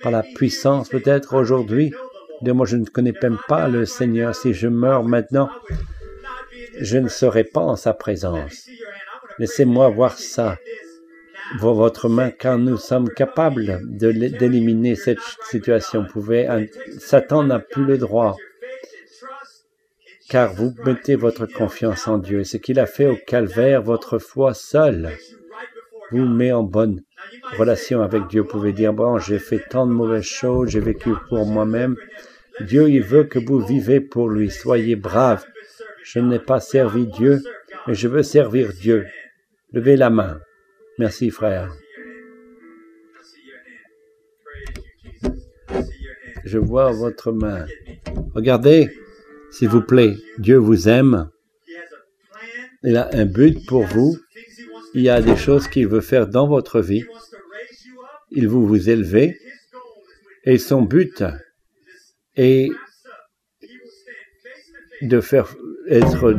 par 0.03 0.11
la 0.11 0.25
puissance 0.25 0.89
peut-être 0.89 1.37
aujourd'hui. 1.37 1.95
De 2.43 2.53
moi, 2.53 2.67
je 2.67 2.77
ne 2.77 2.85
connais 2.85 3.15
même 3.23 3.39
pas 3.49 3.69
le 3.69 3.85
Seigneur. 3.87 4.35
Si 4.35 4.53
je 4.53 4.69
meurs 4.69 5.05
maintenant, 5.05 5.49
je 6.79 6.99
ne 6.99 7.09
serai 7.09 7.45
pas 7.45 7.61
en 7.61 7.77
sa 7.77 7.95
présence. 7.95 8.69
Laissez-moi 9.39 9.89
voir 9.89 10.19
ça, 10.19 10.59
votre 11.59 12.09
main, 12.09 12.31
car 12.31 12.59
nous 12.59 12.77
sommes 12.77 13.09
capables 13.09 13.81
d'éliminer 13.89 14.95
cette 14.97 15.21
situation. 15.45 16.07
Satan 16.99 17.45
n'a 17.45 17.59
plus 17.59 17.85
le 17.85 17.99
droit 17.99 18.37
car 20.33 20.55
vous 20.55 20.73
mettez 20.87 21.15
votre 21.15 21.45
confiance 21.45 22.09
en 22.09 22.17
Dieu. 22.17 22.43
Ce 22.43 22.57
qu'il 22.57 22.81
a 22.81 22.87
fait 22.87 23.07
au 23.07 23.17
calvaire, 23.27 23.83
votre 23.83 24.19
foi 24.19 24.55
seule, 24.55 25.11
vous 26.11 26.25
met 26.25 26.53
en 26.53 26.63
bonne 26.63 27.03
relation 27.59 28.01
avec 28.01 28.29
Dieu. 28.29 28.41
Vous 28.41 28.49
pouvez 28.49 28.73
dire, 28.73 28.95
bon, 28.95 29.19
j'ai 29.19 29.39
fait 29.39 29.63
tant 29.69 29.87
de 29.87 29.93
mauvaises 29.93 30.25
choses, 30.25 30.71
j'ai 30.71 30.81
vécu 30.81 31.11
pour 31.29 31.45
moi-même. 31.45 31.97
Dieu, 32.63 32.89
il 32.89 33.03
veut 33.03 33.25
que 33.25 33.39
vous 33.39 33.61
vivez 33.61 34.01
pour 34.01 34.29
lui. 34.29 34.51
Soyez 34.51 34.97
braves. 34.97 35.45
Je 36.05 36.19
n'ai 36.19 36.39
pas 36.39 36.61
servi 36.61 37.07
Dieu, 37.07 37.41
mais 37.87 37.95
je 37.95 38.09
veux 38.09 38.23
servir 38.23 38.73
Dieu. 38.73 39.07
Levez 39.73 39.97
la 39.97 40.11
main. 40.11 40.41
Merci, 40.99 41.31
frère. 41.31 41.73
Je 46.45 46.59
vois 46.59 46.91
votre 46.91 47.33
main. 47.33 47.67
Regardez, 48.35 48.91
s'il 49.51 49.69
vous 49.69 49.83
plaît, 49.83 50.17
Dieu 50.39 50.57
vous 50.57 50.89
aime. 50.89 51.31
Il 52.83 52.97
a 52.97 53.09
un 53.13 53.27
but 53.27 53.65
pour 53.67 53.85
vous. 53.85 54.17
Il 54.95 55.03
y 55.03 55.09
a 55.09 55.23
des 55.23 55.37
choses 55.37 55.69
qu'il 55.69 55.89
veut 55.89 56.01
faire 56.01 56.27
dans 56.27 56.47
votre 56.47 56.81
vie. 56.81 57.05
Il 58.31 58.49
veut 58.49 58.59
vous 58.59 58.91
élever. 58.91 59.39
Et 60.45 60.59
son 60.59 60.83
but 60.83 61.25
est 62.37 62.69
de 65.03 65.21
faire 65.21 65.55
être 65.89 66.39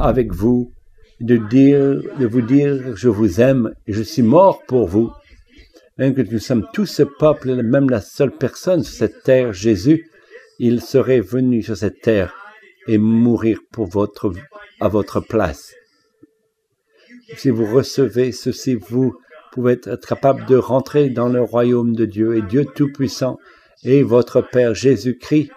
avec 0.00 0.32
vous, 0.32 0.72
de 1.20 1.36
dire, 1.36 2.00
de 2.18 2.26
vous 2.26 2.42
dire, 2.42 2.96
je 2.96 3.08
vous 3.08 3.40
aime, 3.40 3.74
et 3.86 3.92
je 3.92 4.02
suis 4.02 4.22
mort 4.22 4.62
pour 4.66 4.88
vous. 4.88 5.10
Même 5.98 6.14
que 6.14 6.22
nous 6.22 6.38
sommes 6.38 6.66
tous 6.72 6.86
ce 6.86 7.02
peuple, 7.02 7.54
même 7.62 7.90
la 7.90 8.00
seule 8.00 8.30
personne 8.30 8.82
sur 8.82 8.94
cette 8.94 9.22
terre, 9.24 9.52
Jésus, 9.52 10.08
il 10.58 10.80
serait 10.80 11.20
venu 11.20 11.62
sur 11.62 11.76
cette 11.76 12.00
terre 12.00 12.34
et 12.86 12.98
mourir 12.98 13.60
à 14.80 14.88
votre 14.88 15.20
place. 15.20 15.74
Si 17.36 17.50
vous 17.50 17.66
recevez 17.66 18.32
ceci, 18.32 18.74
vous 18.74 19.14
pouvez 19.52 19.72
être 19.72 20.06
capable 20.06 20.46
de 20.46 20.56
rentrer 20.56 21.10
dans 21.10 21.28
le 21.28 21.42
royaume 21.42 21.94
de 21.94 22.06
Dieu 22.06 22.36
et 22.36 22.42
Dieu 22.42 22.64
Tout-Puissant 22.64 23.38
et 23.84 24.02
votre 24.02 24.40
Père 24.40 24.74
Jésus-Christ, 24.74 25.50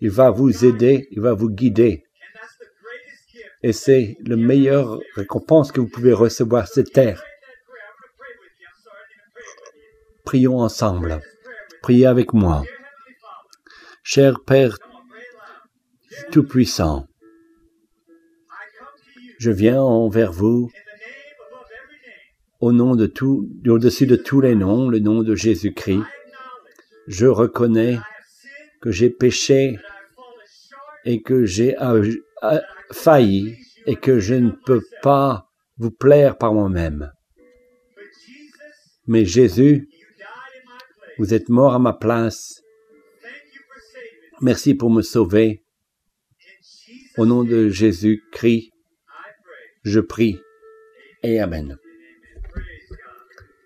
il 0.00 0.10
va 0.10 0.30
vous 0.30 0.64
aider, 0.64 1.08
il 1.10 1.20
va 1.20 1.32
vous 1.32 1.50
guider. 1.50 2.04
Et 3.62 3.72
c'est 3.72 4.16
la 4.26 4.36
meilleure 4.36 4.98
récompense 5.14 5.72
que 5.72 5.80
vous 5.80 5.88
pouvez 5.88 6.12
recevoir 6.12 6.68
cette 6.68 6.92
terre. 6.92 7.22
Prions 10.24 10.58
ensemble. 10.58 11.20
Priez 11.82 12.06
avec 12.06 12.32
moi. 12.32 12.64
Cher 14.02 14.40
Père 14.44 14.76
tout-Puissant, 16.30 17.06
je 19.38 19.50
viens 19.50 19.80
envers 19.80 20.32
vous 20.32 20.70
au 22.60 22.72
nom 22.72 22.96
de 22.96 23.06
tout, 23.06 23.48
au-dessus 23.66 24.06
de 24.06 24.16
tous 24.16 24.40
les 24.40 24.54
noms, 24.54 24.88
le 24.88 24.98
nom 24.98 25.22
de 25.22 25.34
Jésus-Christ. 25.34 26.02
Je 27.06 27.26
reconnais 27.26 27.98
que 28.80 28.90
j'ai 28.90 29.10
péché 29.10 29.78
et 31.04 31.22
que 31.22 31.44
j'ai 31.44 31.76
failli 32.92 33.56
et 33.86 33.96
que 33.96 34.18
je 34.18 34.34
ne 34.34 34.50
peux 34.50 34.82
pas 35.02 35.48
vous 35.76 35.90
plaire 35.90 36.38
par 36.38 36.54
moi-même. 36.54 37.10
Mais 39.06 39.24
Jésus, 39.24 39.88
vous 41.18 41.34
êtes 41.34 41.48
mort 41.48 41.74
à 41.74 41.78
ma 41.78 41.92
place. 41.92 42.62
Merci 44.40 44.74
pour 44.74 44.90
me 44.90 45.02
sauver. 45.02 45.62
Au 47.16 47.26
nom 47.26 47.44
de 47.44 47.68
Jésus-Christ, 47.68 48.70
je 49.84 50.00
prie 50.00 50.40
et 51.22 51.38
Amen. 51.38 51.78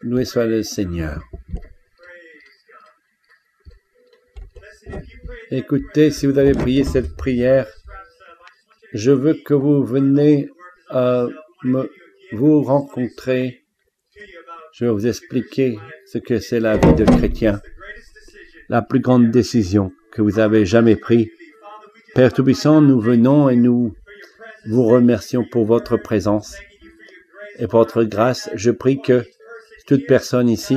Loué 0.02 0.24
soit 0.24 0.46
le 0.46 0.62
Seigneur. 0.62 1.27
Écoutez, 5.50 6.10
si 6.10 6.26
vous 6.26 6.36
avez 6.36 6.52
prié 6.52 6.84
cette 6.84 7.16
prière, 7.16 7.66
je 8.92 9.10
veux 9.10 9.32
que 9.32 9.54
vous 9.54 9.82
venez 9.82 10.50
euh, 10.90 11.30
me, 11.64 11.90
vous 12.32 12.62
rencontrer. 12.62 13.62
Je 14.74 14.84
vais 14.84 14.90
vous 14.90 15.06
expliquer 15.06 15.78
ce 16.04 16.18
que 16.18 16.38
c'est 16.38 16.60
la 16.60 16.76
vie 16.76 16.92
de 16.92 17.06
chrétien. 17.06 17.62
La 18.68 18.82
plus 18.82 19.00
grande 19.00 19.30
décision 19.30 19.90
que 20.12 20.20
vous 20.20 20.38
avez 20.38 20.66
jamais 20.66 20.96
prise. 20.96 21.28
Père 22.14 22.34
Tout-Puissant, 22.34 22.82
nous 22.82 23.00
venons 23.00 23.48
et 23.48 23.56
nous 23.56 23.94
vous 24.66 24.84
remercions 24.84 25.46
pour 25.50 25.64
votre 25.64 25.96
présence 25.96 26.58
et 27.58 27.66
pour 27.66 27.78
votre 27.78 28.04
grâce. 28.04 28.50
Je 28.54 28.70
prie 28.70 29.00
que 29.00 29.24
toute 29.86 30.06
personne 30.06 30.50
ici, 30.50 30.76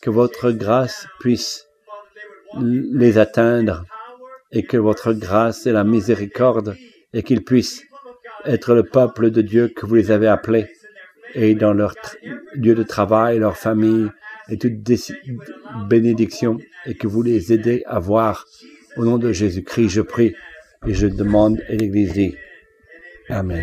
que 0.00 0.08
votre 0.08 0.52
grâce 0.52 1.06
puisse 1.20 1.63
les 2.60 3.18
atteindre 3.18 3.84
et 4.52 4.62
que 4.62 4.76
votre 4.76 5.12
grâce 5.12 5.66
et 5.66 5.72
la 5.72 5.84
miséricorde 5.84 6.76
et 7.12 7.22
qu'ils 7.22 7.44
puissent 7.44 7.84
être 8.44 8.74
le 8.74 8.82
peuple 8.82 9.30
de 9.30 9.42
Dieu 9.42 9.68
que 9.68 9.86
vous 9.86 9.94
les 9.94 10.10
avez 10.10 10.28
appelés 10.28 10.68
et 11.34 11.54
dans 11.54 11.72
leur 11.72 11.94
lieu 12.54 12.74
de 12.74 12.82
travail, 12.82 13.38
leur 13.38 13.56
famille 13.56 14.08
et 14.48 14.58
toute 14.58 14.82
bénédiction 15.88 16.58
et 16.86 16.94
que 16.94 17.06
vous 17.06 17.22
les 17.22 17.52
aidez 17.52 17.82
à 17.86 17.98
voir 17.98 18.46
au 18.96 19.04
nom 19.04 19.18
de 19.18 19.32
Jésus-Christ, 19.32 19.88
je 19.88 20.00
prie 20.00 20.34
et 20.86 20.94
je 20.94 21.06
demande 21.06 21.60
et 21.68 21.76
l'Église 21.76 22.12
dit 22.12 22.34
Amen. 23.28 23.62